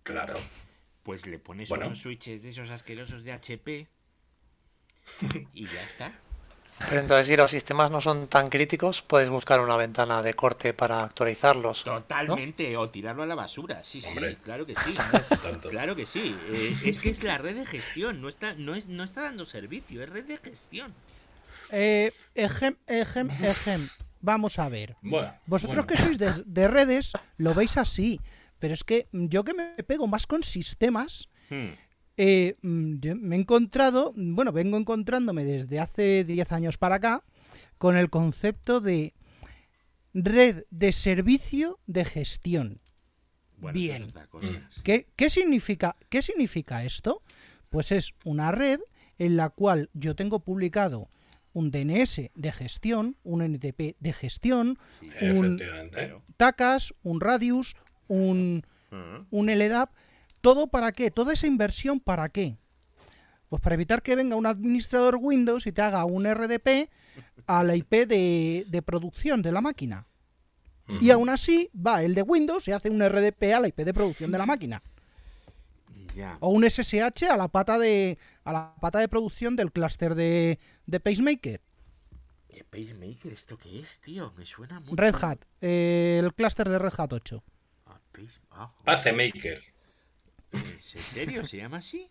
Claro. 0.02 0.34
pues 1.02 1.26
le 1.26 1.38
pones 1.38 1.68
Bueno. 1.68 1.86
unos 1.86 1.98
switches 2.00 2.42
de 2.42 2.50
esos 2.50 2.70
asquerosos 2.70 3.24
de 3.24 3.32
HP 3.32 3.88
y 5.54 5.64
ya 5.66 5.82
está. 5.82 6.12
Pero 6.88 7.00
entonces, 7.02 7.26
si 7.26 7.36
los 7.36 7.50
sistemas 7.50 7.90
no 7.90 8.00
son 8.00 8.26
tan 8.26 8.46
críticos, 8.48 9.02
puedes 9.02 9.28
buscar 9.28 9.60
una 9.60 9.76
ventana 9.76 10.22
de 10.22 10.34
corte 10.34 10.72
para 10.72 11.04
actualizarlos. 11.04 11.84
¿no? 11.86 12.00
Totalmente, 12.00 12.76
o 12.76 12.88
tirarlo 12.88 13.22
a 13.22 13.26
la 13.26 13.34
basura, 13.34 13.84
sí, 13.84 14.02
Hombre. 14.06 14.30
sí, 14.30 14.36
claro 14.42 14.66
que 14.66 14.74
sí. 14.74 14.94
Tanto. 15.42 15.68
Claro 15.68 15.94
que 15.94 16.06
sí. 16.06 16.34
Eh, 16.50 16.76
es 16.86 16.98
que 16.98 17.10
es 17.10 17.22
la 17.22 17.38
red 17.38 17.54
de 17.56 17.66
gestión, 17.66 18.20
no 18.20 18.28
está, 18.28 18.54
no 18.54 18.74
es, 18.74 18.88
no 18.88 19.04
está 19.04 19.22
dando 19.22 19.44
servicio, 19.46 20.02
es 20.02 20.08
red 20.08 20.24
de 20.24 20.38
gestión. 20.38 20.94
Eh, 21.70 22.12
ejem, 22.34 22.76
ejem, 22.86 23.30
ejem. 23.30 23.88
Vamos 24.22 24.58
a 24.58 24.68
ver. 24.68 24.96
Bueno, 25.02 25.32
Vosotros 25.46 25.76
bueno. 25.76 25.86
que 25.86 25.96
sois 25.96 26.18
de, 26.18 26.42
de 26.44 26.68
redes 26.68 27.12
lo 27.36 27.54
veis 27.54 27.76
así, 27.76 28.20
pero 28.58 28.74
es 28.74 28.84
que 28.84 29.06
yo 29.12 29.44
que 29.44 29.54
me 29.54 29.74
pego 29.84 30.06
más 30.06 30.26
con 30.26 30.42
sistemas, 30.42 31.28
eh, 32.22 32.56
mm, 32.60 32.96
yo 33.00 33.16
me 33.16 33.34
he 33.34 33.38
encontrado, 33.38 34.12
bueno, 34.14 34.52
vengo 34.52 34.76
encontrándome 34.76 35.46
desde 35.46 35.80
hace 35.80 36.22
10 36.24 36.52
años 36.52 36.76
para 36.76 36.96
acá 36.96 37.24
con 37.78 37.96
el 37.96 38.10
concepto 38.10 38.82
de 38.82 39.14
red 40.12 40.64
de 40.70 40.92
servicio 40.92 41.78
de 41.86 42.04
gestión. 42.04 42.82
Bueno, 43.56 43.72
Bien. 43.72 44.12
cosa. 44.28 44.68
¿Qué, 44.84 45.06
qué 45.16 45.30
significa, 45.30 45.96
¿Qué 46.10 46.20
significa 46.20 46.84
esto? 46.84 47.22
Pues 47.70 47.90
es 47.90 48.12
una 48.26 48.52
red 48.52 48.80
en 49.18 49.38
la 49.38 49.48
cual 49.48 49.88
yo 49.94 50.14
tengo 50.14 50.40
publicado 50.40 51.08
un 51.54 51.70
DNS 51.70 52.30
de 52.34 52.52
gestión, 52.52 53.16
un 53.22 53.40
NTP 53.40 53.96
de 53.98 54.12
gestión, 54.12 54.78
un. 55.22 55.58
TACAS, 56.36 56.92
un 57.02 57.22
Radius, 57.22 57.76
un, 58.08 58.62
Ujú. 58.92 59.26
un 59.30 59.46
LDAP. 59.46 59.90
¿Todo 60.40 60.66
para 60.68 60.92
qué? 60.92 61.10
¿Toda 61.10 61.32
esa 61.32 61.46
inversión 61.46 62.00
para 62.00 62.28
qué? 62.28 62.56
Pues 63.48 63.60
para 63.60 63.74
evitar 63.74 64.02
que 64.02 64.14
venga 64.16 64.36
un 64.36 64.46
administrador 64.46 65.16
Windows 65.20 65.66
y 65.66 65.72
te 65.72 65.82
haga 65.82 66.04
un 66.04 66.24
RDP 66.24 66.88
a 67.46 67.64
la 67.64 67.74
IP 67.76 68.06
de, 68.06 68.64
de 68.68 68.82
producción 68.82 69.42
de 69.42 69.52
la 69.52 69.60
máquina. 69.60 70.06
Y 71.00 71.10
aún 71.12 71.28
así 71.28 71.70
va 71.74 72.02
el 72.02 72.14
de 72.16 72.22
Windows 72.22 72.66
y 72.66 72.72
hace 72.72 72.90
un 72.90 73.00
RDP 73.00 73.54
a 73.54 73.60
la 73.60 73.68
IP 73.68 73.76
de 73.78 73.94
producción 73.94 74.32
de 74.32 74.38
la 74.38 74.46
máquina. 74.46 74.82
O 76.40 76.48
un 76.48 76.68
SSH 76.68 77.28
a 77.30 77.36
la 77.36 77.46
pata 77.46 77.78
de, 77.78 78.18
a 78.42 78.52
la 78.52 78.74
pata 78.80 78.98
de 78.98 79.08
producción 79.08 79.54
del 79.54 79.70
clúster 79.70 80.16
de, 80.16 80.58
de 80.86 80.98
Pacemaker. 81.00 81.60
¿Qué 82.48 82.64
pacemaker 82.64 83.32
esto 83.32 83.56
qué 83.56 83.78
es, 83.78 84.00
tío? 84.00 84.32
Me 84.36 84.44
suena 84.44 84.80
mucho. 84.80 84.96
Red 84.96 85.14
Hat, 85.22 85.38
eh, 85.60 86.20
el 86.24 86.34
clúster 86.34 86.68
de 86.68 86.78
Red 86.80 86.92
Hat 86.98 87.12
8. 87.12 87.44
Ah, 88.50 88.68
pace- 88.84 89.62
¿En 90.52 90.62
serio? 91.02 91.44
¿Se 91.46 91.56
llama 91.58 91.78
así? 91.78 92.08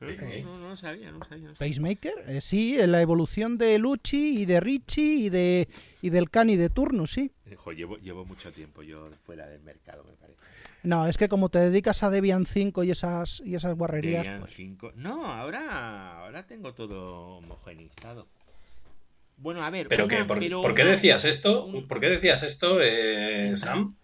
No, 0.00 0.08
Sí. 0.30 0.42
no, 0.42 0.58
no, 0.58 0.68
no 0.70 0.76
sabía, 0.76 1.10
no 1.12 1.24
sabía. 1.24 1.48
no 1.48 1.54
sabía. 1.54 1.68
Pacemaker, 1.70 2.24
eh, 2.26 2.40
sí, 2.40 2.78
en 2.78 2.90
la 2.92 3.00
evolución 3.02 3.56
de 3.56 3.78
Lucci 3.78 4.40
y 4.40 4.44
de 4.46 4.58
Richie 4.60 5.14
y 5.14 5.30
de 5.30 5.68
y 6.02 6.10
del 6.10 6.28
Cani 6.28 6.56
de 6.56 6.70
turno, 6.70 7.06
sí. 7.06 7.30
Jo, 7.56 7.72
llevo, 7.72 7.96
llevo 7.98 8.24
mucho 8.24 8.50
tiempo 8.52 8.82
yo 8.82 9.08
fuera 9.24 9.46
del 9.46 9.62
mercado, 9.62 10.02
me 10.04 10.12
parece. 10.14 10.38
No, 10.82 11.06
es 11.06 11.16
que 11.16 11.28
como 11.28 11.48
te 11.48 11.60
dedicas 11.60 12.02
a 12.02 12.10
Debian 12.10 12.44
5 12.46 12.82
y 12.82 12.90
esas 12.90 13.40
y 13.46 13.54
esas 13.54 13.76
guarrerías, 13.76 14.24
Debian 14.24 14.40
pues, 14.40 14.54
5. 14.54 14.92
No, 14.96 15.26
ahora, 15.26 16.18
ahora 16.24 16.44
tengo 16.48 16.74
todo 16.74 17.36
homogeneizado. 17.36 18.26
Bueno, 19.36 19.62
a 19.62 19.70
ver. 19.70 19.86
¿Pero 19.86 20.06
una- 20.06 20.18
qué? 20.18 20.24
¿Por, 20.24 20.38
pero 20.40 20.60
por 20.62 20.74
qué 20.74 20.84
decías 20.84 21.24
esto? 21.24 21.64
un- 21.64 21.86
¿Por 21.86 22.00
qué 22.00 22.08
decías 22.08 22.42
esto, 22.42 22.78
eh, 22.82 23.52
Sam? 23.56 23.96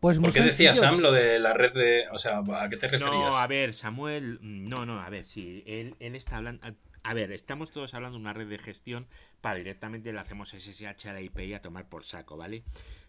Pues 0.00 0.18
muy 0.18 0.28
¿Por 0.28 0.34
qué 0.34 0.40
decía 0.42 0.74
sencillo. 0.74 0.90
Sam 0.92 1.00
lo 1.00 1.12
de 1.12 1.38
la 1.38 1.52
red 1.54 1.72
de... 1.72 2.04
O 2.12 2.18
sea, 2.18 2.38
¿a 2.38 2.68
qué 2.68 2.76
te 2.76 2.88
referías? 2.88 3.12
No, 3.12 3.36
a 3.36 3.46
ver, 3.46 3.74
Samuel. 3.74 4.38
mm, 4.40 4.68
No, 4.68 4.86
no, 4.86 5.00
a 5.00 5.08
ver, 5.10 5.24
sí. 5.24 5.62
Él, 5.66 5.94
él 6.00 6.14
está 6.16 6.36
hablando. 6.38 6.66
a- 7.02 7.14
ver, 7.14 7.32
estamos 7.32 7.70
todos 7.72 7.92
hablando 7.94 8.16
de 8.18 8.22
una 8.22 8.32
red 8.32 8.48
de 8.48 8.58
gestión 8.58 9.06
para 9.40 9.56
directamente 9.56 10.12
le 10.12 10.18
hacemos 10.20 10.50
SSH 10.54 11.08
a 11.08 11.12
la 11.12 11.20
IP 11.20 11.38
y 11.40 11.54
a 11.54 11.60
tomar 11.62 11.88
por 11.88 12.04
saco, 12.04 12.36
¿vale? 12.36 12.62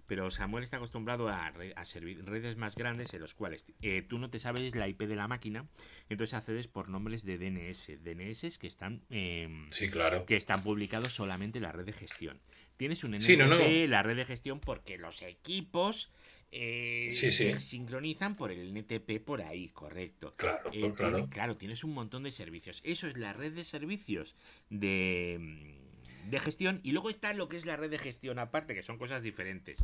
pero 0.08 0.30
Samuel 0.30 0.66
está 0.66 0.76
acostumbrado 0.76 1.30
a, 1.30 1.52
re- 1.52 1.72
a 1.78 1.86
servir 1.86 2.26
redes 2.26 2.58
más 2.58 2.76
grandes 2.76 3.14
en 3.14 3.22
los 3.22 3.34
cuales 3.34 3.64
eh, 3.82 4.02
tú 4.02 4.18
no 4.20 4.30
te 4.30 4.40
sabes 4.40 4.76
la 4.76 4.90
IP 4.90 5.04
de 5.04 5.16
la 5.16 5.30
máquina, 5.30 5.68
entonces 6.10 6.34
accedes 6.34 6.68
por 6.68 6.90
nombres 6.90 7.24
de 7.24 7.38
DNS, 7.38 8.04
DNS 8.04 8.58
que 8.58 8.68
están 8.68 9.04
em, 9.10 9.70
Sí, 9.70 9.90
claro. 9.90 10.26
que 10.26 10.36
están 10.36 10.64
publicados 10.64 11.14
solamente 11.14 11.60
en 11.60 11.64
la 11.64 11.72
red 11.72 11.86
de 11.86 11.94
gestión. 11.94 12.42
Tienes 12.76 13.06
un 13.06 13.14
NTP, 13.14 13.22
Sí, 13.26 13.38
no, 13.38 13.48
no. 13.48 13.58
la 13.88 14.04
red 14.04 14.18
de 14.18 14.26
gestión, 14.26 14.60
porque 14.60 14.98
los 14.98 15.22
equipos 15.22 16.12
eh, 16.52 17.08
Sí, 17.12 17.32
sí. 17.32 17.54
se 17.54 17.60
sincronizan 17.60 18.36
por 18.36 18.52
el 18.52 18.76
NTP 18.76 19.20
por 19.24 19.42
ahí, 19.42 19.70
correcto. 19.70 20.34
Claro, 20.36 20.68
Eh, 20.70 20.72
tiene- 20.72 20.94
claro. 20.94 21.30
claro, 21.30 21.58
tienes 21.58 21.84
un 21.84 21.94
montón 21.94 22.24
de 22.24 22.32
servicios. 22.32 22.82
Eso 22.84 23.08
es 23.08 23.18
la 23.18 23.34
red 23.34 23.54
de 23.54 23.64
servicios 23.64 24.36
de, 24.70 25.38
mm, 25.40 26.30
de 26.30 26.40
gestión. 26.40 26.80
Y 26.84 26.92
luego 26.92 27.10
está 27.10 27.34
lo 27.34 27.48
que 27.50 27.58
es 27.58 27.66
la 27.66 27.78
red 27.78 27.90
de 27.90 27.98
gestión 28.00 28.38
aparte, 28.40 28.74
que 28.76 28.84
son 28.84 28.98
cosas 28.98 29.24
diferentes. 29.24 29.78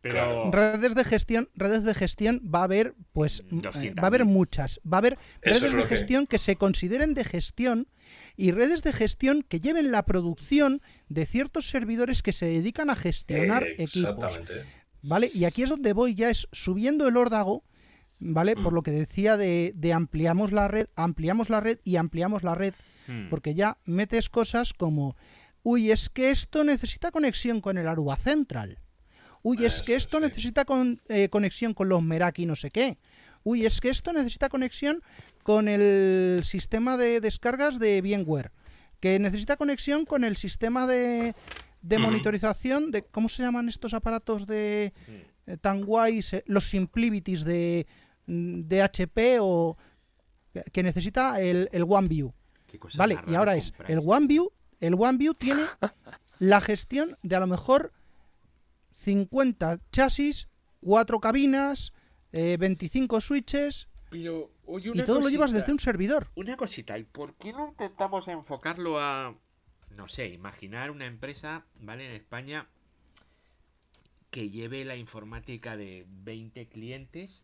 Pero 0.00 0.14
Claro. 0.14 0.50
Redes 0.52 0.94
de 0.94 1.02
gestión, 1.02 1.48
redes 1.56 1.82
de 1.82 1.92
gestión 1.92 2.40
va 2.54 2.60
a 2.60 2.64
haber, 2.64 2.94
pues, 3.12 3.42
Mm, 3.50 3.58
eh, 3.58 3.62
200.000. 3.62 3.98
va 3.98 4.04
a 4.04 4.06
haber 4.06 4.24
muchas. 4.24 4.80
Va 4.90 4.98
a 4.98 5.00
haber 5.00 5.14
Eso 5.14 5.20
redes 5.42 5.62
es 5.64 5.72
de 5.72 5.76
lo 5.78 5.82
que- 5.82 5.88
gestión 5.88 6.26
que... 6.28 6.38
se 6.38 6.54
consideren 6.54 7.14
de 7.14 7.24
gestión 7.24 7.88
y 8.36 8.52
redes 8.52 8.84
de 8.84 8.92
gestión 8.92 9.42
que 9.42 9.58
lleven 9.58 9.90
la 9.90 10.04
producción 10.06 10.80
de 11.08 11.26
ciertos 11.26 11.68
servidores 11.68 12.22
que 12.22 12.30
se 12.32 12.46
dedican 12.46 12.90
a 12.90 12.94
gestionar 12.94 13.64
Eh, 13.64 13.74
equipos. 13.78 14.38
¿Vale? 15.02 15.30
Y 15.34 15.44
aquí 15.44 15.62
es 15.62 15.68
donde 15.70 15.92
voy, 15.92 16.14
ya 16.14 16.28
es 16.30 16.48
subiendo 16.52 17.06
el 17.08 17.16
órdago, 17.16 17.62
¿vale? 18.18 18.54
Por 18.56 18.72
Mm. 18.72 18.74
lo 18.74 18.82
que 18.82 18.90
decía 18.90 19.36
de, 19.36 19.72
de 19.76 19.92
ampliamos 19.92 20.50
la 20.52 20.66
red, 20.68 20.86
ampliamos 20.96 21.50
la 21.50 21.60
red 21.60 21.78
y 21.84 21.96
ampliamos 21.96 22.42
la 22.42 22.54
red, 22.54 22.74
Hmm. 23.06 23.28
porque 23.30 23.54
ya 23.54 23.78
metes 23.84 24.28
cosas 24.28 24.72
como, 24.72 25.16
uy, 25.62 25.90
es 25.92 26.08
que 26.10 26.30
esto 26.30 26.64
necesita 26.64 27.10
conexión 27.10 27.60
con 27.60 27.78
el 27.78 27.86
Aruba 27.88 28.16
Central. 28.16 28.78
Uy, 29.42 29.64
es 29.64 29.82
que 29.82 29.92
Eso, 29.94 29.98
esto 30.08 30.16
sí. 30.18 30.24
necesita 30.24 30.64
con- 30.64 31.00
eh, 31.08 31.28
conexión 31.28 31.74
con 31.74 31.88
los 31.88 32.02
Meraki 32.02 32.44
no 32.44 32.56
sé 32.56 32.70
qué. 32.70 32.98
Uy, 33.44 33.64
es 33.64 33.80
que 33.80 33.88
esto 33.88 34.12
necesita 34.12 34.48
conexión 34.48 35.00
con 35.44 35.68
el 35.68 36.40
sistema 36.42 36.96
de 36.96 37.20
descargas 37.20 37.78
de 37.78 38.02
VMware. 38.02 38.50
Que 39.00 39.20
necesita 39.20 39.56
conexión 39.56 40.04
con 40.04 40.24
el 40.24 40.36
sistema 40.36 40.88
de, 40.88 41.34
de 41.82 41.98
monitorización 41.98 42.90
de... 42.90 43.04
¿Cómo 43.04 43.28
se 43.28 43.42
llaman 43.42 43.68
estos 43.68 43.94
aparatos 43.94 44.46
de 44.46 44.92
eh, 45.46 45.56
tan 45.60 45.82
guays? 45.82 46.32
eh, 46.34 46.44
los 46.46 46.68
Simplivities 46.68 47.44
de, 47.44 47.86
mm, 48.26 48.62
de 48.62 48.82
HP 48.82 49.38
o... 49.40 49.76
que 50.72 50.82
necesita 50.82 51.40
el, 51.40 51.68
el 51.72 51.84
OneView. 51.88 52.32
Vale, 52.96 53.18
y 53.26 53.34
ahora 53.34 53.56
es 53.56 53.72
el 53.86 54.00
OneView. 54.04 54.50
El 54.80 54.94
OneView 54.94 55.34
tiene 55.34 55.62
la 56.38 56.60
gestión 56.60 57.16
de 57.22 57.36
a 57.36 57.40
lo 57.40 57.46
mejor 57.46 57.92
50 58.92 59.80
chasis, 59.92 60.48
4 60.80 61.20
cabinas, 61.20 61.92
eh, 62.32 62.56
25 62.58 63.20
switches 63.20 63.88
Pero, 64.10 64.50
oye, 64.66 64.88
y 64.88 64.90
una 64.90 65.06
todo 65.06 65.20
lo 65.20 65.28
llevas 65.28 65.52
desde 65.52 65.72
un 65.72 65.78
servidor. 65.78 66.30
Una 66.34 66.56
cosita, 66.56 66.98
¿y 66.98 67.04
por 67.04 67.34
qué 67.34 67.52
no 67.52 67.68
intentamos 67.68 68.28
enfocarlo 68.28 69.00
a, 69.00 69.34
no 69.98 70.08
sé, 70.08 70.28
imaginar 70.28 70.92
una 70.92 71.06
empresa, 71.06 71.66
¿vale? 71.74 72.06
En 72.06 72.12
España 72.12 72.68
que 74.30 74.48
lleve 74.48 74.84
la 74.84 74.94
informática 74.94 75.76
de 75.76 76.06
20 76.08 76.68
clientes 76.68 77.42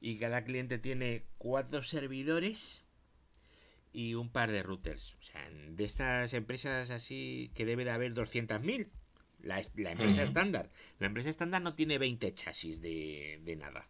y 0.00 0.18
cada 0.18 0.42
cliente 0.42 0.78
tiene 0.78 1.22
cuatro 1.38 1.84
servidores 1.84 2.82
y 3.92 4.14
un 4.14 4.28
par 4.28 4.50
de 4.50 4.64
routers. 4.64 5.14
O 5.20 5.22
sea, 5.22 5.48
de 5.50 5.84
estas 5.84 6.32
empresas 6.32 6.90
así 6.90 7.52
que 7.54 7.64
debe 7.64 7.84
de 7.84 7.92
haber 7.92 8.12
200.000. 8.12 8.88
La, 9.40 9.62
la 9.76 9.92
empresa 9.92 10.24
estándar. 10.24 10.70
La 10.98 11.06
empresa 11.06 11.30
estándar 11.30 11.62
no 11.62 11.74
tiene 11.74 11.98
20 11.98 12.34
chasis 12.34 12.80
de, 12.80 13.40
de 13.44 13.56
nada. 13.56 13.88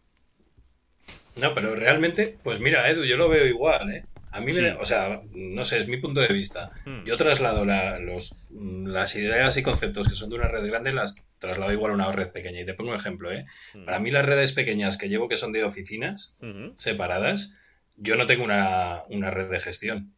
No, 1.37 1.55
pero 1.55 1.75
realmente, 1.75 2.39
pues 2.43 2.61
mira, 2.61 2.91
Edu, 2.91 3.05
yo 3.05 3.17
lo 3.17 3.31
veo 3.31 3.47
igual, 3.47 3.91
¿eh? 3.91 4.05
A 4.37 4.41
mí, 4.41 4.53
me, 4.53 4.73
o 4.73 4.85
sea, 4.85 5.23
no 5.33 5.65
sé, 5.65 5.79
es 5.79 5.89
mi 5.89 5.99
punto 5.99 6.21
de 6.21 6.33
vista. 6.33 6.73
Hmm. 6.85 7.05
Yo 7.05 7.17
traslado 7.17 7.65
la- 7.65 7.99
los, 8.01 8.35
mm, 8.51 8.87
las 8.89 9.15
ideas 9.15 9.57
y 9.57 9.63
conceptos 9.63 10.09
que 10.09 10.15
son 10.17 10.29
de 10.31 10.37
una 10.37 10.49
red 10.49 10.67
grande, 10.67 10.93
las 10.93 11.27
traslado 11.39 11.73
igual 11.73 11.93
a 11.93 11.95
una 11.95 12.11
red 12.13 12.31
pequeña. 12.33 12.61
Y 12.61 12.65
te 12.65 12.75
pongo 12.75 12.91
un 12.91 12.97
ejemplo, 12.97 13.31
¿eh? 13.33 13.47
Para 13.85 13.99
mí 14.01 14.11
las 14.11 14.25
redes 14.27 14.53
pequeñas 14.53 14.97
que 14.97 15.09
llevo 15.09 15.29
que 15.29 15.37
son 15.37 15.53
de 15.53 15.63
oficinas 15.65 16.37
separadas, 16.77 17.55
yo 17.97 18.17
no 18.17 18.27
tengo 18.27 18.43
una, 18.45 19.03
una 19.09 19.31
red 19.31 19.49
de 19.51 19.61
gestión. 19.61 20.13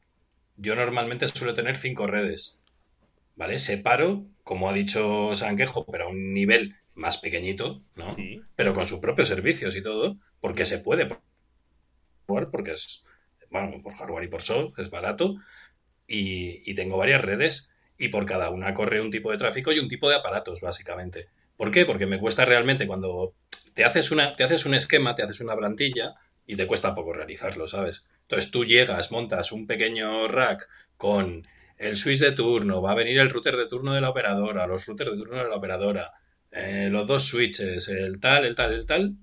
Yo 0.56 0.74
normalmente 0.76 1.28
suelo 1.28 1.52
tener 1.54 1.76
cinco 1.76 2.06
redes. 2.06 2.60
¿Vale? 3.34 3.58
Separo, 3.58 4.24
como 4.44 4.70
ha 4.70 4.72
dicho 4.72 5.34
Sanquejo, 5.34 5.84
pero 5.84 6.06
a 6.06 6.08
un 6.08 6.32
nivel 6.32 6.76
más 6.94 7.18
pequeñito, 7.18 7.82
¿no? 7.96 8.14
Sí. 8.14 8.40
Pero 8.54 8.72
con 8.72 8.86
sus 8.86 9.00
propios 9.00 9.28
servicios 9.28 9.76
y 9.76 9.82
todo, 9.82 10.16
porque 10.40 10.64
se 10.64 10.78
puede 10.78 11.06
porque 12.26 12.72
es, 12.72 13.04
bueno, 13.62 13.82
por 13.82 13.94
hardware 13.94 14.24
y 14.24 14.28
por 14.28 14.42
software, 14.42 14.84
es 14.84 14.90
barato, 14.90 15.36
y, 16.06 16.74
tengo 16.74 16.96
varias 16.96 17.22
redes, 17.22 17.70
y 17.98 18.08
por 18.08 18.26
cada 18.26 18.50
una 18.50 18.74
corre 18.74 19.00
un 19.00 19.10
tipo 19.10 19.30
de 19.30 19.38
tráfico 19.38 19.72
y 19.72 19.78
un 19.78 19.88
tipo 19.88 20.08
de 20.08 20.16
aparatos, 20.16 20.60
básicamente. 20.60 21.28
¿Por 21.56 21.70
qué? 21.70 21.84
Porque 21.84 22.06
me 22.06 22.18
cuesta 22.18 22.44
realmente 22.44 22.86
cuando 22.86 23.34
te 23.74 23.84
haces, 23.84 24.10
una, 24.10 24.34
te 24.34 24.44
haces 24.44 24.66
un 24.66 24.74
esquema, 24.74 25.14
te 25.14 25.22
haces 25.22 25.40
una 25.40 25.56
plantilla, 25.56 26.14
y 26.46 26.56
te 26.56 26.66
cuesta 26.66 26.94
poco 26.94 27.12
realizarlo, 27.12 27.66
¿sabes? 27.66 28.04
Entonces 28.22 28.50
tú 28.50 28.64
llegas, 28.64 29.10
montas 29.10 29.52
un 29.52 29.66
pequeño 29.66 30.28
rack 30.28 30.68
con 30.96 31.46
el 31.76 31.96
switch 31.96 32.20
de 32.20 32.32
turno, 32.32 32.80
va 32.80 32.92
a 32.92 32.94
venir 32.94 33.18
el 33.18 33.30
router 33.30 33.56
de 33.56 33.66
turno 33.66 33.92
de 33.92 34.00
la 34.00 34.10
operadora, 34.10 34.66
los 34.66 34.86
routers 34.86 35.10
de 35.10 35.16
turno 35.16 35.36
de 35.36 35.48
la 35.48 35.56
operadora, 35.56 36.12
eh, 36.50 36.88
los 36.90 37.06
dos 37.06 37.24
switches, 37.26 37.88
el 37.88 38.20
tal, 38.20 38.44
el 38.44 38.54
tal, 38.54 38.72
el 38.72 38.86
tal, 38.86 39.14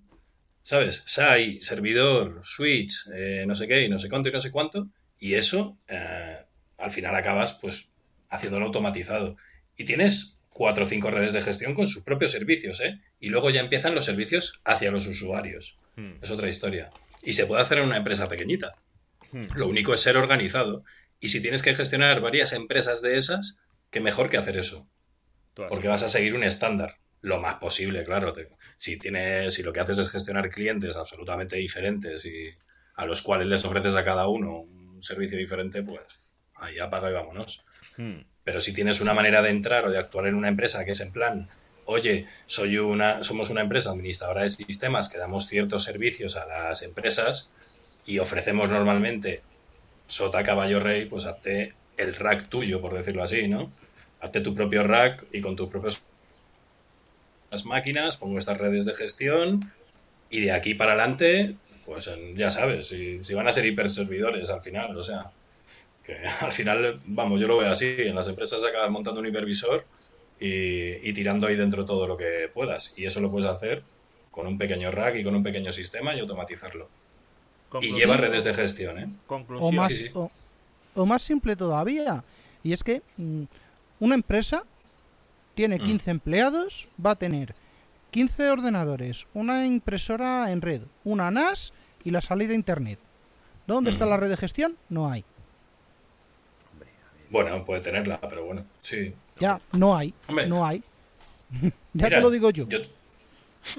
¿sabes? 0.64 1.04
SAI, 1.06 1.62
servidor, 1.62 2.40
switch, 2.44 3.08
eh, 3.14 3.44
no 3.46 3.54
sé 3.54 3.68
qué, 3.68 3.84
y 3.84 3.90
no 3.90 4.00
sé 4.00 4.10
cuánto 4.10 4.30
y 4.30 4.32
no 4.32 4.42
sé 4.42 4.50
cuánto, 4.50 4.88
y 5.20 5.36
eso 5.36 5.78
eh, 5.88 6.38
al 6.80 6.90
final 6.90 7.16
acabas 7.16 7.54
pues 7.54 7.90
haciéndolo 8.30 8.66
automatizado. 8.66 9.38
Y 9.78 9.86
tienes 9.86 10.38
cuatro 10.50 10.86
o 10.86 10.88
cinco 10.88 11.12
redes 11.12 11.34
de 11.34 11.42
gestión 11.42 11.74
con 11.76 11.88
sus 11.88 12.04
propios 12.04 12.32
servicios, 12.32 12.80
¿eh? 12.80 13.00
Y 13.20 13.30
luego 13.30 13.50
ya 13.50 13.62
empiezan 13.62 13.96
los 13.96 14.06
servicios 14.06 14.62
hacia 14.64 14.92
los 14.92 15.08
usuarios. 15.08 15.78
Hmm. 15.96 16.14
Es 16.22 16.32
otra 16.32 16.50
historia. 16.50 16.92
Y 17.22 17.34
se 17.34 17.46
puede 17.46 17.62
hacer 17.62 17.80
en 17.80 17.88
una 17.88 17.98
empresa 17.98 18.28
pequeñita. 18.28 18.74
Hmm. 19.32 19.46
Lo 19.56 19.68
único 19.68 19.94
es 19.94 20.02
ser 20.02 20.18
organizado. 20.18 20.84
Y 21.20 21.30
si 21.30 21.42
tienes 21.42 21.62
que 21.62 21.74
gestionar 21.74 22.22
varias 22.22 22.54
empresas 22.54 23.02
de 23.02 23.18
esas, 23.18 23.62
qué 23.90 24.02
mejor 24.02 24.30
que 24.30 24.38
hacer 24.38 24.58
eso. 24.58 24.88
Porque 25.54 25.88
vas 25.88 26.04
a 26.04 26.10
seguir 26.10 26.36
un 26.36 26.44
estándar. 26.44 26.98
Lo 27.24 27.40
más 27.40 27.56
posible, 27.56 28.04
claro. 28.04 28.34
Te- 28.34 28.50
si, 28.76 28.98
tienes, 28.98 29.54
si 29.54 29.64
lo 29.64 29.74
que 29.74 29.80
haces 29.80 29.98
es 29.98 30.12
gestionar 30.12 30.50
clientes 30.50 30.96
absolutamente 30.96 31.56
diferentes 31.56 32.26
y 32.26 32.50
a 32.96 33.06
los 33.06 33.22
cuales 33.22 33.48
les 33.48 33.64
ofreces 33.66 33.96
a 33.96 34.04
cada 34.04 34.28
uno 34.28 34.60
un 34.60 35.02
servicio 35.02 35.38
diferente, 35.38 35.82
pues 35.84 36.02
ahí 36.56 36.80
apaga 36.80 37.10
y 37.10 37.14
vámonos. 37.14 37.64
Hmm. 37.98 38.20
Pero 38.44 38.60
si 38.60 38.74
tienes 38.74 39.00
una 39.00 39.14
manera 39.14 39.42
de 39.42 39.50
entrar 39.50 39.86
o 39.86 39.90
de 39.90 39.98
actuar 39.98 40.28
en 40.28 40.36
una 40.36 40.50
empresa 40.50 40.84
que 40.84 40.92
es 40.92 41.00
en 41.00 41.14
plan, 41.14 41.50
oye, 41.86 42.28
soy 42.46 42.78
una, 42.78 43.24
somos 43.24 43.50
una 43.50 43.62
empresa 43.62 43.92
administradora 43.92 44.42
de 44.44 44.50
sistemas 44.50 45.08
que 45.08 45.18
damos 45.18 45.48
ciertos 45.48 45.86
servicios 45.86 46.36
a 46.36 46.46
las 46.46 46.82
empresas 46.82 47.52
y 48.06 48.20
ofrecemos 48.20 48.70
normalmente 48.70 49.44
sota 50.08 50.44
caballo 50.44 50.82
rey, 50.82 51.06
pues 51.06 51.26
hazte 51.26 51.74
el 51.96 52.16
rack 52.16 52.50
tuyo, 52.50 52.82
por 52.82 52.94
decirlo 52.94 53.24
así, 53.24 53.48
¿no? 53.48 53.72
Hazte 54.20 54.42
tu 54.42 54.54
propio 54.54 54.84
rack 54.84 55.24
y 55.32 55.40
con 55.40 55.56
tus 55.56 55.70
propios 55.70 56.04
las 57.54 57.66
máquinas, 57.66 58.18
pongo 58.18 58.40
estas 58.40 58.58
redes 58.58 58.86
de 58.86 58.96
gestión 58.96 59.72
y 60.30 60.42
de 60.42 60.52
aquí 60.52 60.74
para 60.74 60.94
adelante, 60.94 61.56
pues 61.86 62.10
ya 62.36 62.50
sabes, 62.50 62.88
si, 62.88 63.24
si 63.24 63.34
van 63.36 63.48
a 63.48 63.52
ser 63.52 63.66
hiperservidores 63.68 64.50
al 64.50 64.62
final, 64.62 64.98
o 64.98 65.04
sea, 65.04 65.32
que 66.04 66.18
al 66.42 66.52
final, 66.52 67.00
vamos, 67.06 67.40
yo 67.40 67.48
lo 67.48 67.58
veo 67.58 67.72
así, 67.72 67.96
en 68.00 68.16
las 68.16 68.28
empresas 68.28 68.64
acabas 68.64 68.90
montando 68.90 69.20
un 69.20 69.28
hipervisor 69.28 69.86
y, 70.40 71.08
y 71.08 71.14
tirando 71.14 71.46
ahí 71.46 71.56
dentro 71.56 71.86
todo 71.86 72.08
lo 72.08 72.18
que 72.18 72.50
puedas. 72.52 72.94
Y 72.98 73.06
eso 73.06 73.22
lo 73.22 73.30
puedes 73.30 73.50
hacer 73.50 73.84
con 74.32 74.48
un 74.48 74.58
pequeño 74.58 74.90
rack 74.90 75.18
y 75.18 75.24
con 75.24 75.36
un 75.36 75.44
pequeño 75.44 75.72
sistema 75.72 76.16
y 76.16 76.20
automatizarlo. 76.20 76.90
Y 77.82 77.94
lleva 77.94 78.18
redes 78.18 78.44
de 78.44 78.54
gestión, 78.54 78.98
¿eh? 79.00 79.08
O 79.08 79.28
Conclusión. 79.28 79.76
más, 79.76 79.94
sí, 79.94 80.06
sí. 80.06 80.12
O, 80.16 80.32
o 80.96 81.06
más 81.06 81.22
simple 81.22 81.56
todavía. 81.56 82.24
Y 82.64 82.74
es 82.74 82.84
que 82.84 83.02
mm, 83.18 83.44
una 84.00 84.16
empresa 84.16 84.64
tiene 85.56 85.78
Mm. 85.80 85.84
15 85.84 86.12
empleados, 86.12 86.88
va 87.04 87.12
a 87.12 87.16
tener 87.16 87.56
15 88.12 88.50
ordenadores, 88.50 89.28
una 89.34 89.66
impresora 89.66 90.52
en 90.52 90.62
red, 90.62 90.82
una 91.04 91.32
NAS 91.32 91.74
y 92.04 92.12
la 92.12 92.22
salida 92.22 92.52
a 92.52 92.56
internet. 92.56 93.00
¿Dónde 93.68 93.90
está 93.90 94.06
Mm. 94.06 94.10
la 94.10 94.18
red 94.18 94.30
de 94.30 94.38
gestión? 94.38 94.76
No 94.90 95.10
hay. 95.10 95.24
Bueno, 97.30 97.64
puede 97.66 97.82
tenerla, 97.82 98.20
pero 98.22 98.46
bueno, 98.46 98.64
sí. 98.82 99.14
Ya, 99.40 99.60
no 99.72 99.96
hay. 99.98 100.14
Hombre. 100.28 100.48
No 100.48 100.66
hay. 100.66 100.84
ya 101.62 101.72
Mira, 101.94 102.10
te 102.18 102.22
lo 102.22 102.30
digo 102.30 102.50
yo. 102.52 102.68
Yo, 102.70 102.80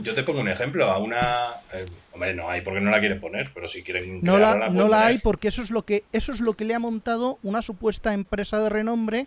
yo 0.02 0.14
te 0.14 0.22
pongo 0.24 0.40
un 0.40 0.48
ejemplo. 0.48 0.90
A 0.90 0.98
una. 0.98 1.50
eh, 1.72 1.86
hombre, 2.12 2.34
no 2.34 2.48
hay 2.50 2.62
porque 2.62 2.80
no 2.80 2.90
la 2.90 2.98
quieren 2.98 3.20
poner, 3.20 3.52
pero 3.54 3.68
si 3.68 3.82
quieren. 3.82 4.20
No 4.22 4.38
la, 4.38 4.54
crearla, 4.54 4.68
no 4.70 4.88
la 4.88 5.06
hay 5.06 5.18
porque 5.18 5.48
eso 5.48 5.62
es 5.62 5.70
lo 5.70 5.84
que 5.84 6.02
eso 6.12 6.32
es 6.32 6.40
lo 6.40 6.54
que 6.54 6.64
le 6.64 6.74
ha 6.74 6.78
montado 6.80 7.38
una 7.42 7.62
supuesta 7.62 8.12
empresa 8.12 8.58
de 8.60 8.70
renombre 8.70 9.26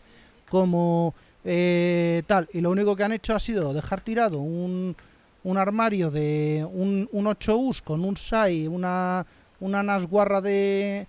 como 0.49 1.13
eh, 1.49 2.23
tal. 2.27 2.49
Y 2.51 2.59
lo 2.59 2.69
único 2.71 2.95
que 2.95 3.03
han 3.03 3.13
hecho 3.13 3.33
ha 3.33 3.39
sido 3.39 3.73
dejar 3.73 4.01
tirado 4.01 4.39
un, 4.39 4.95
un 5.45 5.57
armario 5.57 6.11
de 6.11 6.67
un, 6.69 7.07
un 7.13 7.25
8 7.27 7.57
US 7.57 7.81
con 7.81 8.03
un 8.03 8.17
SAI, 8.17 8.67
una, 8.67 9.25
una 9.61 9.81
NAS 9.81 10.05
guarra 10.07 10.41
de... 10.41 11.07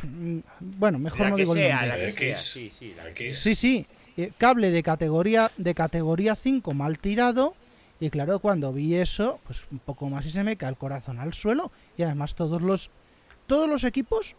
Bueno, 0.60 1.00
mejor 1.00 1.22
La 1.22 1.30
no 1.30 1.36
que 1.36 1.42
digo 1.42 1.54
el 1.56 1.68
nombre. 1.70 1.88
la 1.88 1.96
que 1.96 2.08
X. 2.10 2.18
sea, 2.18 2.36
sí, 2.38 2.70
sí, 2.70 2.94
la 2.96 3.12
que 3.12 3.28
X. 3.30 3.38
Sí, 3.40 3.54
sí, 3.56 3.86
eh, 4.16 4.30
cable 4.38 4.70
de 4.70 4.82
categoría 4.84 5.50
de 5.56 5.74
categoría 5.74 6.36
5 6.36 6.72
mal 6.72 7.00
tirado 7.00 7.54
y 7.98 8.10
claro, 8.10 8.38
cuando 8.38 8.72
vi 8.72 8.94
eso, 8.94 9.40
pues 9.44 9.60
un 9.72 9.80
poco 9.80 10.08
más 10.08 10.24
y 10.26 10.30
se 10.30 10.44
me 10.44 10.56
cae 10.56 10.68
el 10.68 10.76
corazón 10.76 11.18
al 11.18 11.34
suelo 11.34 11.72
y 11.98 12.02
además 12.04 12.36
todos 12.36 12.62
los 12.62 12.90
todos 13.48 13.68
los 13.68 13.82
equipos 13.82 14.36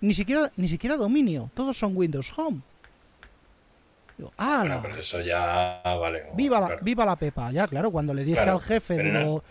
ni 0.00 0.14
siquiera 0.14 0.52
ni 0.56 0.68
siquiera 0.68 0.96
dominio, 0.96 1.50
todos 1.54 1.76
son 1.76 1.96
Windows 1.96 2.32
Home. 2.36 2.60
Digo, 4.18 4.32
¡ala! 4.36 4.58
Bueno, 4.60 4.80
pero 4.82 4.96
eso 4.96 5.20
ya 5.22 5.80
vale. 5.84 6.24
viva 6.34 6.60
la 6.60 6.76
viva 6.76 7.06
la 7.06 7.16
Pepa, 7.16 7.50
ya 7.52 7.66
claro, 7.68 7.90
cuando 7.90 8.12
le 8.12 8.24
dije 8.24 8.36
Claro, 8.36 8.54
al 8.54 8.60
jefe 8.60 9.02
digo, 9.02 9.42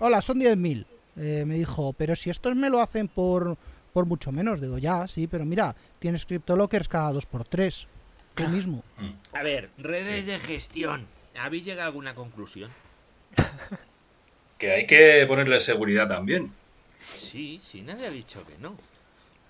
"Hola, 0.00 0.20
son 0.20 0.40
10.000." 0.40 0.84
Eh, 1.16 1.44
me 1.46 1.54
dijo, 1.54 1.92
"Pero 1.94 2.14
si 2.16 2.28
estos 2.28 2.54
me 2.56 2.68
lo 2.68 2.80
hacen 2.82 3.08
por 3.08 3.56
por 3.92 4.06
mucho 4.06 4.32
menos." 4.32 4.60
Digo, 4.60 4.76
"Ya, 4.78 5.06
sí, 5.06 5.26
pero 5.28 5.44
mira, 5.44 5.74
tienes 6.00 6.26
CryptoLockers 6.26 6.88
cada 6.88 7.12
2x3." 7.12 7.86
Tú 8.34 8.48
mismo. 8.48 8.82
A 9.32 9.42
ver, 9.42 9.70
redes 9.78 10.26
de 10.26 10.38
gestión. 10.38 11.06
¿Habéis 11.38 11.64
llegado 11.64 11.82
a 11.82 11.86
alguna 11.86 12.14
conclusión? 12.14 12.70
Que 14.58 14.72
hay 14.72 14.86
que 14.86 15.24
ponerle 15.26 15.60
seguridad 15.60 16.08
también. 16.08 16.52
Sí, 17.00 17.60
sí, 17.64 17.82
nadie 17.82 18.06
ha 18.06 18.10
dicho 18.10 18.44
que 18.46 18.54
no. 18.58 18.76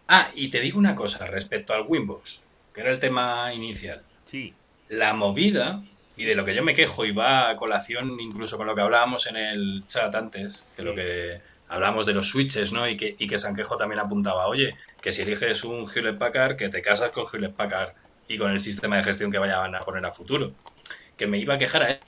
Ah, 0.06 0.30
y 0.34 0.48
te 0.50 0.60
digo 0.60 0.78
una 0.78 0.94
cosa 0.94 1.26
respecto 1.26 1.72
al 1.72 1.86
Winbox, 1.86 2.42
que 2.74 2.80
era 2.82 2.90
el 2.90 2.98
tema 3.00 3.52
inicial. 3.54 4.02
Sí. 4.26 4.54
La 4.88 5.14
movida, 5.14 5.82
y 6.16 6.24
de 6.24 6.34
lo 6.34 6.44
que 6.44 6.54
yo 6.54 6.62
me 6.62 6.74
quejo, 6.74 7.04
y 7.04 7.12
va 7.12 7.50
a 7.50 7.56
colación 7.56 8.18
incluso 8.20 8.56
con 8.56 8.66
lo 8.66 8.74
que 8.74 8.80
hablábamos 8.80 9.26
en 9.26 9.36
el 9.36 9.84
chat 9.86 10.14
antes, 10.14 10.66
que 10.76 10.82
lo 10.82 10.94
que 10.94 11.40
hablamos 11.68 12.06
de 12.06 12.14
los 12.14 12.28
switches, 12.28 12.72
¿no? 12.72 12.88
Y 12.88 12.96
que, 12.96 13.14
y 13.18 13.26
que 13.26 13.38
Sanquejo 13.38 13.76
también 13.76 14.00
apuntaba, 14.00 14.46
oye, 14.46 14.76
que 15.00 15.12
si 15.12 15.22
eliges 15.22 15.64
un 15.64 15.86
Hewlett 15.88 16.18
Packard, 16.18 16.56
que 16.56 16.68
te 16.68 16.82
casas 16.82 17.10
con 17.10 17.26
Hewlett 17.30 17.54
Packard 17.54 17.92
y 18.26 18.38
con 18.38 18.50
el 18.50 18.60
sistema 18.60 18.96
de 18.96 19.02
gestión 19.02 19.30
que 19.30 19.38
vayan 19.38 19.74
a 19.74 19.80
poner 19.80 20.04
a 20.04 20.10
futuro. 20.10 20.52
Que 21.16 21.26
me 21.26 21.38
iba 21.38 21.54
a 21.54 21.58
quejar 21.58 21.82
a 21.82 21.90
él 21.90 22.00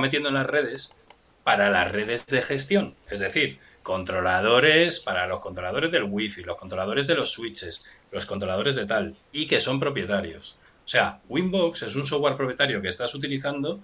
metiendo 0.00 0.28
en 0.28 0.34
las 0.34 0.46
redes 0.46 0.96
para 1.44 1.70
las 1.70 1.90
redes 1.90 2.26
de 2.26 2.42
gestión, 2.42 2.94
es 3.08 3.20
decir, 3.20 3.58
controladores 3.82 4.98
para 5.00 5.26
los 5.26 5.40
controladores 5.40 5.92
del 5.92 6.02
wifi, 6.02 6.42
los 6.42 6.56
controladores 6.56 7.06
de 7.06 7.14
los 7.14 7.30
switches, 7.30 7.88
los 8.10 8.26
controladores 8.26 8.74
de 8.74 8.84
tal, 8.84 9.16
y 9.32 9.46
que 9.46 9.60
son 9.60 9.78
propietarios. 9.78 10.58
O 10.86 10.88
sea, 10.88 11.20
Winbox 11.28 11.82
es 11.82 11.96
un 11.96 12.06
software 12.06 12.36
propietario 12.36 12.80
que 12.80 12.88
estás 12.88 13.12
utilizando 13.14 13.80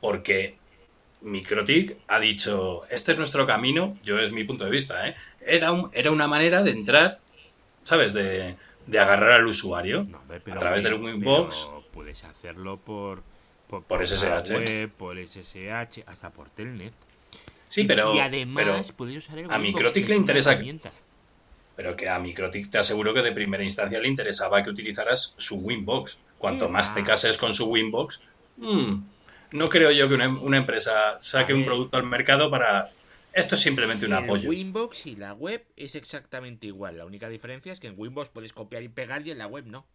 porque 0.00 0.56
Microtik 1.22 1.96
ha 2.06 2.20
dicho, 2.20 2.82
este 2.88 3.10
es 3.12 3.18
nuestro 3.18 3.44
camino, 3.44 3.98
yo 4.04 4.20
es 4.20 4.30
mi 4.30 4.44
punto 4.44 4.64
de 4.64 4.70
vista, 4.70 5.08
¿eh? 5.08 5.16
era, 5.44 5.72
un- 5.72 5.90
era 5.92 6.12
una 6.12 6.28
manera 6.28 6.62
de 6.62 6.70
entrar, 6.70 7.18
¿sabes? 7.82 8.12
De, 8.14 8.54
de 8.86 8.98
agarrar 9.00 9.32
al 9.32 9.46
usuario 9.46 10.06
No, 10.08 10.18
hombre, 10.18 10.40
pero 10.40 10.56
a 10.56 10.58
través 10.60 10.84
del 10.84 10.94
Winbox. 10.94 11.68
puedes 11.92 12.22
hacerlo 12.22 12.76
por, 12.76 13.22
por, 13.68 13.82
Por 13.82 14.06
SSH. 14.06 14.54
web, 14.54 14.90
por 14.90 15.18
SSH, 15.18 16.04
hasta 16.06 16.30
por 16.30 16.48
Telnet. 16.50 16.92
Sí, 17.66 17.82
pero, 17.82 18.14
y 18.14 18.20
además 18.20 18.64
pero, 18.64 18.96
puedes 18.96 19.16
usar 19.16 19.38
el 19.38 19.50
a 19.50 19.58
Microtik 19.58 20.08
le 20.08 20.14
interesa- 20.14 20.56
pero 21.74 21.96
que 21.96 22.08
a 22.08 22.20
Microtik 22.20 22.70
te 22.70 22.78
aseguro 22.78 23.12
que 23.12 23.22
de 23.22 23.32
primera 23.32 23.64
instancia 23.64 23.98
le 23.98 24.06
interesaba 24.06 24.62
que 24.62 24.70
utilizaras 24.70 25.34
su 25.36 25.56
Winbox. 25.56 26.18
Cuanto 26.38 26.68
más 26.68 26.94
te 26.94 27.02
cases 27.02 27.36
con 27.38 27.54
su 27.54 27.66
Winbox, 27.66 28.20
mm, 28.58 28.94
no 29.52 29.68
creo 29.68 29.90
yo 29.90 30.08
que 30.08 30.14
una, 30.14 30.28
una 30.28 30.58
empresa 30.58 31.18
saque 31.20 31.54
un 31.54 31.64
producto 31.64 31.96
al 31.96 32.04
mercado 32.04 32.50
para... 32.50 32.90
Esto 33.32 33.54
es 33.54 33.60
simplemente 33.60 34.06
un 34.06 34.12
el 34.12 34.18
apoyo. 34.24 34.48
Winbox 34.48 35.06
y 35.06 35.16
la 35.16 35.34
web 35.34 35.62
es 35.76 35.94
exactamente 35.94 36.66
igual. 36.66 36.96
La 36.98 37.04
única 37.04 37.28
diferencia 37.28 37.72
es 37.72 37.80
que 37.80 37.86
en 37.88 37.94
Winbox 37.96 38.30
puedes 38.30 38.52
copiar 38.52 38.82
y 38.82 38.88
pegar 38.88 39.26
y 39.26 39.30
en 39.30 39.38
la 39.38 39.46
web 39.46 39.64
no. 39.66 39.86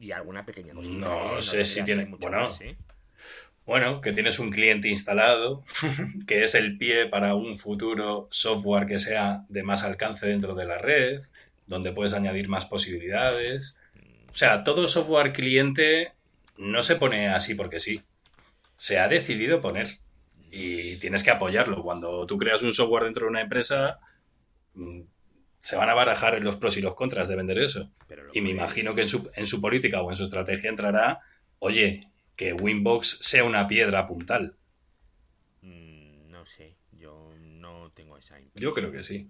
Y 0.00 0.12
alguna 0.12 0.46
pequeña 0.46 0.74
cosita. 0.74 0.96
No 0.98 1.42
sé 1.42 1.64
si 1.64 1.84
tiene- 1.84 2.04
bueno, 2.06 2.48
más, 2.48 2.60
¿eh? 2.60 2.76
Bueno, 3.66 4.00
que 4.00 4.12
tienes 4.14 4.38
un 4.38 4.50
cliente 4.50 4.88
instalado, 4.88 5.62
que 6.26 6.42
es 6.42 6.54
el 6.54 6.78
pie 6.78 7.06
para 7.06 7.34
un 7.34 7.58
futuro 7.58 8.28
software 8.30 8.86
que 8.86 8.98
sea 8.98 9.44
de 9.50 9.62
más 9.62 9.82
alcance 9.84 10.26
dentro 10.26 10.54
de 10.54 10.64
la 10.66 10.78
red, 10.78 11.20
donde 11.66 11.92
puedes 11.92 12.14
añadir 12.14 12.48
más 12.48 12.64
posibilidades. 12.64 13.78
O 14.30 14.34
sea, 14.34 14.62
todo 14.62 14.86
software 14.86 15.32
cliente 15.32 16.12
no 16.56 16.82
se 16.82 16.96
pone 16.96 17.28
así 17.28 17.54
porque 17.54 17.80
sí. 17.80 18.02
Se 18.76 18.98
ha 18.98 19.08
decidido 19.08 19.60
poner. 19.60 19.88
Y 20.50 20.96
tienes 20.96 21.22
que 21.22 21.30
apoyarlo. 21.30 21.82
Cuando 21.82 22.26
tú 22.26 22.38
creas 22.38 22.62
un 22.62 22.72
software 22.72 23.04
dentro 23.04 23.24
de 23.24 23.30
una 23.30 23.40
empresa, 23.40 23.98
mm, 24.74 25.00
se 25.58 25.76
van 25.76 25.90
a 25.90 25.94
barajar 25.94 26.40
los 26.42 26.56
pros 26.56 26.76
y 26.76 26.80
los 26.80 26.94
contras 26.94 27.28
de 27.28 27.36
vender 27.36 27.58
eso. 27.58 27.90
Pero 28.06 28.30
Y 28.32 28.40
me 28.40 28.50
imagino 28.50 28.94
que 28.94 29.02
en 29.02 29.08
su, 29.08 29.30
en 29.34 29.46
su 29.46 29.60
política 29.60 30.02
o 30.02 30.10
en 30.10 30.16
su 30.16 30.24
estrategia 30.24 30.70
entrará, 30.70 31.20
oye, 31.58 32.00
que 32.36 32.52
Winbox 32.52 33.18
sea 33.22 33.44
una 33.44 33.66
piedra 33.66 34.06
puntal. 34.06 34.54
Mm, 35.62 36.30
no 36.30 36.46
sé, 36.46 36.76
yo 36.92 37.34
no 37.40 37.90
tengo 37.92 38.16
esa 38.16 38.38
impresión. 38.38 38.62
Yo 38.62 38.74
creo 38.74 38.92
que 38.92 39.02
sí. 39.02 39.28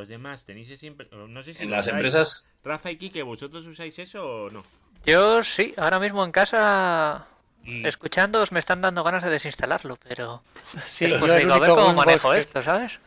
Los 0.00 0.08
demás 0.08 0.44
tenéis 0.46 0.82
impresión. 0.82 1.32
No 1.34 1.42
sé 1.42 1.52
si 1.52 1.62
En 1.62 1.70
las 1.70 1.84
usáis. 1.86 1.94
empresas, 1.94 2.50
Rafa 2.64 2.90
y 2.90 2.96
Kike, 2.96 3.22
¿vosotros 3.22 3.66
usáis 3.66 3.98
eso 3.98 4.24
o 4.44 4.50
no? 4.50 4.64
Yo 5.04 5.44
sí, 5.44 5.74
ahora 5.76 6.00
mismo 6.00 6.24
en 6.24 6.32
casa, 6.32 7.26
Y- 7.64 7.86
escuchándoos, 7.86 8.50
me 8.50 8.60
están 8.60 8.80
dando 8.80 9.02
ganas 9.04 9.22
de 9.22 9.28
desinstalarlo, 9.28 9.98
pero. 10.08 10.42
Sí, 10.82 11.06
pues 11.20 11.36
digo, 11.42 11.52
a 11.52 11.58
ver 11.58 11.68
cómo 11.70 11.92
manejo 11.92 12.32
que- 12.32 12.38
esto, 12.38 12.62
¿sabes? 12.62 12.98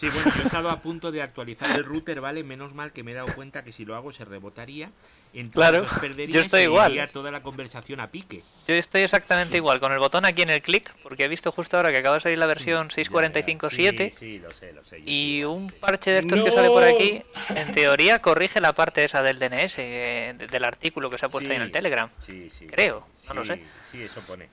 Sí, 0.00 0.08
bueno, 0.08 0.32
yo 0.34 0.42
he 0.42 0.46
estado 0.46 0.70
a 0.70 0.80
punto 0.80 1.12
de 1.12 1.20
actualizar 1.20 1.76
el 1.76 1.84
router, 1.84 2.22
¿vale? 2.22 2.42
Menos 2.42 2.72
mal 2.74 2.90
que 2.90 3.02
me 3.02 3.10
he 3.10 3.14
dado 3.14 3.28
cuenta 3.34 3.62
que 3.62 3.70
si 3.70 3.84
lo 3.84 3.94
hago 3.96 4.12
se 4.12 4.24
rebotaría. 4.24 4.90
Entonces 5.34 5.52
Claro, 5.92 6.26
yo 6.26 6.40
estoy 6.40 6.62
igual. 6.62 6.90
iría 6.92 7.06
toda 7.12 7.30
la 7.30 7.42
conversación 7.42 8.00
a 8.00 8.10
pique. 8.10 8.42
Yo 8.66 8.74
estoy 8.74 9.02
exactamente 9.02 9.58
igual, 9.58 9.78
con 9.78 9.92
el 9.92 9.98
botón 9.98 10.24
aquí 10.24 10.42
en 10.42 10.50
el 10.50 10.62
clic, 10.62 10.90
porque 11.02 11.24
he 11.24 11.28
visto 11.28 11.52
justo 11.52 11.76
ahora 11.76 11.92
que 11.92 11.98
acaba 11.98 12.16
de 12.16 12.20
salir 12.22 12.38
la 12.38 12.46
versión 12.46 12.88
Ya, 12.88 12.96
ya. 12.96 13.02
645.7 13.04 14.10
Sí, 14.10 14.16
sí, 14.18 14.38
lo 14.38 14.52
sé, 14.54 14.72
lo 14.72 14.82
sé. 14.84 15.00
y 15.04 15.44
un 15.44 15.68
sí. 15.68 15.74
parche 15.78 16.10
de 16.12 16.18
estos 16.20 16.40
que 16.40 16.50
sale 16.50 16.68
por 16.68 16.82
aquí, 16.82 17.22
en 17.54 17.70
teoría 17.72 18.20
corrige 18.20 18.60
la 18.60 18.72
parte 18.72 19.04
esa 19.04 19.22
del 19.22 19.38
DNS, 19.38 19.78
eh, 19.78 20.34
de- 20.36 20.46
del 20.48 20.64
artículo 20.64 21.10
que 21.10 21.18
se 21.18 21.26
ha 21.26 21.28
puesto 21.28 21.50
ahí 21.50 21.56
en 21.58 21.62
el. 21.64 21.70
Telegram. 21.70 22.08
Sí, 22.26 22.48
sí. 22.50 22.66
Creo, 22.66 23.06
no 23.28 23.34
lo 23.34 23.42
Sí, 23.44 23.48
sé. 23.50 23.62
Sí, 23.92 24.02
eso 24.02 24.20
pone. 24.22 24.48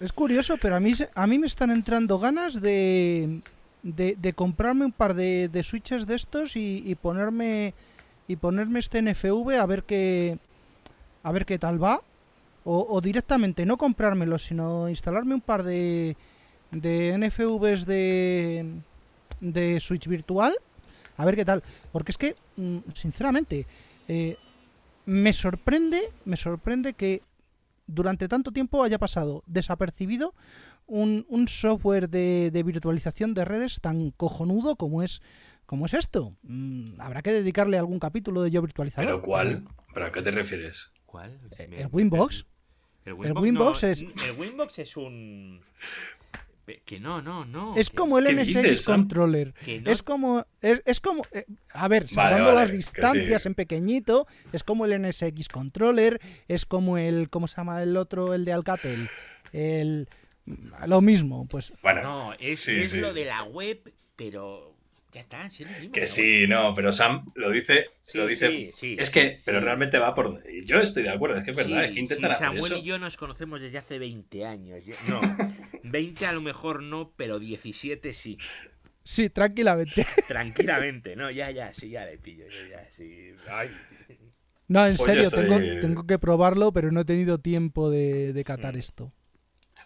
Es 0.00 0.12
curioso, 0.12 0.56
pero 0.56 0.76
a 0.76 0.80
mí, 0.80 0.92
a 1.14 1.26
mí 1.26 1.38
me 1.38 1.46
están 1.46 1.70
entrando 1.70 2.18
ganas 2.18 2.60
de, 2.60 3.40
de, 3.82 4.16
de 4.16 4.32
comprarme 4.32 4.84
un 4.84 4.92
par 4.92 5.14
de, 5.14 5.62
switches 5.62 6.06
de 6.06 6.14
estos 6.14 6.56
y, 6.56 6.94
ponerme 7.00 7.74
y 8.26 8.36
ponerme 8.36 8.78
este 8.78 9.02
NFV 9.02 9.58
a 9.58 9.66
ver 9.66 9.84
qué 9.84 10.38
a 11.22 11.32
ver 11.32 11.46
qué 11.46 11.58
tal 11.58 11.82
va. 11.82 12.02
O, 12.64 12.86
o 12.90 13.00
directamente 13.00 13.64
no 13.64 13.78
comprármelo 13.78 14.36
sino 14.38 14.88
instalarme 14.88 15.34
un 15.34 15.40
par 15.40 15.62
de 15.62 16.16
de 16.70 17.16
NFVs 17.16 17.86
de 17.86 18.66
de 19.40 19.80
switch 19.80 20.06
virtual 20.06 20.54
a 21.16 21.24
ver 21.24 21.36
qué 21.36 21.44
tal. 21.44 21.62
Porque 21.92 22.12
es 22.12 22.18
que 22.18 22.36
mm, 22.56 22.78
sinceramente 22.94 23.66
eh, 24.06 24.36
me 25.06 25.32
sorprende 25.32 26.00
me 26.24 26.36
sorprende 26.36 26.92
que 26.94 27.22
durante 27.88 28.28
tanto 28.28 28.52
tiempo 28.52 28.84
haya 28.84 28.98
pasado 28.98 29.42
desapercibido 29.46 30.34
un, 30.86 31.26
un 31.28 31.48
software 31.48 32.08
de, 32.08 32.50
de 32.52 32.62
virtualización 32.62 33.34
de 33.34 33.44
redes 33.44 33.80
tan 33.80 34.12
cojonudo 34.12 34.76
como 34.76 35.02
es 35.02 35.20
como 35.66 35.84
es 35.84 35.92
esto. 35.94 36.34
Mm, 36.44 36.98
habrá 37.00 37.20
que 37.22 37.32
dedicarle 37.32 37.76
algún 37.76 37.98
capítulo 37.98 38.42
de 38.42 38.50
yo 38.50 38.62
virtualizador. 38.62 39.04
¿pero 39.06 39.20
cuál? 39.20 39.64
¿Pero 39.92 40.06
a 40.06 40.12
qué 40.12 40.22
te 40.22 40.30
refieres? 40.30 40.92
¿Cuál? 41.04 41.38
Eh, 41.58 41.68
el 41.78 41.88
Winbox. 41.92 42.46
El 43.04 43.12
El 43.24 43.32
Winbox 43.36 43.82
no, 43.82 43.88
es- 43.88 44.00
El 44.02 44.38
Winbox 44.38 44.78
es 44.78 44.96
un... 44.96 45.60
Que 46.84 47.00
no, 47.00 47.22
no, 47.22 47.44
no. 47.44 47.74
Es 47.76 47.90
como 47.90 48.18
el 48.18 48.26
¿Qué 48.26 48.32
NSX 48.34 48.46
dices, 48.62 48.84
controller. 48.84 49.54
no- 49.82 49.90
Es 49.90 50.02
como 50.02 50.46
es, 50.60 50.82
es 50.84 51.00
como 51.00 51.22
eh, 51.32 51.44
a 51.72 51.88
ver, 51.88 52.08
salvando 52.08 52.46
vale, 52.52 52.60
las 52.60 52.70
distancias 52.72 53.42
sí. 53.42 53.48
en 53.48 53.54
pequeñito, 53.54 54.26
es 54.52 54.62
como 54.62 54.84
el 54.84 55.00
NSX 55.02 55.48
controller, 55.48 56.20
es 56.48 56.66
como 56.66 56.98
el 56.98 57.30
¿cómo 57.30 57.46
se 57.48 57.56
llama 57.56 57.82
el 57.82 57.96
otro 57.96 58.34
el 58.34 58.44
de 58.44 58.52
Alcatel? 58.52 59.08
El 59.52 60.08
lo 60.86 61.00
mismo, 61.00 61.46
pues 61.46 61.72
Bueno, 61.82 62.02
No, 62.02 62.32
es, 62.38 62.60
sí, 62.60 62.80
es 62.80 62.90
sí. 62.90 63.00
lo 63.00 63.12
de 63.12 63.24
la 63.26 63.44
web, 63.44 63.80
pero 64.16 64.67
ya 65.12 65.20
está, 65.20 65.48
sí 65.50 65.64
lo 65.64 65.70
mismo, 65.70 65.92
Que 65.92 66.06
sí, 66.06 66.46
no, 66.46 66.74
pero 66.74 66.92
Sam 66.92 67.30
lo 67.34 67.50
dice, 67.50 67.86
Sí, 68.04 68.18
lo 68.18 68.26
dice. 68.26 68.48
sí, 68.48 68.70
sí, 68.76 68.96
es 68.98 69.10
que, 69.10 69.36
sí. 69.38 69.42
pero 69.46 69.60
realmente 69.60 69.98
va 69.98 70.14
por. 70.14 70.36
Yo 70.64 70.80
estoy 70.80 71.02
de 71.02 71.10
acuerdo, 71.10 71.38
es 71.38 71.44
que 71.44 71.52
es 71.52 71.56
verdad, 71.56 71.80
Sí, 71.80 71.84
es 71.86 71.92
que 71.92 72.00
intentan 72.00 72.30
sí, 72.30 72.34
hacer 72.34 72.46
Samuel 72.46 72.64
eso. 72.72 72.76
y 72.78 72.82
yo 72.84 72.98
nos 72.98 73.16
conocemos 73.16 73.60
desde 73.60 73.78
hace 73.78 73.98
20 73.98 74.44
años. 74.44 74.84
Yo- 74.84 74.94
No, 75.08 75.20
20 75.84 76.26
a 76.26 76.32
lo 76.32 76.40
mejor 76.42 76.82
no, 76.82 77.12
pero 77.16 77.38
17 77.38 78.12
sí. 78.12 78.36
sí, 79.02 79.30
tranquilamente. 79.30 80.06
Tranquilamente, 80.28 81.16
no, 81.16 81.30
ya, 81.30 81.50
ya, 81.50 81.72
sí, 81.72 81.88
ya 81.90 82.04
le 82.04 82.18
pillo, 82.18 82.44
yo 82.48 82.68
ya, 82.70 82.86
sí. 82.90 83.30
Ay. 83.50 83.70
No, 84.68 84.86
en 84.86 84.96
Pues 84.98 85.10
serio, 85.14 85.30
tengo, 85.30 85.56
tengo 85.80 86.06
que 86.06 86.18
probarlo, 86.18 86.72
pero 86.74 86.92
no 86.92 87.00
he 87.00 87.04
tenido 87.06 87.38
tiempo 87.38 87.88
de, 87.90 88.34
de 88.34 88.44
catar 88.44 88.74
Mm. 88.74 88.78
esto. 88.78 89.12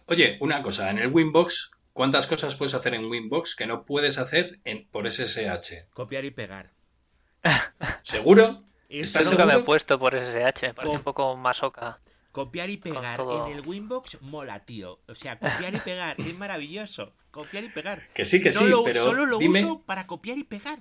Oye, 0.07 0.37
una 0.41 0.61
cosa, 0.63 0.91
en 0.91 0.99
el 0.99 1.09
Winbox, 1.13 1.71
¿cuántas 1.93 2.27
cosas 2.27 2.57
puedes 2.57 2.75
hacer 2.75 2.95
en 2.95 3.07
Winbox 3.07 3.55
que 3.57 3.67
no 3.67 3.85
puedes 3.85 4.19
hacer 4.19 4.61
en, 4.65 4.87
por 4.89 5.11
SSH? 5.11 5.89
Copiar 5.93 6.25
y 6.25 6.31
pegar. 6.31 6.73
¿Seguro? 8.03 8.65
Eso 8.89 9.03
¿Estás 9.05 9.25
Yo 9.25 9.31
nunca 9.33 9.47
me 9.47 9.55
he 9.55 9.59
puesto 9.65 9.99
por 9.99 10.15
SSH, 10.15 10.63
me 10.69 10.75
parece 10.75 10.95
Oh. 10.97 10.99
un 10.99 11.05
poco 11.05 11.37
masoca. 11.37 12.01
Copiar 12.31 12.71
y 12.71 12.79
pegar 12.79 13.17
todo. 13.17 13.47
en 13.47 13.53
el 13.59 13.61
Winbox 13.67 14.23
mola, 14.23 14.65
tío. 14.65 15.01
O 15.07 15.15
sea, 15.15 15.39
copiar 15.39 15.75
y 15.75 15.79
pegar 15.79 16.17
es 16.19 16.39
maravilloso. 16.39 17.13
Copiar 17.31 17.65
y 17.65 17.69
pegar. 17.69 18.09
Que 18.15 18.25
sí, 18.25 18.41
que 18.43 18.51
No 18.51 18.61
sí, 18.61 18.67
lo- 18.69 18.85
pero 18.85 19.05
solo 19.05 19.27
lo 19.27 19.39
dime, 19.39 19.65
uso 19.65 19.83
para 19.83 20.07
copiar 20.07 20.39
y 20.39 20.45
pegar. 20.45 20.79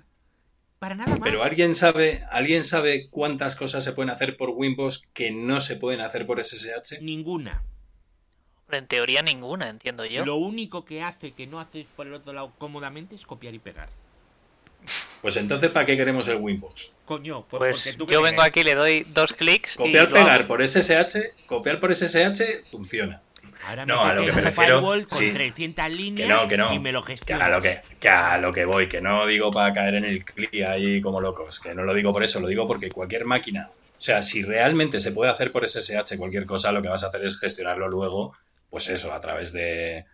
Para 0.80 0.96
nada 0.96 1.12
más. 1.12 1.20
pero 1.22 1.44
alguien 1.44 1.76
sabe, 1.76 2.26
alguien 2.32 2.64
sabe 2.64 3.10
cuántas 3.10 3.56
cosas 3.56 3.84
se 3.84 3.92
pueden 3.92 4.10
hacer 4.10 4.36
por 4.36 4.50
Winbox 4.50 5.08
que 5.14 5.32
no 5.32 5.62
se 5.62 5.76
pueden 5.76 6.02
hacer 6.02 6.26
por 6.26 6.40
SSH? 6.44 7.02
Ninguna. 7.02 7.64
En 8.78 8.88
teoría 8.88 9.22
ninguna, 9.22 9.70
entiendo 9.70 10.06
yo. 10.06 10.26
Lo 10.26 10.36
único 10.38 10.86
que 10.86 11.02
hace 11.04 11.32
que 11.32 11.48
no 11.48 11.60
haces 11.60 11.86
por 11.96 12.08
el 12.08 12.14
otro 12.14 12.34
lado 12.34 12.52
cómodamente 12.58 13.16
es 13.16 13.26
copiar 13.26 13.54
y 13.54 13.60
pegar. 13.60 13.90
Pues 15.22 15.38
entonces, 15.38 15.70
¿para 15.70 15.86
qué 15.86 15.96
queremos 15.96 16.28
el 16.28 16.38
Winbox? 16.38 16.94
Coño, 17.06 17.46
pues, 17.48 17.60
Pues 17.60 17.78
porque 17.78 17.94
tú 17.94 18.08
yo 18.08 18.22
vengo 18.24 18.42
aquí, 18.42 18.64
le 18.64 18.74
doy 18.74 19.04
dos 19.04 19.34
clics 19.34 19.76
y 19.76 19.78
Copiar, 19.78 20.08
lo 20.08 20.14
pegar 20.14 20.48
por 20.48 20.66
SSH, 20.68 21.46
copiar 21.46 21.80
por 21.80 21.94
SSH 21.96 22.64
funciona. 22.64 23.22
Ahora 23.68 23.86
No, 23.86 24.02
a 24.04 24.14
lo 24.16 24.26
que 24.26 24.32
me 24.32 24.40
un 24.40 24.44
refiero, 24.46 24.82
con 24.82 25.08
sí. 25.08 25.32
300 25.32 25.86
Que 25.86 25.92
líneas 25.92 26.28
no, 26.30 26.48
que 26.48 26.58
no. 26.58 26.74
y 26.74 26.80
me 26.80 26.92
lo 26.92 27.04
Que 27.04 27.12
gestionas. 27.14 27.48
a 27.48 27.50
lo 27.52 27.62
que, 27.62 27.82
que 28.00 28.10
a 28.10 28.40
lo 28.40 28.52
que 28.52 28.66
voy, 28.66 28.88
que 28.88 29.02
no 29.02 29.28
digo 29.28 29.52
para 29.52 29.72
caer 29.72 29.96
en 29.96 30.06
el 30.06 30.26
CLI 30.26 30.64
ahí 30.64 31.02
como 31.02 31.22
locos, 31.22 31.60
que 31.60 31.76
no 31.76 31.84
lo 31.84 31.94
digo 31.94 32.12
por 32.12 32.24
eso, 32.24 32.40
lo 32.40 32.48
digo 32.48 32.66
porque 32.66 32.90
cualquier 32.90 33.26
máquina, 33.26 33.70
o 33.70 34.02
sea, 34.02 34.24
si 34.24 34.42
realmente 34.42 35.00
se 35.00 35.12
puede 35.12 35.30
hacer 35.30 35.52
por 35.52 35.68
SSH 35.68 36.18
cualquier 36.18 36.46
cosa, 36.46 36.72
lo 36.72 36.82
que 36.82 36.90
vas 36.90 37.04
a 37.04 37.08
hacer 37.08 37.24
es 37.24 37.40
gestionarlo 37.40 37.88
luego, 37.88 38.34
pues 38.72 38.90
eso, 38.90 39.14
a 39.14 39.22
través 39.22 39.54
de, 39.54 40.06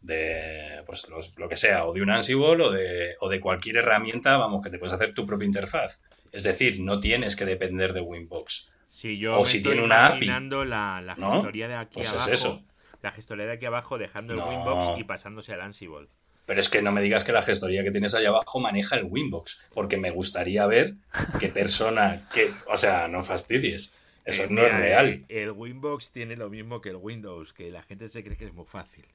de 0.00 0.82
pues 0.86 1.08
los- 1.08 1.36
lo 1.36 1.48
que 1.48 1.56
sea, 1.56 1.84
o 1.86 1.92
de 1.92 2.00
un 2.02 2.10
Ansible 2.10 2.64
o 2.64 2.70
de, 2.70 3.16
o 3.20 3.28
de 3.28 3.40
cualquier 3.40 3.78
herramienta, 3.78 4.36
vamos, 4.38 4.62
que 4.64 4.70
te 4.70 4.78
puedes 4.78 4.92
hacer 4.94 5.12
tu 5.12 5.26
propia 5.26 5.46
interfaz. 5.46 6.00
Es 6.32 6.42
decir, 6.44 6.80
no 6.80 7.00
tienes 7.00 7.36
que 7.36 7.44
depender 7.44 7.92
de 7.92 8.00
Winbox. 8.00 8.72
Sí, 8.88 9.18
yo 9.18 9.36
O 9.36 9.40
me 9.40 9.44
si 9.44 9.58
estoy 9.58 9.72
tiene 9.72 9.84
una 9.84 10.06
API. 10.06 10.26
la, 10.26 11.02
la 11.02 11.14
¿No? 11.16 11.34
gestoría 11.34 11.68
de 11.68 11.74
aquí 11.76 11.94
Pues 11.94 12.12
es 12.12 12.28
eso. 12.28 12.62
La 13.02 13.12
gestoría 13.12 13.44
de 13.46 13.52
aquí 13.52 13.66
abajo 13.66 13.98
dejando 13.98 14.32
el. 14.32 14.40
Winbox 14.40 14.98
y 14.98 15.04
pasándose 15.04 15.52
al 15.52 15.60
Ansible. 15.60 16.08
Pero 16.46 16.60
es 16.60 16.68
que 16.68 16.82
no 16.82 16.92
me 16.92 17.00
digas 17.02 17.24
que 17.24 17.32
la 17.32 17.42
gestoría 17.42 17.82
que 17.82 17.90
tienes 17.90 18.14
ahí 18.14 18.26
abajo 18.26 18.60
maneja 18.60 18.96
el 18.96 19.04
Winbox, 19.04 19.62
porque 19.74 19.96
me 19.96 20.10
gustaría 20.10 20.66
ver 20.66 20.94
qué 21.40 21.48
persona, 21.48 22.20
que, 22.34 22.50
o 22.66 22.76
sea, 22.76 23.08
no 23.08 23.22
fastidies. 23.22 23.94
Eso 24.24 24.44
Eh, 24.44 24.48
no 24.50 24.66
es 24.66 24.72
mira, 24.72 24.76
real. 24.76 25.08
El, 25.08 25.26
el 25.28 25.50
Winbox 25.52 26.12
tiene 26.12 26.36
lo 26.36 26.50
mismo 26.50 26.80
que 26.82 26.90
el 26.90 26.96
Windows, 26.96 27.52
que 27.54 27.70
la 27.70 27.82
gente 27.82 28.08
se 28.10 28.22
cree 28.24 28.36
que 28.36 28.46
es 28.46 28.52
muy 28.54 28.66
fácil. 28.66 29.06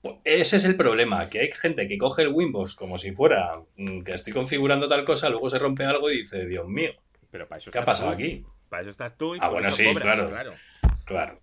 Pues 0.00 0.16
Ese 0.24 0.56
es 0.56 0.64
el 0.64 0.76
problema, 0.76 1.28
que 1.28 1.40
hay 1.40 1.50
gente 1.50 1.86
que 1.88 1.98
coge 1.98 2.22
el 2.22 2.28
Winbox 2.28 2.74
como 2.74 2.98
si 2.98 3.12
fuera 3.12 3.60
mm, 3.76 4.02
que 4.02 4.12
estoy 4.12 4.32
configurando 4.32 4.86
tal 4.88 5.04
cosa, 5.04 5.28
luego 5.28 5.50
se 5.50 5.58
rompe 5.58 5.84
algo 5.84 6.10
y 6.10 6.18
dice, 6.18 6.46
Dios 6.46 6.68
mío, 6.68 6.92
Pero 7.30 7.48
para 7.48 7.58
eso 7.58 7.70
¿qué 7.70 7.78
ha 7.78 7.84
pasado 7.84 8.10
tú. 8.10 8.12
aquí? 8.12 8.44
Para 8.68 8.82
eso 8.82 8.90
estás 8.90 9.16
tú 9.16 9.34
y 9.36 9.40
Ah, 9.40 9.48
bueno, 9.50 9.70
sí, 9.70 9.84
cobras, 9.84 10.04
claro. 10.26 10.60
Claro. 11.04 11.40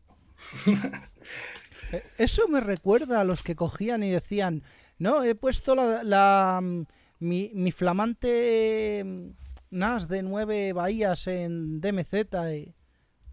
Eh, 1.92 2.04
Eso 2.18 2.48
me 2.48 2.62
recuerda 2.62 3.22
a 3.22 3.24
los 3.24 3.44
que 3.44 3.56
cogían 3.56 4.04
y 4.04 4.12
decían, 4.12 4.64
no, 4.98 5.24
he 5.24 5.36
puesto 5.36 5.76
la, 5.76 6.04
la, 6.04 6.60
mm, 6.62 6.86
mi, 7.20 7.52
mi 7.54 7.72
flamante 7.72 9.04
mm, 9.06 9.30
NAS 9.72 10.08
de 10.08 10.22
9 10.24 10.74
bahías 10.74 11.28
en 11.28 11.82
DMZ. 11.82 12.14
y 12.56 12.74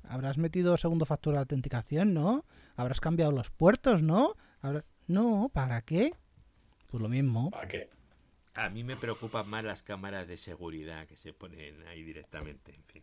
Habrás 0.05 0.39
metido 0.39 0.77
segundo 0.77 1.07
factor 1.07 1.35
de 1.35 1.41
autenticación, 1.41 2.13
¿no? 2.15 2.45
Habrás 2.77 3.01
cambiado 3.01 3.33
los 3.33 3.51
puertos, 3.51 4.03
¿no? 4.03 4.35
Habrá- 4.61 4.85
No, 5.07 5.51
¿para 5.53 5.83
qué? 5.83 6.15
Pues 6.89 7.03
lo 7.03 7.09
mismo. 7.09 7.51
¿Para 7.51 7.69
qué? 7.69 7.89
A 8.55 8.69
mí 8.69 8.85
me 8.85 8.97
preocupan 8.97 9.49
más 9.49 9.65
las 9.65 9.83
cámaras 9.83 10.29
de 10.29 10.37
seguridad 10.37 11.07
que 11.07 11.17
se 11.17 11.33
ponen 11.33 11.83
ahí 11.89 12.03
directamente. 12.03 12.75
En 12.75 12.85
fin. 12.85 13.03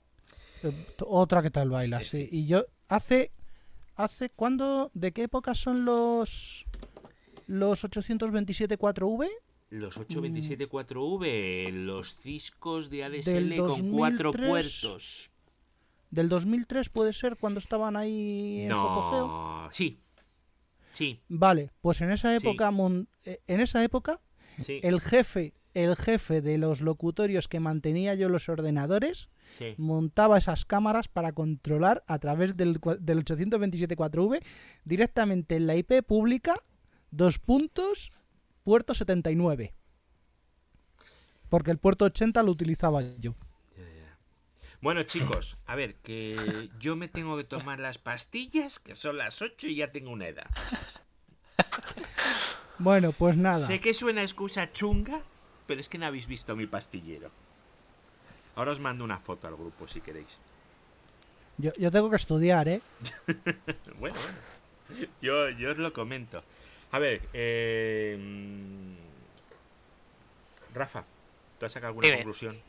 Eh, 0.63 0.71
Otra 1.05 1.41
que 1.41 1.49
tal 1.49 1.69
baila, 1.69 2.03
sí. 2.03 2.27
Y 2.31 2.45
yo, 2.45 2.65
hace, 2.87 3.31
hace, 3.95 4.29
¿cuándo, 4.29 4.91
de 4.93 5.11
qué 5.11 5.23
época 5.23 5.55
son 5.55 5.85
los, 5.85 6.65
los 7.47 7.83
827.4V? 7.83 9.27
Los 9.69 9.97
827.4V, 9.99 11.71
los 11.71 12.15
Ciscos 12.17 12.89
de 12.89 13.03
ADSL 13.03 13.55
con 13.57 13.91
cuatro 13.91 14.31
2003. 14.31 14.49
puertos. 14.81 15.31
¿Del 16.11 16.27
2003 16.29 16.89
puede 16.89 17.13
ser 17.13 17.37
cuando 17.37 17.59
estaban 17.59 17.95
ahí 17.95 18.61
en 18.61 18.71
su 18.71 18.77
apogeo? 18.77 19.27
No, 19.27 19.69
sí. 19.71 19.99
Sí, 20.91 21.21
Vale, 21.29 21.69
pues 21.81 22.01
en 22.01 22.11
esa 22.11 22.35
época, 22.35 22.71
mon- 22.71 23.07
eh, 23.23 23.39
en 23.47 23.61
esa 23.61 23.83
época, 23.83 24.19
sí. 24.65 24.79
el 24.83 24.99
jefe, 25.01 25.53
el 25.75 25.95
jefe 25.95 26.41
de 26.41 26.57
los 26.57 26.81
locutorios 26.81 27.47
que 27.47 27.59
mantenía 27.59 28.15
yo 28.15 28.27
los 28.27 28.49
ordenadores, 28.49 29.29
sí. 29.51 29.75
montaba 29.77 30.39
esas 30.39 30.65
cámaras 30.65 31.07
para 31.07 31.31
controlar 31.31 32.03
a 32.07 32.17
través 32.19 32.57
del, 32.57 32.79
del 32.99 33.23
827.4V 33.23 34.41
directamente 34.83 35.55
en 35.55 35.67
la 35.67 35.75
IP 35.75 36.01
pública, 36.05 36.55
dos 37.11 37.37
puntos, 37.39 38.11
puerto 38.69 38.93
79. 38.93 39.73
Porque 41.49 41.71
el 41.71 41.79
puerto 41.79 42.05
80 42.05 42.43
lo 42.43 42.51
utilizaba 42.51 43.01
yo. 43.17 43.33
Bueno, 44.79 45.01
chicos, 45.01 45.57
a 45.65 45.73
ver, 45.73 45.95
que 45.95 46.69
yo 46.79 46.95
me 46.95 47.07
tengo 47.07 47.35
que 47.35 47.43
tomar 47.43 47.79
las 47.79 47.97
pastillas, 47.97 48.77
que 48.77 48.93
son 48.93 49.17
las 49.17 49.41
8 49.41 49.69
y 49.69 49.75
ya 49.77 49.91
tengo 49.91 50.11
una 50.11 50.27
edad. 50.27 50.47
Bueno, 52.77 53.11
pues 53.11 53.35
nada. 53.35 53.65
Sé 53.65 53.81
que 53.81 53.95
suena 53.95 54.21
excusa 54.21 54.71
chunga, 54.71 55.21
pero 55.65 55.81
es 55.81 55.89
que 55.89 55.97
no 55.97 56.05
habéis 56.05 56.27
visto 56.27 56.55
mi 56.55 56.67
pastillero. 56.67 57.31
Ahora 58.55 58.71
os 58.71 58.79
mando 58.79 59.03
una 59.03 59.17
foto 59.17 59.47
al 59.47 59.55
grupo 59.55 59.87
si 59.87 59.99
queréis. 59.99 60.37
Yo, 61.57 61.73
yo 61.73 61.91
tengo 61.91 62.09
que 62.11 62.17
estudiar, 62.17 62.67
¿eh? 62.69 62.81
Bueno, 63.99 64.15
bueno. 64.15 65.09
Yo, 65.21 65.49
yo 65.49 65.71
os 65.71 65.77
lo 65.77 65.91
comento. 65.91 66.43
A 66.91 66.99
ver, 66.99 67.21
eh... 67.33 68.17
Rafa, 70.73 71.03
¿tú 71.59 71.65
has 71.65 71.71
sacado 71.71 71.89
alguna 71.89 72.05
Dime. 72.07 72.17
conclusión? 72.17 72.59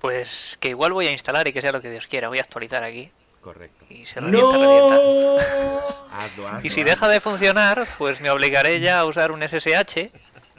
Pues 0.00 0.56
que 0.60 0.70
igual 0.70 0.92
voy 0.92 1.06
a 1.06 1.12
instalar 1.12 1.46
y 1.48 1.52
que 1.52 1.62
sea 1.62 1.72
lo 1.72 1.80
que 1.80 1.90
Dios 1.90 2.06
quiera. 2.08 2.28
Voy 2.28 2.38
a 2.38 2.42
actualizar 2.42 2.82
aquí. 2.82 3.10
Correcto. 3.40 3.84
Y 3.88 4.04
se 4.06 4.20
revienta, 4.20 4.56
revienta. 4.58 4.96
¡No! 4.96 5.36
Hazlo, 6.12 6.48
hazlo, 6.48 6.60
Y 6.66 6.70
si 6.70 6.80
hazlo. 6.80 6.90
deja 6.90 7.08
de 7.08 7.20
funcionar, 7.20 7.86
pues 7.98 8.20
me 8.20 8.30
obligaré 8.30 8.80
ya 8.80 9.00
a 9.00 9.04
usar 9.04 9.32
un 9.32 9.42
SSH 9.42 10.10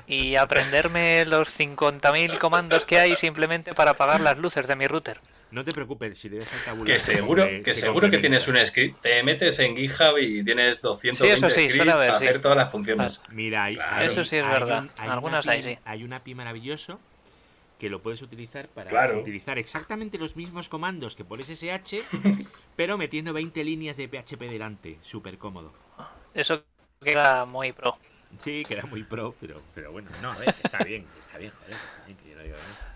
y 0.08 0.36
aprenderme 0.36 1.26
los 1.26 1.50
50.000 1.60 2.38
comandos 2.40 2.86
que 2.86 3.00
hay 3.00 3.16
simplemente 3.16 3.74
para 3.74 3.92
apagar 3.92 4.22
las 4.22 4.38
luces 4.38 4.68
de 4.68 4.76
mi 4.76 4.88
router. 4.88 5.20
No 5.54 5.64
te 5.64 5.72
preocupes, 5.72 6.18
si 6.18 6.30
le 6.30 6.38
dejas 6.40 6.54
el 6.54 6.64
tabulador, 6.66 6.88
Que 6.88 7.00
seguro, 7.00 7.44
se- 7.46 7.62
que 7.62 7.74
se 7.76 7.82
seguro 7.82 8.10
que 8.10 8.18
tienes 8.18 8.48
un 8.48 8.66
script. 8.66 9.02
Te 9.02 9.22
metes 9.24 9.60
en 9.60 9.76
GitHub 9.76 10.18
y 10.18 10.44
tienes 10.44 10.82
220 10.82 11.38
Sí, 11.38 11.46
eso 11.46 11.50
sí, 11.50 11.70
scripts 11.70 11.94
para 11.94 12.18
sí. 12.18 12.26
hacer 12.26 12.42
todas 12.42 12.58
las 12.58 12.72
funciones. 12.72 13.22
Mira, 13.30 13.66
hay, 13.66 13.76
Claro. 13.76 14.06
Eso 14.06 14.26
sí 14.26 14.38
es 14.38 14.44
hay 14.46 14.52
verdad. 14.52 14.84
un- 14.84 14.90
hay 14.98 15.10
Algunas 15.10 15.46
una 15.46 15.54
API 15.54 15.64
sí. 15.64 15.80
Hay 15.86 16.04
un 16.04 16.14
API 16.14 16.36
maravilloso 16.36 17.00
que 17.80 17.90
lo 17.90 18.02
puedes 18.02 18.22
utilizar 18.22 18.68
para 18.70 18.90
Claro. 18.90 19.20
utilizar 19.20 19.60
exactamente 19.60 20.18
los 20.18 20.36
mismos 20.36 20.70
comandos 20.70 21.16
que 21.16 21.24
por 21.26 21.40
SSH, 21.40 22.02
pero 22.76 22.98
metiendo 22.98 23.34
20 23.34 23.64
líneas 23.64 23.98
de 23.98 24.08
PHP 24.08 24.48
delante. 24.50 24.98
Súper 25.02 25.38
cómodo. 25.38 25.72
Eso 26.34 26.64
queda 27.02 27.46
muy 27.46 27.72
pro. 27.74 27.98
Sí, 28.40 28.64
que 28.68 28.74
era 28.74 28.86
muy 28.88 29.04
pro, 29.04 29.36
pero, 29.40 29.62
pero 29.76 29.92
bueno, 29.92 30.10
no, 30.22 30.32
a 30.32 30.38
ver, 30.38 30.50
está 30.64 30.80
bien, 30.80 31.06
está 31.20 31.38
bien, 31.38 31.52
joder, 31.52 31.74
está 31.74 32.06
bien, 32.08 32.18
que 32.18 32.30
yo 32.32 32.36
no 32.38 32.42
digo 32.44 32.56
que 32.56 32.62
no. 32.64 32.93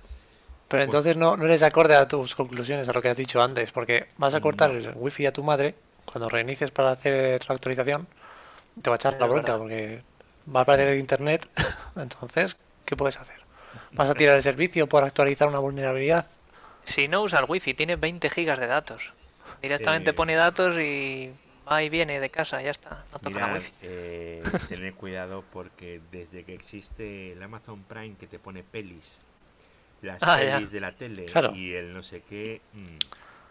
Pero 0.67 0.83
entonces 0.83 1.15
no, 1.15 1.37
no 1.37 1.45
eres 1.45 1.63
acorde 1.63 1.95
a 1.95 2.07
tus 2.07 2.35
conclusiones, 2.35 2.89
a 2.89 2.93
lo 2.93 3.01
que 3.01 3.09
has 3.09 3.17
dicho 3.17 3.41
antes, 3.41 3.71
porque 3.71 4.07
vas 4.17 4.33
a 4.33 4.41
cortar 4.41 4.71
el 4.71 4.91
wifi 4.95 5.25
a 5.25 5.31
tu 5.31 5.43
madre 5.43 5.75
cuando 6.05 6.27
reinicies 6.29 6.71
para 6.71 6.91
hacer 6.91 7.39
la 7.47 7.55
actualización, 7.55 8.07
te 8.81 8.89
va 8.89 8.95
a 8.95 8.97
echar 8.97 9.17
la 9.19 9.25
bronca 9.27 9.57
porque 9.57 10.01
va 10.53 10.61
a 10.61 10.65
perder 10.65 10.97
internet. 10.97 11.47
Entonces, 11.95 12.57
¿qué 12.85 12.95
puedes 12.95 13.17
hacer? 13.17 13.41
¿Vas 13.93 14.09
a 14.09 14.13
tirar 14.13 14.35
el 14.35 14.41
servicio 14.41 14.87
por 14.87 15.03
actualizar 15.03 15.47
una 15.47 15.59
vulnerabilidad? 15.59 16.27
Si 16.83 17.07
no 17.07 17.21
usa 17.23 17.39
el 17.39 17.45
wifi, 17.47 17.73
tiene 17.73 17.95
20 17.95 18.29
gigas 18.29 18.59
de 18.59 18.67
datos. 18.67 19.13
Directamente 19.61 20.11
Eh. 20.11 20.13
pone 20.13 20.35
datos 20.35 20.77
y 20.77 21.31
va 21.69 21.83
y 21.83 21.89
viene 21.89 22.19
de 22.19 22.29
casa, 22.29 22.61
ya 22.61 22.71
está. 22.71 23.03
No 23.11 23.19
toca 23.19 23.39
la 23.39 23.47
Mirad, 23.47 23.55
wifi. 23.59 23.71
eh, 23.83 24.43
tened 24.69 24.93
cuidado 24.95 25.43
porque 25.51 26.01
desde 26.11 26.43
que 26.43 26.53
existe 26.53 27.31
el 27.33 27.41
Amazon 27.43 27.83
Prime 27.83 28.15
que 28.19 28.27
te 28.27 28.39
pone 28.39 28.63
pelis, 28.63 29.19
las 30.01 30.21
Ah, 30.21 30.41
ya. 30.43 30.59
de 30.59 30.79
la 30.79 30.91
tele 30.91 31.25
Claro. 31.25 31.53
y 31.55 31.73
el 31.73 31.93
no 31.93 32.03
sé 32.03 32.23
qué. 32.29 32.61
mm. 32.73 32.85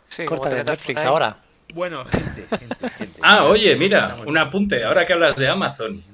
Sí, 0.07 0.25
Corta 0.25 0.51
metas 0.51 0.67
Netflix 0.79 1.01
ahí. 1.01 1.07
ahora. 1.09 1.39
Bueno, 1.75 2.05
gente, 2.05 2.47
gente, 2.59 2.89
gente. 2.91 3.21
Ah, 3.23 3.45
oye, 3.47 3.75
mira, 3.77 4.17
un 4.25 4.39
apunte. 4.39 4.85
Ahora 4.85 5.05
que 5.05 5.13
hablas 5.15 5.37
de 5.37 5.49
Amazon, 5.49 6.05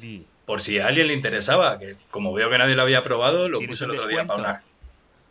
por 0.47 0.61
si 0.62 0.78
a 0.78 0.87
alguien 0.87 1.09
le 1.09 1.12
interesaba, 1.14 1.78
que 1.78 1.97
como 2.11 2.33
veo 2.33 2.49
que 2.49 2.57
nadie 2.59 2.74
lo 2.74 2.83
había 2.83 3.03
probado, 3.03 3.49
lo 3.49 3.59
¿Tienes 3.59 3.78
puse 3.78 3.85
el 3.85 3.91
otro 3.93 4.07
día 4.09 4.24
para 4.26 4.39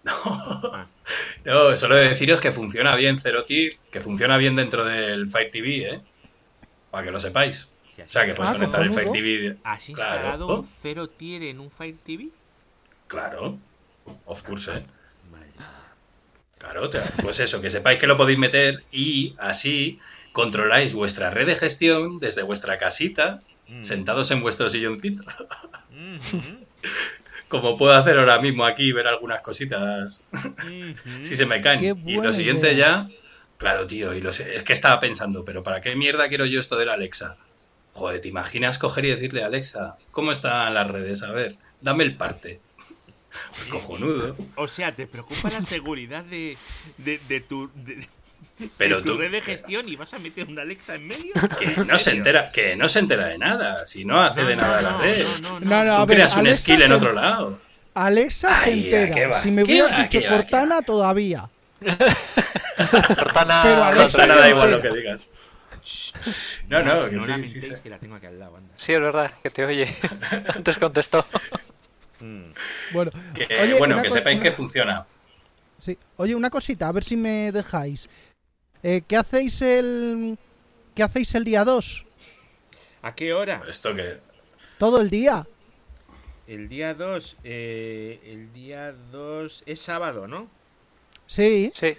descuento? 0.04 0.70
una. 0.70 0.88
No, 1.44 1.76
solo 1.76 1.96
deciros 1.96 2.40
que 2.40 2.52
funciona 2.52 2.96
bien 2.96 3.20
Zero 3.20 3.44
Tier, 3.46 3.74
que 3.92 4.00
funciona 4.00 4.38
bien 4.38 4.56
dentro 4.56 4.86
del 4.86 5.28
Fire 5.28 5.50
TV, 5.52 5.94
¿eh? 5.96 6.02
Para 6.92 7.04
que 7.06 7.12
lo 7.12 7.20
sepáis. 7.20 7.72
O 7.98 8.08
sea, 8.08 8.26
que 8.26 8.34
puedes 8.34 8.50
Ah, 8.52 8.54
conectar 8.54 8.82
el 8.84 8.92
Fire. 8.94 9.12
TV. 9.12 9.58
¿Has 9.64 9.86
Claro. 9.86 10.16
instalado 10.16 10.60
un 10.60 10.68
cero 10.82 11.08
tier 11.10 11.44
en 11.44 11.60
un 11.60 11.70
Fire 11.72 11.96
TV? 12.06 12.30
Claro. 13.08 13.58
Of 14.26 14.44
course, 14.44 14.72
¿eh? 14.72 14.84
Claro, 16.58 16.90
pues 17.22 17.40
eso, 17.40 17.60
que 17.62 17.70
sepáis 17.70 18.00
que 18.00 18.08
lo 18.08 18.18
podéis 18.18 18.38
meter 18.38 18.84
y 18.92 19.34
así 19.40 20.00
controláis 20.32 20.94
vuestra 20.94 21.30
red 21.32 21.48
de 21.48 21.56
gestión 21.56 22.20
desde 22.20 22.44
vuestra 22.44 22.78
casita, 22.78 23.42
Mm. 23.68 23.82
sentados 23.84 24.30
en 24.32 24.42
vuestro 24.42 24.70
silloncito. 24.70 25.24
Mhm. 25.92 26.66
Como 27.48 27.78
puedo 27.78 27.94
hacer 27.94 28.18
ahora 28.20 28.40
mismo 28.40 28.66
aquí, 28.66 28.92
ver 28.92 29.08
algunas 29.08 29.42
cositas 29.42 30.30
Mhm. 30.32 31.24
si 31.26 31.36
se 31.36 31.46
me 31.46 31.62
caen. 31.62 32.02
Y 32.08 32.18
lo 32.22 32.32
siguiente 32.34 32.76
ya, 32.76 33.10
claro, 33.58 33.88
tío, 33.88 34.14
y 34.14 34.22
lo 34.22 34.32
sé- 34.32 34.56
es 34.56 34.64
que 34.64 34.74
estaba 34.74 35.00
pensando, 35.00 35.44
pero 35.46 35.64
¿para 35.64 35.82
qué 35.82 35.96
mierda 35.96 36.28
quiero 36.30 36.46
yo 36.46 36.60
esto 36.60 36.78
de 36.78 36.86
la 36.86 36.94
Alexa? 36.94 37.38
Joder, 37.94 38.22
¿te 38.22 38.30
imaginas 38.30 38.78
coger 38.78 39.06
y 39.06 39.10
decirle 39.10 39.44
a 39.44 39.48
Alexa, 39.48 39.98
¿cómo 40.12 40.32
están 40.32 40.74
las 40.74 40.88
redes? 40.90 41.24
A 41.24 41.32
ver, 41.32 41.56
dame 41.82 42.04
el 42.06 42.16
parte. 42.16 42.62
Cojonudo. 43.70 44.36
O 44.56 44.68
sea, 44.68 44.92
te 44.92 45.08
preocupa 45.08 45.50
la 45.50 45.62
seguridad 45.62 46.24
de, 46.24 46.58
de, 46.98 47.20
de 47.28 47.42
tu, 47.42 47.70
de, 47.76 48.08
tu 48.90 49.02
tú, 49.02 49.18
red 49.18 49.32
de 49.32 49.42
gestión 49.42 49.88
y 49.88 49.96
vas 49.96 50.14
a 50.14 50.20
meter 50.20 50.48
una 50.48 50.62
Alexa 50.64 50.96
en 50.96 51.08
medio. 51.08 51.34
que 51.60 51.66
¿En 51.66 51.88
no 51.88 51.98
se 51.98 52.12
entera, 52.12 52.52
que 52.52 52.76
no 52.76 52.88
se 52.90 53.00
entera 53.00 53.28
de 53.28 53.38
nada, 53.38 53.86
si 53.86 54.06
no 54.06 54.22
hace 54.22 54.42
No, 54.44 54.48
de 54.50 54.56
nada 54.56 54.82
no, 54.82 54.90
la 54.92 54.98
red. 54.98 55.26
No, 55.42 55.50
no, 55.52 55.60
no. 55.60 55.66
No, 55.70 55.84
no, 55.84 55.94
a 55.96 56.00
Tú 56.02 56.06
ver, 56.08 56.18
creas 56.18 56.34
un 56.34 56.40
Alexa 56.42 56.62
skill 56.62 56.82
en 56.82 56.88
se- 56.90 56.94
otro 56.94 57.14
lado. 57.14 57.60
Alexa 57.94 58.56
se 58.64 58.70
Ay, 58.70 58.94
¿a 58.94 59.02
entera. 59.02 59.12
qué 59.16 59.26
va? 59.28 59.42
Si 59.42 59.52
me 59.52 59.64
¿Qué 59.64 59.72
hubieras 59.74 59.98
dicho 59.98 60.20
¿Qué 60.20 60.28
va? 60.28 60.32
¿Qué 60.32 60.38
Cortana, 60.44 60.82
todavía. 60.82 61.50
Cortana, 63.16 63.62
Pero 63.64 63.84
Alexa 63.84 64.04
Cortana 64.04 64.34
se 64.36 64.40
da 64.40 64.50
igual 64.50 64.72
lo 64.72 64.82
que 64.82 64.90
digas. 64.92 65.32
No, 66.68 66.84
no, 66.84 67.10
que 67.10 67.16
no 67.16 67.26
sí, 67.26 67.44
sí, 67.44 67.62
sí. 67.62 67.74
que 67.82 67.90
la 67.90 67.98
tengo 67.98 68.16
aquí 68.16 68.28
al 68.28 68.38
lado, 68.40 68.58
anda. 68.58 68.72
Sí, 68.76 68.94
es 68.94 69.00
verdad, 69.00 69.32
que 69.42 69.50
te 69.50 69.66
oye. 69.66 69.88
Antes 70.56 70.78
contestó. 70.78 71.26
Mm. 72.22 72.52
Bueno, 72.94 73.12
Que, 73.34 73.48
Oye, 73.62 73.74
bueno, 73.76 74.02
que 74.02 74.10
sepáis 74.10 74.40
que 74.40 74.52
funciona. 74.52 75.06
sí. 75.78 75.98
Oye, 76.18 76.36
una 76.36 76.50
cosita, 76.50 76.88
a 76.88 76.92
ver 76.92 77.04
si 77.04 77.16
me 77.18 77.52
dejáis. 77.52 78.08
Eh, 78.84 79.02
¿Qué 79.08 79.18
hacéis 79.18 79.62
el. 79.62 80.38
¿Qué 80.96 81.04
hacéis 81.04 81.34
el 81.36 81.44
día 81.44 81.64
2? 81.64 82.06
¿A 83.04 83.16
qué 83.16 83.34
hora? 83.34 83.62
Esto 83.68 83.96
que. 83.96 84.18
Todo 84.78 85.02
el 85.02 85.10
día. 85.10 85.48
El 86.48 86.68
día 86.68 86.94
2, 86.94 87.38
eh, 87.44 88.20
el 88.26 88.52
día 88.52 88.94
2 89.12 89.64
es 89.66 89.80
sábado, 89.80 90.28
¿no? 90.28 90.50
Sí. 91.28 91.72
Sí. 91.76 91.96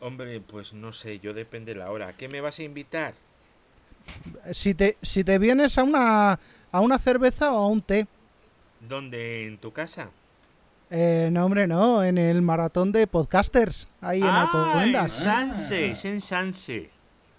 Hombre, 0.00 0.40
pues 0.40 0.74
no 0.74 0.92
sé, 0.92 1.18
yo 1.20 1.32
depende 1.32 1.72
de 1.72 1.78
la 1.80 1.90
hora. 1.90 2.08
¿A 2.08 2.12
qué 2.16 2.28
me 2.28 2.40
vas 2.40 2.58
a 2.58 2.64
invitar? 2.64 3.14
Si 4.52 4.74
te, 4.74 4.98
si 5.00 5.24
te 5.24 5.38
vienes 5.38 5.78
a 5.78 5.84
una, 5.84 6.38
a 6.70 6.80
una 6.80 6.98
cerveza 6.98 7.52
o 7.52 7.56
a 7.56 7.66
un 7.68 7.80
té. 7.80 8.06
¿Dónde? 8.88 9.46
¿En 9.46 9.58
tu 9.58 9.72
casa? 9.72 10.10
Eh, 10.90 11.28
no, 11.32 11.46
hombre, 11.46 11.66
no. 11.66 12.04
En 12.04 12.18
el 12.18 12.42
maratón 12.42 12.92
de 12.92 13.06
podcasters. 13.06 13.88
Ahí 14.00 14.18
en 14.18 14.26
ah, 14.26 14.50
en 14.52 14.58
Alcobendas. 14.58 15.12
Sanse, 15.12 15.90
es 15.92 16.04
en 16.04 16.20
Sanse. 16.20 16.90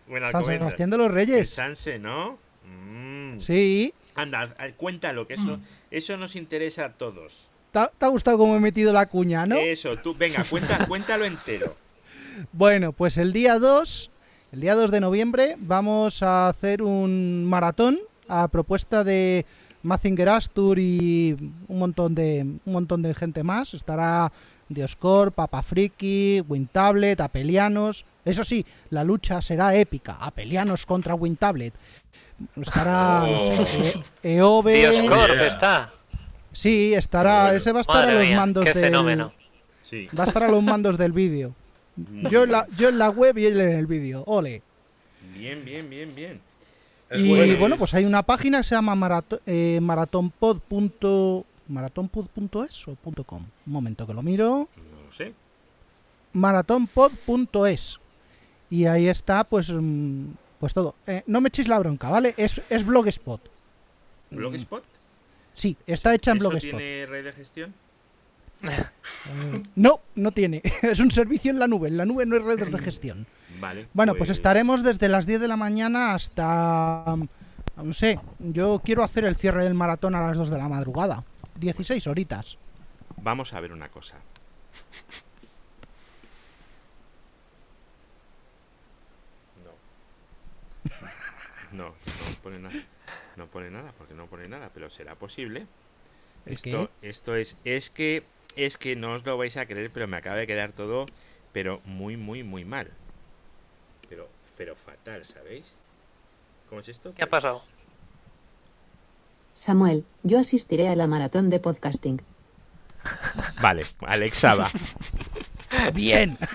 Bueno, 0.07 0.31
San. 0.31 0.45
Sebastián 0.45 0.89
de 0.89 0.97
los 0.97 1.07
En 1.07 1.13
Reyes. 1.13 1.49
Sanse, 1.49 1.99
¿no? 1.99 2.37
Mm. 2.63 3.39
Sí. 3.39 3.93
Anda, 4.15 4.53
cuéntalo, 4.77 5.27
que 5.27 5.33
eso, 5.33 5.59
eso 5.91 6.17
nos 6.17 6.35
interesa 6.35 6.85
a 6.85 6.93
todos. 6.93 7.49
¿Te 7.71 7.79
ha, 7.79 7.87
te 7.87 8.05
ha 8.05 8.07
gustado 8.07 8.37
cómo 8.37 8.55
he 8.55 8.59
metido 8.59 8.93
la 8.93 9.07
cuña, 9.07 9.45
no? 9.45 9.57
Eso, 9.57 9.97
tú, 9.97 10.15
venga, 10.17 10.43
cuenta, 10.49 10.85
cuéntalo 10.87 11.25
entero. 11.25 11.75
Bueno, 12.53 12.93
pues 12.93 13.17
el 13.17 13.33
día 13.33 13.59
2, 13.59 14.09
el 14.53 14.61
día 14.61 14.75
2 14.75 14.89
de 14.91 15.01
noviembre, 15.01 15.55
vamos 15.59 16.23
a 16.23 16.47
hacer 16.47 16.81
un 16.81 17.43
maratón 17.45 17.99
a 18.29 18.47
propuesta 18.47 19.03
de 19.03 19.45
Mazinger 19.85 20.29
Astur 20.29 20.79
y 20.79 21.35
un 21.67 21.79
montón 21.79 22.15
de 22.15 22.41
un 22.65 22.73
montón 22.73 23.01
de 23.01 23.13
gente 23.13 23.43
más. 23.43 23.73
Estará 23.73 24.31
Dioscor, 24.67 25.31
Papa 25.31 25.61
Friki, 25.61 26.41
Wintablet, 26.47 27.21
Apelianos. 27.21 28.05
Eso 28.25 28.43
sí, 28.43 28.65
la 28.89 29.03
lucha 29.03 29.41
será 29.41 29.75
épica. 29.75 30.17
Apelianos 30.19 30.85
contra 30.85 31.13
Wintablet. 31.15 31.73
Estará 32.59 33.23
Oh. 33.25 33.63
eh, 34.23 34.35
Eove. 34.37 34.73
Yeah. 34.81 35.47
está. 35.47 35.93
Sí, 36.51 36.93
estará. 36.93 37.43
Bueno. 37.43 37.57
Ese 37.57 37.71
va 37.71 37.79
a 37.79 37.81
estar 37.81 37.95
Madre 37.97 38.11
a 38.11 38.19
los 38.19 38.27
mía, 38.27 38.37
mandos 38.37 38.65
qué 38.65 38.73
del. 38.73 38.83
fenómeno. 38.85 39.33
Sí. 39.83 40.07
Va 40.17 40.23
a 40.23 40.27
estar 40.27 40.43
a 40.43 40.47
los 40.49 40.63
mandos 40.63 40.97
del 40.97 41.11
vídeo. 41.11 41.53
Yo 42.29 42.43
en 42.43 42.51
la, 42.51 42.67
yo 42.77 42.89
en 42.89 42.97
la 42.97 43.09
web 43.09 43.37
y 43.37 43.45
él 43.45 43.59
en 43.61 43.69
el 43.69 43.85
vídeo. 43.85 44.23
Ole. 44.25 44.61
Bien, 45.33 45.63
bien, 45.63 45.89
bien, 45.89 46.13
bien. 46.15 46.41
Es 47.09 47.21
y 47.21 47.29
bueno, 47.29 47.57
bueno, 47.59 47.75
es- 47.75 47.79
pues 47.79 47.93
hay 47.93 48.05
una 48.05 48.23
página 48.23 48.57
que 48.59 48.63
se 48.63 48.75
llama 48.75 48.95
marato- 48.95 49.39
eh, 49.45 49.79
maratonpod.es 51.67 52.87
o 52.87 52.95
punto 52.95 53.23
.com. 53.23 53.43
Un 53.65 53.73
momento 53.73 54.05
que 54.07 54.13
lo 54.13 54.21
miro. 54.21 54.67
No 54.75 55.05
lo 55.05 55.11
sé. 55.11 55.33
maratonpod.es. 56.33 57.99
Y 58.69 58.85
ahí 58.85 59.07
está, 59.07 59.43
pues, 59.43 59.69
mm, 59.71 60.25
pues 60.59 60.73
todo. 60.73 60.95
Eh, 61.07 61.23
no 61.27 61.39
me 61.41 61.49
echéis 61.49 61.67
la 61.67 61.79
bronca, 61.79 62.09
¿vale? 62.09 62.33
Es, 62.37 62.61
es 62.69 62.83
Blogspot. 62.85 63.41
¿Blogspot? 64.31 64.83
Sí, 65.53 65.77
está 65.87 66.13
hecha 66.13 66.31
en 66.31 66.37
¿Eso 66.37 66.49
Blogspot. 66.49 66.77
tiene 66.79 67.05
red 67.05 67.23
de 67.23 67.31
gestión? 67.33 67.73
No, 69.75 69.99
no 70.15 70.31
tiene. 70.31 70.61
es 70.81 70.99
un 70.99 71.11
servicio 71.11 71.51
en 71.51 71.59
la 71.59 71.67
nube. 71.67 71.87
En 71.89 71.97
la 71.97 72.05
nube 72.05 72.25
no 72.25 72.35
hay 72.35 72.41
redes 72.41 72.71
de 72.71 72.77
gestión. 72.83 73.25
Vale. 73.59 73.87
Bueno, 73.93 74.15
pues 74.15 74.29
estaremos 74.29 74.83
desde 74.83 75.09
las 75.09 75.25
10 75.25 75.41
de 75.41 75.47
la 75.47 75.57
mañana 75.57 76.13
hasta... 76.13 77.15
No 77.75 77.93
sé, 77.93 78.19
yo 78.39 78.81
quiero 78.83 79.03
hacer 79.03 79.25
el 79.25 79.35
cierre 79.35 79.63
del 79.63 79.73
maratón 79.73 80.15
a 80.15 80.25
las 80.25 80.37
2 80.37 80.49
de 80.49 80.57
la 80.57 80.69
madrugada. 80.69 81.23
16 81.55 82.07
horitas. 82.07 82.57
Vamos 83.17 83.53
a 83.53 83.59
ver 83.59 83.71
una 83.73 83.89
cosa. 83.89 84.15
No. 89.63 89.71
No, 91.77 91.89
no 91.89 92.41
pone 92.43 92.59
nada. 92.59 92.75
No 93.35 93.47
pone 93.47 93.69
nada, 93.69 93.91
porque 93.97 94.13
no 94.13 94.27
pone 94.27 94.47
nada, 94.47 94.69
pero 94.73 94.89
será 94.89 95.15
posible. 95.15 95.67
¿El 96.45 96.53
Esto, 96.53 96.89
esto 97.01 97.35
es, 97.35 97.57
es 97.65 97.89
que, 97.89 98.23
es 98.55 98.77
que 98.77 98.95
no 98.95 99.13
os 99.13 99.25
lo 99.25 99.37
vais 99.37 99.57
a 99.57 99.65
creer, 99.65 99.91
pero 99.93 100.07
me 100.07 100.15
acaba 100.17 100.37
de 100.37 100.47
quedar 100.47 100.71
todo, 100.71 101.05
pero 101.51 101.81
muy, 101.83 102.15
muy, 102.15 102.43
muy 102.43 102.63
mal. 102.63 102.91
Pero, 104.09 104.27
pero 104.57 104.75
fatal, 104.75 105.23
¿sabéis? 105.25 105.65
¿Cómo 106.69 106.81
es 106.81 106.89
esto? 106.89 107.13
¿Qué 107.15 107.23
ha 107.23 107.29
pasado? 107.29 107.63
Samuel, 109.53 110.03
yo 110.23 110.39
asistiré 110.39 110.87
a 110.89 110.95
la 110.95 111.07
maratón 111.07 111.49
de 111.49 111.59
podcasting. 111.59 112.21
Vale, 113.61 113.83
Alexa 114.01 114.55
va. 114.55 114.69
Bien. 115.93 116.37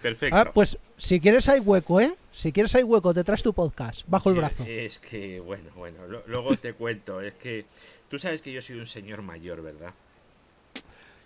Perfecto. 0.00 0.36
Ah, 0.36 0.50
pues 0.52 0.76
si 0.96 1.20
quieres 1.20 1.48
hay 1.48 1.60
hueco, 1.60 2.00
¿eh? 2.00 2.14
Si 2.32 2.52
quieres 2.52 2.74
hay 2.74 2.82
hueco, 2.82 3.14
te 3.14 3.22
traes 3.22 3.42
tu 3.42 3.52
podcast 3.52 4.02
bajo 4.08 4.30
el 4.30 4.36
brazo. 4.36 4.64
Es 4.66 4.98
que, 4.98 5.38
bueno, 5.40 5.70
bueno, 5.76 6.06
lo- 6.08 6.24
luego 6.26 6.56
te 6.56 6.72
cuento. 6.74 7.20
Es 7.20 7.34
que 7.34 7.66
tú 8.08 8.18
sabes 8.18 8.40
que 8.42 8.52
yo 8.52 8.60
soy 8.60 8.78
un 8.80 8.86
señor 8.86 9.22
mayor, 9.22 9.62
¿verdad? 9.62 9.92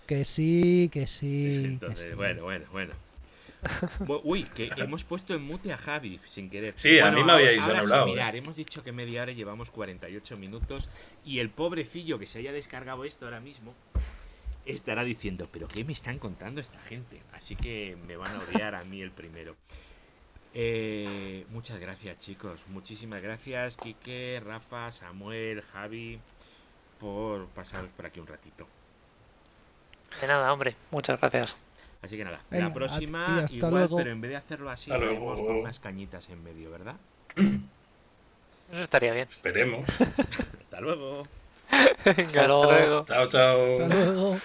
Que 0.07 0.25
sí, 0.25 0.89
que 0.93 1.07
sí. 1.07 1.61
que 1.63 1.65
Entonces, 1.69 2.07
sí. 2.11 2.15
bueno, 2.17 2.43
bueno, 2.43 2.67
bueno. 2.71 2.93
Uy, 4.25 4.45
que 4.45 4.71
hemos 4.77 5.05
puesto 5.05 5.35
en 5.35 5.43
mute 5.43 5.73
a 5.73 5.77
Javi 5.77 6.21
sin 6.27 6.51
querer. 6.51 6.75
Sí, 6.77 6.99
a 6.99 7.11
mí 7.11 7.23
me 7.23 7.33
habíais 7.33 7.63
ahora 7.63 7.79
sí, 7.79 7.85
hablado, 7.85 8.07
mirar, 8.07 8.37
hemos 8.37 8.57
dicho 8.57 8.83
que 8.83 8.93
media 8.93 9.23
hora 9.23 9.33
y 9.33 9.35
llevamos 9.35 9.71
48 9.71 10.37
minutos 10.37 10.89
y 11.25 11.39
el 11.39 11.51
pobrecillo 11.51 12.19
que 12.19 12.27
se 12.27 12.39
haya 12.39 12.53
descargado 12.53 13.05
esto 13.05 13.25
ahora 13.25 13.41
mismo 13.41 13.75
estará 14.65 15.05
diciendo, 15.05 15.49
pero 15.53 15.69
¿qué 15.69 15.85
me 15.85 15.93
están 15.93 16.19
contando 16.19 16.61
esta 16.61 16.79
gente? 16.81 17.23
Así 17.33 17.55
que 17.57 17.97
me 18.07 18.17
van 18.17 18.35
a 18.35 18.41
odiar 18.41 18.75
a 18.75 18.83
mí 18.85 19.01
el 19.01 19.13
primero. 19.13 19.57
Eh, 20.55 21.45
muchas 21.51 21.79
gracias 21.79 22.19
chicos, 22.19 22.59
muchísimas 22.69 23.21
gracias 23.21 23.77
Quique, 23.77 24.41
Rafa, 24.43 24.91
Samuel, 24.91 25.61
Javi 25.61 26.19
por 26.99 27.47
pasar 27.49 27.87
por 27.89 28.07
aquí 28.07 28.21
un 28.21 28.27
ratito. 28.27 28.67
De 30.21 30.27
nada, 30.27 30.53
hombre. 30.53 30.75
Muchas 30.91 31.21
gracias. 31.21 31.57
Así 32.03 32.17
que 32.17 32.25
nada, 32.25 32.41
Venga, 32.51 32.69
la 32.69 32.75
próxima 32.75 33.39
hasta 33.39 33.55
igual, 33.55 33.73
luego. 33.73 33.97
pero 33.97 34.11
en 34.11 34.21
vez 34.21 34.31
de 34.31 34.37
hacerlo 34.37 34.71
así, 34.71 34.91
lo 34.91 34.97
haremos 34.97 35.39
con 35.41 35.57
unas 35.57 35.79
cañitas 35.81 36.29
en 36.29 36.43
medio, 36.45 36.71
¿verdad? 36.71 36.97
Eso 38.73 38.83
estaría 38.83 39.13
bien. 39.13 39.27
Esperemos. 39.29 39.89
Hasta 40.01 40.81
luego. 40.81 41.27
Venga, 42.05 42.23
hasta 42.27 42.47
luego. 42.47 43.05
Chao, 43.05 43.27
chao. 43.27 43.83
Hasta 43.83 43.95
luego. 43.95 44.39